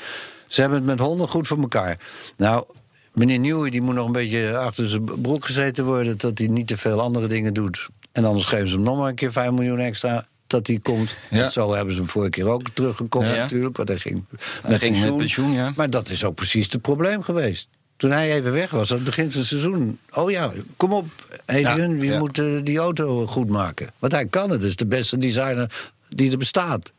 Ze 0.47 0.61
hebben 0.61 0.79
het 0.79 0.87
met 0.87 0.99
honden 0.99 1.29
goed 1.29 1.47
voor 1.47 1.59
elkaar. 1.59 1.99
Nou, 2.37 2.65
meneer 3.13 3.39
Newey 3.39 3.71
die 3.71 3.83
moet 3.83 3.95
nog 3.95 4.07
een 4.07 4.13
beetje 4.13 4.57
achter 4.57 4.89
zijn 4.89 5.05
broek 5.05 5.45
gezeten 5.45 5.85
worden... 5.85 6.19
dat 6.19 6.39
hij 6.39 6.47
niet 6.47 6.67
te 6.67 6.77
veel 6.77 7.01
andere 7.01 7.27
dingen 7.27 7.55
doet. 7.55 7.89
En 8.13 8.25
anders 8.25 8.45
geven 8.45 8.69
ze 8.69 8.75
hem 8.75 8.83
nog 8.83 8.99
maar 8.99 9.09
een 9.09 9.15
keer 9.15 9.33
5 9.33 9.51
miljoen 9.51 9.79
extra... 9.79 10.27
dat 10.53 10.67
hij 10.67 10.79
komt. 10.83 11.17
Ja. 11.31 11.49
Zo 11.49 11.75
hebben 11.75 11.95
ze 11.95 12.01
hem 12.01 12.09
vorige 12.09 12.31
keer 12.31 12.49
ook 12.49 12.69
teruggekocht 12.75 13.27
Ja. 13.29 13.35
natuurlijk. 13.37 13.77
Want 13.77 13.89
hij 13.89 13.99
ging 13.99 14.25
Hij 14.63 14.71
met 14.71 14.81
ging 14.81 15.01
met 15.05 15.17
pensioen, 15.17 15.53
ja. 15.53 15.73
Maar 15.77 15.91
dat 15.91 16.09
is 16.09 16.25
ook 16.25 16.35
precies 16.35 16.73
het 16.73 16.83
probleem 16.83 17.23
geweest. 17.23 17.69
Toen 17.97 18.11
hij 18.11 18.33
even 18.33 18.53
weg 18.53 18.71
was, 18.71 18.91
aan 18.91 18.97
het 18.97 19.05
begin 19.07 19.31
van 19.31 19.41
het 19.41 19.49
seizoen. 19.49 19.99
Oh 20.11 20.31
ja, 20.31 20.53
kom 20.77 20.93
op, 20.93 21.07
Adrian, 21.47 21.99
je 21.99 22.05
Ja. 22.05 22.19
moet 22.19 22.39
eh, 22.39 22.47
die 22.63 22.79
auto 22.79 23.27
goed 23.27 23.49
maken. 23.49 23.89
Want 23.99 24.13
hij 24.13 24.27
kan 24.27 24.51
het, 24.51 24.63
is 24.63 24.77
de 24.77 24.87
beste 24.87 25.19
designer 25.19 25.91
die 26.09 26.31
er 26.31 26.39
bestaat. 26.39 26.93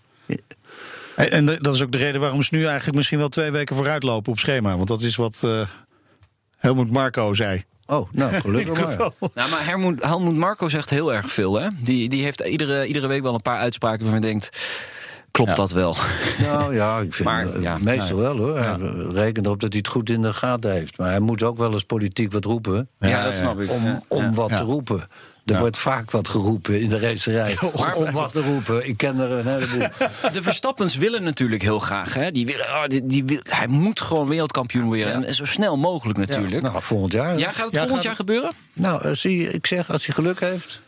en, 1.16 1.46
dat 1.46 1.74
is 1.76 1.82
ook 1.82 1.92
de 1.92 1.98
reden 1.98 2.22
waarom 2.22 2.42
ze 2.44 2.56
nu 2.56 2.66
eigenlijk 2.66 2.98
misschien 2.98 3.18
wel 3.20 3.30
twee 3.30 3.52
weken 3.52 3.76
vooruit 3.76 4.04
lopen 4.04 4.32
op 4.32 4.40
schema. 4.40 4.76
Want 4.76 4.88
dat 4.88 5.02
is 5.02 5.16
wat 5.16 5.40
eh 5.44 5.68
Helmut 6.58 6.92
Marco 6.92 7.34
zei. 7.34 7.64
Oh, 7.86 8.10
nou, 8.12 8.34
gelukkig 8.42 8.84
maar. 8.84 8.98
Nou, 9.34 9.50
maar 9.50 9.66
Helmoet, 9.66 10.04
Helmoet 10.04 10.36
Marco 10.36 10.70
zegt 10.70 10.90
heel 10.90 11.14
erg 11.14 11.32
veel, 11.32 11.54
hè? 11.54 11.68
Die, 11.80 12.10
die 12.10 12.24
heeft 12.24 12.42
iedere, 12.42 12.86
iedere 12.88 13.08
week 13.08 13.22
wel 13.22 13.34
een 13.34 13.42
paar 13.42 13.60
uitspraken 13.60 14.02
waarvan 14.02 14.22
je 14.22 14.28
denkt... 14.28 14.50
Klopt 15.34 15.50
Ja. 15.50 15.56
dat 15.56 15.72
wel? 15.72 15.96
Nou 16.40 16.76
ja, 16.76 17.00
ik 17.00 17.14
vind 17.14 17.28
Maar, 17.30 17.54
eh, 17.54 17.62
ja, 17.62 17.78
meestal 17.82 18.18
wel 18.18 18.38
hoor. 18.38 18.58
Hij 18.60 18.78
rekent 19.12 19.46
erop 19.46 19.60
dat 19.60 19.70
hij 19.70 19.78
het 19.78 19.88
goed 19.88 20.10
in 20.10 20.22
de 20.22 20.34
gaten 20.34 20.72
heeft. 20.72 20.98
Maar 20.98 21.10
hij 21.10 21.20
moet 21.20 21.44
ook 21.44 21.58
wel 21.58 21.72
eens 21.74 21.84
politiek 21.84 22.32
wat 22.32 22.46
roepen. 22.46 22.90
Ja, 23.00 23.24
dat 23.24 23.36
snap 23.36 23.60
ik. 23.60 23.72
Om, 23.72 23.86
Ja. 23.86 24.02
om 24.08 24.24
Ja. 24.24 24.32
wat 24.32 24.50
Ja. 24.50 24.58
te 24.58 24.64
roepen. 24.64 25.00
Er 25.46 25.54
Ja. 25.54 25.60
wordt 25.60 25.78
vaak 25.78 26.12
wat 26.12 26.30
geroepen 26.30 26.80
in 26.82 26.90
de 26.90 27.00
racerij. 27.00 27.58
Maar 27.80 27.96
om 27.96 28.12
wat 28.12 28.32
te 28.32 28.42
roepen, 28.42 28.88
ik 28.88 28.98
ken 28.98 29.20
er 29.20 29.32
een 29.32 29.48
heleboel. 29.48 29.88
De 30.34 30.44
Verstappens 30.44 30.96
willen 30.96 31.24
natuurlijk 31.24 31.62
heel 31.62 31.80
graag, 31.80 32.14
hè? 32.14 32.32
Die 32.32 32.46
willen, 32.46 32.66
oh, 32.66 32.84
die, 32.88 33.06
die 33.06 33.24
wil, 33.26 33.40
hij 33.44 33.68
moet 33.68 34.02
gewoon 34.02 34.28
wereldkampioen 34.28 34.86
worden. 34.86 35.24
En 35.26 35.34
zo 35.36 35.46
snel 35.46 35.78
mogelijk 35.78 36.20
natuurlijk. 36.20 36.62
Ja, 36.64 36.70
Nou, 36.72 36.82
volgend 36.84 37.14
jaar. 37.14 37.26
gaat 37.40 37.40
het 37.40 37.56
Ja, 37.56 37.56
volgend 37.56 37.90
gaat 37.90 38.02
jaar 38.02 38.04
het- 38.04 38.16
gebeuren? 38.16 38.52
Nou, 38.74 39.04
eh, 39.04 39.12
zie 39.14 39.38
je, 39.42 39.50
ik 39.52 39.66
zeg, 39.68 39.92
als 39.92 40.06
hij 40.06 40.16
geluk 40.16 40.40
heeft. 40.40 40.80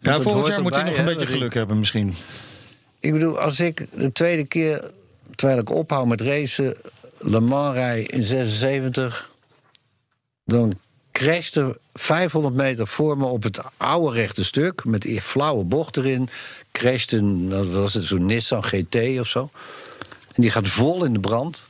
Ja, 0.00 0.20
volgend 0.20 0.46
jaar 0.46 0.62
moet 0.62 0.74
hij 0.74 0.84
nog 0.84 0.96
een 0.96 1.04
beetje 1.04 1.26
geluk 1.26 1.54
hebben 1.54 1.78
misschien. 1.78 2.14
Ik 3.04 3.12
bedoel, 3.12 3.38
als 3.38 3.60
ik 3.60 3.86
de 3.94 4.12
tweede 4.12 4.44
keer, 4.44 4.90
terwijl 5.34 5.60
ik 5.60 5.70
ophoud 5.70 6.06
met 6.06 6.20
racen, 6.20 6.76
Le 7.18 7.40
Mans 7.40 7.74
rij 7.74 8.02
in 8.02 8.22
76, 8.22 9.30
dan 10.44 10.72
crasht 11.12 11.54
er 11.56 11.76
500 11.94 12.54
meter 12.54 12.86
voor 12.86 13.18
me 13.18 13.24
op 13.24 13.42
het 13.42 13.60
oude 13.76 14.16
rechte 14.16 14.44
stuk, 14.44 14.84
met 14.84 15.02
die 15.02 15.20
flauwe 15.20 15.64
bocht 15.64 15.96
erin, 15.96 16.28
crasht 16.72 17.12
een, 17.12 17.48
dat 17.48 17.66
was 17.66 17.94
het 17.94 18.04
zo'n 18.04 18.26
Nissan 18.26 18.64
GT 18.64 18.96
of 19.20 19.28
zo. 19.28 19.50
En 20.34 20.42
die 20.42 20.50
gaat 20.50 20.68
vol 20.68 21.04
in 21.04 21.12
de 21.12 21.20
brand. 21.20 21.64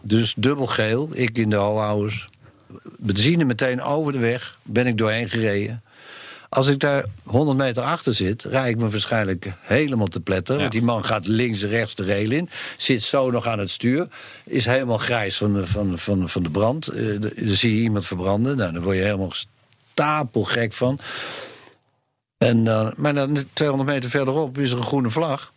Dus 0.00 0.34
dubbel 0.36 0.66
geel, 0.66 1.08
ik 1.12 1.38
in 1.38 1.50
de 1.50 1.56
houders. 1.56 2.26
Benzine 2.96 3.44
meteen 3.44 3.82
over 3.82 4.12
de 4.12 4.18
weg, 4.18 4.58
ben 4.62 4.86
ik 4.86 4.98
doorheen 4.98 5.28
gereden. 5.28 5.82
Als 6.50 6.66
ik 6.66 6.78
daar 6.78 7.04
100 7.24 7.58
meter 7.58 7.82
achter 7.82 8.14
zit, 8.14 8.42
rijd 8.42 8.68
ik 8.68 8.78
me 8.78 8.88
waarschijnlijk 8.88 9.52
helemaal 9.60 10.06
te 10.06 10.20
pletten. 10.20 10.58
Want 10.58 10.72
die 10.72 10.82
man 10.82 11.04
gaat 11.04 11.26
links 11.26 11.62
en 11.62 11.68
rechts 11.68 11.94
de 11.94 12.04
rail 12.04 12.30
in. 12.30 12.48
Zit 12.76 13.02
zo 13.02 13.30
nog 13.30 13.46
aan 13.46 13.58
het 13.58 13.70
stuur. 13.70 14.08
Is 14.44 14.64
helemaal 14.64 14.98
grijs 14.98 15.36
van 15.36 15.52
de, 15.52 15.66
van, 15.66 15.98
van, 15.98 16.28
van 16.28 16.42
de 16.42 16.50
brand. 16.50 16.88
Eh, 16.88 17.20
dan 17.20 17.32
zie 17.36 17.76
je 17.76 17.82
iemand 17.82 18.06
verbranden. 18.06 18.56
Nou, 18.56 18.72
dan 18.72 18.82
word 18.82 18.96
je 18.96 19.02
helemaal 19.02 19.32
stapelgek 19.32 20.72
van. 20.72 20.98
En, 22.38 22.64
dan 22.64 22.92
maar 22.96 23.14
dan 23.14 23.38
200 23.52 23.90
meter 23.90 24.10
verderop 24.10 24.58
is 24.58 24.70
er 24.70 24.78
een 24.78 24.84
groene 24.84 25.10
vlag. 25.10 25.52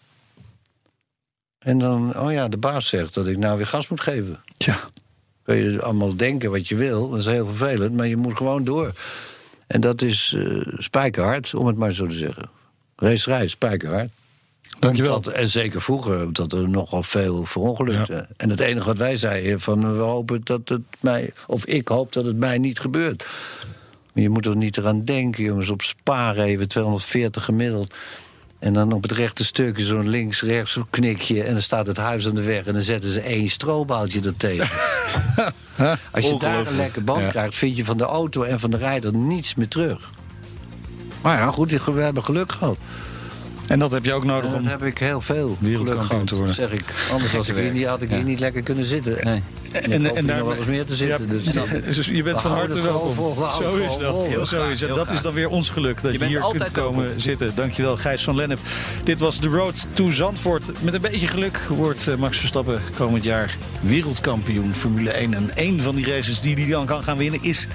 En 1.59 1.77
dan, 1.77 2.19
oh 2.19 2.31
ja, 2.31 2.47
de 2.47 2.57
baas 2.57 2.87
zegt 2.87 3.13
dat 3.13 3.27
ik 3.27 3.37
nou 3.37 3.57
weer 3.57 3.67
gas 3.67 3.87
moet 3.87 4.01
geven. 4.01 4.43
Tja. 4.57 4.79
Kun 5.43 5.55
je 5.55 5.81
allemaal 5.81 6.15
denken 6.15 6.51
wat 6.51 6.67
je 6.67 6.75
wil, 6.75 7.09
dat 7.09 7.19
is 7.19 7.25
heel 7.25 7.47
vervelend, 7.47 7.93
maar 7.93 8.07
je 8.07 8.17
moet 8.17 8.37
gewoon 8.37 8.63
door. 8.63 8.93
En 9.67 9.81
dat 9.81 10.01
is 10.01 10.35
eh, 10.37 10.57
spijkerhard, 10.77 11.53
om 11.53 11.67
het 11.67 11.77
maar 11.77 11.91
zo 11.91 12.05
te 12.05 12.13
zeggen. 12.13 12.49
Racerij, 12.95 13.47
spijkerhard. 13.47 14.09
Dankjewel. 14.79 15.15
Omdat- 15.15 15.33
en 15.33 15.49
zeker 15.49 15.81
vroeger, 15.81 16.25
omdat 16.25 16.53
er 16.53 16.69
nogal 16.69 17.03
veel 17.03 17.45
verongelukte. 17.45 18.27
En 18.37 18.49
het 18.49 18.59
enige 18.59 18.85
wat 18.85 18.97
wij 18.97 19.17
zeiden, 19.17 19.59
van 19.59 19.95
we 19.97 20.01
hopen 20.01 20.41
dat 20.43 20.69
het 20.69 20.81
mij, 20.99 21.33
of 21.47 21.65
ik 21.65 21.87
hoop 21.87 22.13
dat 22.13 22.25
het 22.25 22.37
mij 22.37 22.57
niet 22.57 22.79
gebeurt. 22.79 23.25
Maar 24.13 24.23
je 24.23 24.29
moet 24.29 24.45
er 24.45 24.55
niet 24.55 24.77
eraan 24.77 25.03
denken, 25.05 25.43
jongens, 25.43 25.69
op 25.69 25.81
sparen 25.81 26.43
even 26.43 26.67
240 26.67 27.43
gemiddeld. 27.45 27.93
En 28.63 28.73
dan 28.73 28.91
op 28.91 29.01
het 29.01 29.11
rechte 29.11 29.45
stukje 29.45 29.85
zo'n 29.85 30.09
links-rechts 30.09 30.77
knikje. 30.89 31.43
En 31.43 31.53
dan 31.53 31.61
staat 31.61 31.87
het 31.87 31.97
huis 31.97 32.27
aan 32.27 32.35
de 32.35 32.41
weg. 32.41 32.65
En 32.65 32.73
dan 32.73 32.81
zetten 32.81 33.11
ze 33.11 33.21
één 33.21 33.49
strobaaltje 33.49 34.21
er 34.21 34.37
tegen. 34.37 34.69
Als 36.11 36.25
je 36.25 36.37
daar 36.39 36.67
een 36.67 36.75
lekker 36.75 37.03
band 37.03 37.21
Ja. 37.21 37.27
krijgt, 37.27 37.55
vind 37.55 37.77
je 37.77 37.85
van 37.85 37.97
de 37.97 38.03
auto 38.03 38.43
en 38.43 38.59
van 38.59 38.69
de 38.69 38.77
rijder 38.77 39.15
niets 39.15 39.55
meer 39.55 39.67
terug. 39.67 40.09
Maar 41.21 41.37
ja, 41.37 41.47
goed, 41.47 41.71
we 41.71 42.01
hebben 42.01 42.23
geluk 42.23 42.51
gehad. 42.51 42.77
En 43.67 43.79
dat 43.79 43.91
heb 43.91 44.05
je 44.05 44.13
ook 44.13 44.23
nodig 44.23 44.45
om... 44.45 44.51
dan 44.51 44.65
heb 44.65 44.83
ik 44.83 44.97
heel 44.97 45.21
veel 45.21 45.57
wereldkampioen 45.59 45.87
geluk 45.87 46.03
gehad, 46.03 46.27
te 46.27 46.35
worden. 46.35 46.55
zeg 46.55 46.71
ik. 46.71 46.83
Anders 47.11 47.31
was 47.31 47.49
ik 47.49 47.55
hier 47.55 47.71
niet, 47.71 47.85
had 47.85 48.01
ik 48.01 48.11
hier 48.11 48.23
niet 48.23 48.39
lekker 48.39 48.61
kunnen 48.61 48.85
zitten. 48.85 49.17
Nee. 49.23 49.43
En, 49.73 49.91
en, 49.91 50.15
en 50.15 50.25
daar 50.25 50.45
wel 50.45 50.55
eens 50.55 50.65
meer 50.65 50.85
te 50.85 50.95
zitten. 50.95 51.27
Ja, 51.29 51.65
dus, 51.85 51.95
dus 51.95 52.05
je 52.05 52.23
bent 52.23 52.35
we 52.35 52.41
van 52.41 52.51
harte 52.51 52.81
welkom. 52.81 53.13
vol, 53.13 53.35
we 53.35 53.41
houden 53.41 53.71
Zo 53.71 53.85
is 53.85 53.97
dat. 53.97 54.47
Zo 54.47 54.67
is 54.69 54.79
Dat 54.79 55.11
is 55.11 55.21
dan 55.21 55.33
weer 55.33 55.49
ons 55.49 55.69
geluk 55.69 56.01
dat 56.01 56.11
je, 56.19 56.25
hier 56.25 56.39
kunt 56.51 56.71
komen 56.71 57.03
welkom. 57.03 57.19
zitten. 57.19 57.51
Dankjewel 57.55 57.97
Gijs 57.97 58.23
van 58.23 58.35
Lennep. 58.35 58.59
Dit 59.03 59.19
was 59.19 59.39
de 59.39 59.47
Road 59.47 59.87
to 59.93 60.11
Zandvoort. 60.11 60.83
Met 60.83 60.93
een 60.93 61.01
beetje 61.01 61.27
geluk 61.27 61.59
wordt 61.69 62.07
eh, 62.07 62.15
Max 62.15 62.37
Verstappen 62.37 62.81
komend 62.97 63.23
jaar 63.23 63.57
wereldkampioen 63.81 64.73
Formule 64.75 65.11
1. 65.11 65.33
En 65.33 65.55
één 65.55 65.81
van 65.81 65.95
die 65.95 66.05
races 66.05 66.41
die 66.41 66.55
hij 66.55 66.69
dan 66.69 66.85
kan 66.85 67.03
gaan 67.03 67.17
winnen 67.17 67.43
is 67.43 67.67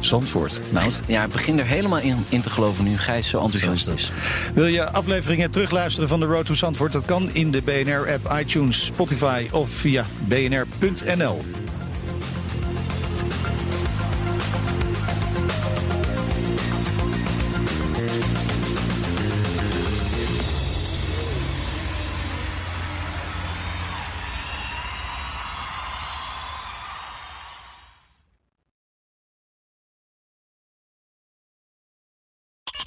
Zandvoort. 0.00 0.60
Nou, 0.70 0.90
Ja, 1.06 1.24
ik 1.24 1.32
begin 1.32 1.58
er 1.58 1.66
helemaal 1.66 1.98
in, 1.98 2.24
in 2.28 2.40
te 2.40 2.50
geloven 2.50 2.84
nu 2.84 2.98
Gijs 2.98 3.28
zo 3.28 3.40
enthousiast 3.40 3.88
is. 3.88 4.10
Wil 4.54 4.66
je 4.66 4.90
afleveringen 4.90 5.50
terugluisteren 5.50 6.08
van 6.08 6.20
de 6.20 6.26
Road 6.26 6.46
to 6.46 6.54
Zandvoort? 6.54 6.92
Dat 6.92 7.04
kan 7.04 7.28
in 7.32 7.50
de 7.50 7.62
BNR-app, 7.62 8.38
iTunes, 8.40 8.84
Spotify 8.84 9.46
of 9.52 9.70
via 9.70 10.04
bnr.nl. 10.28 11.44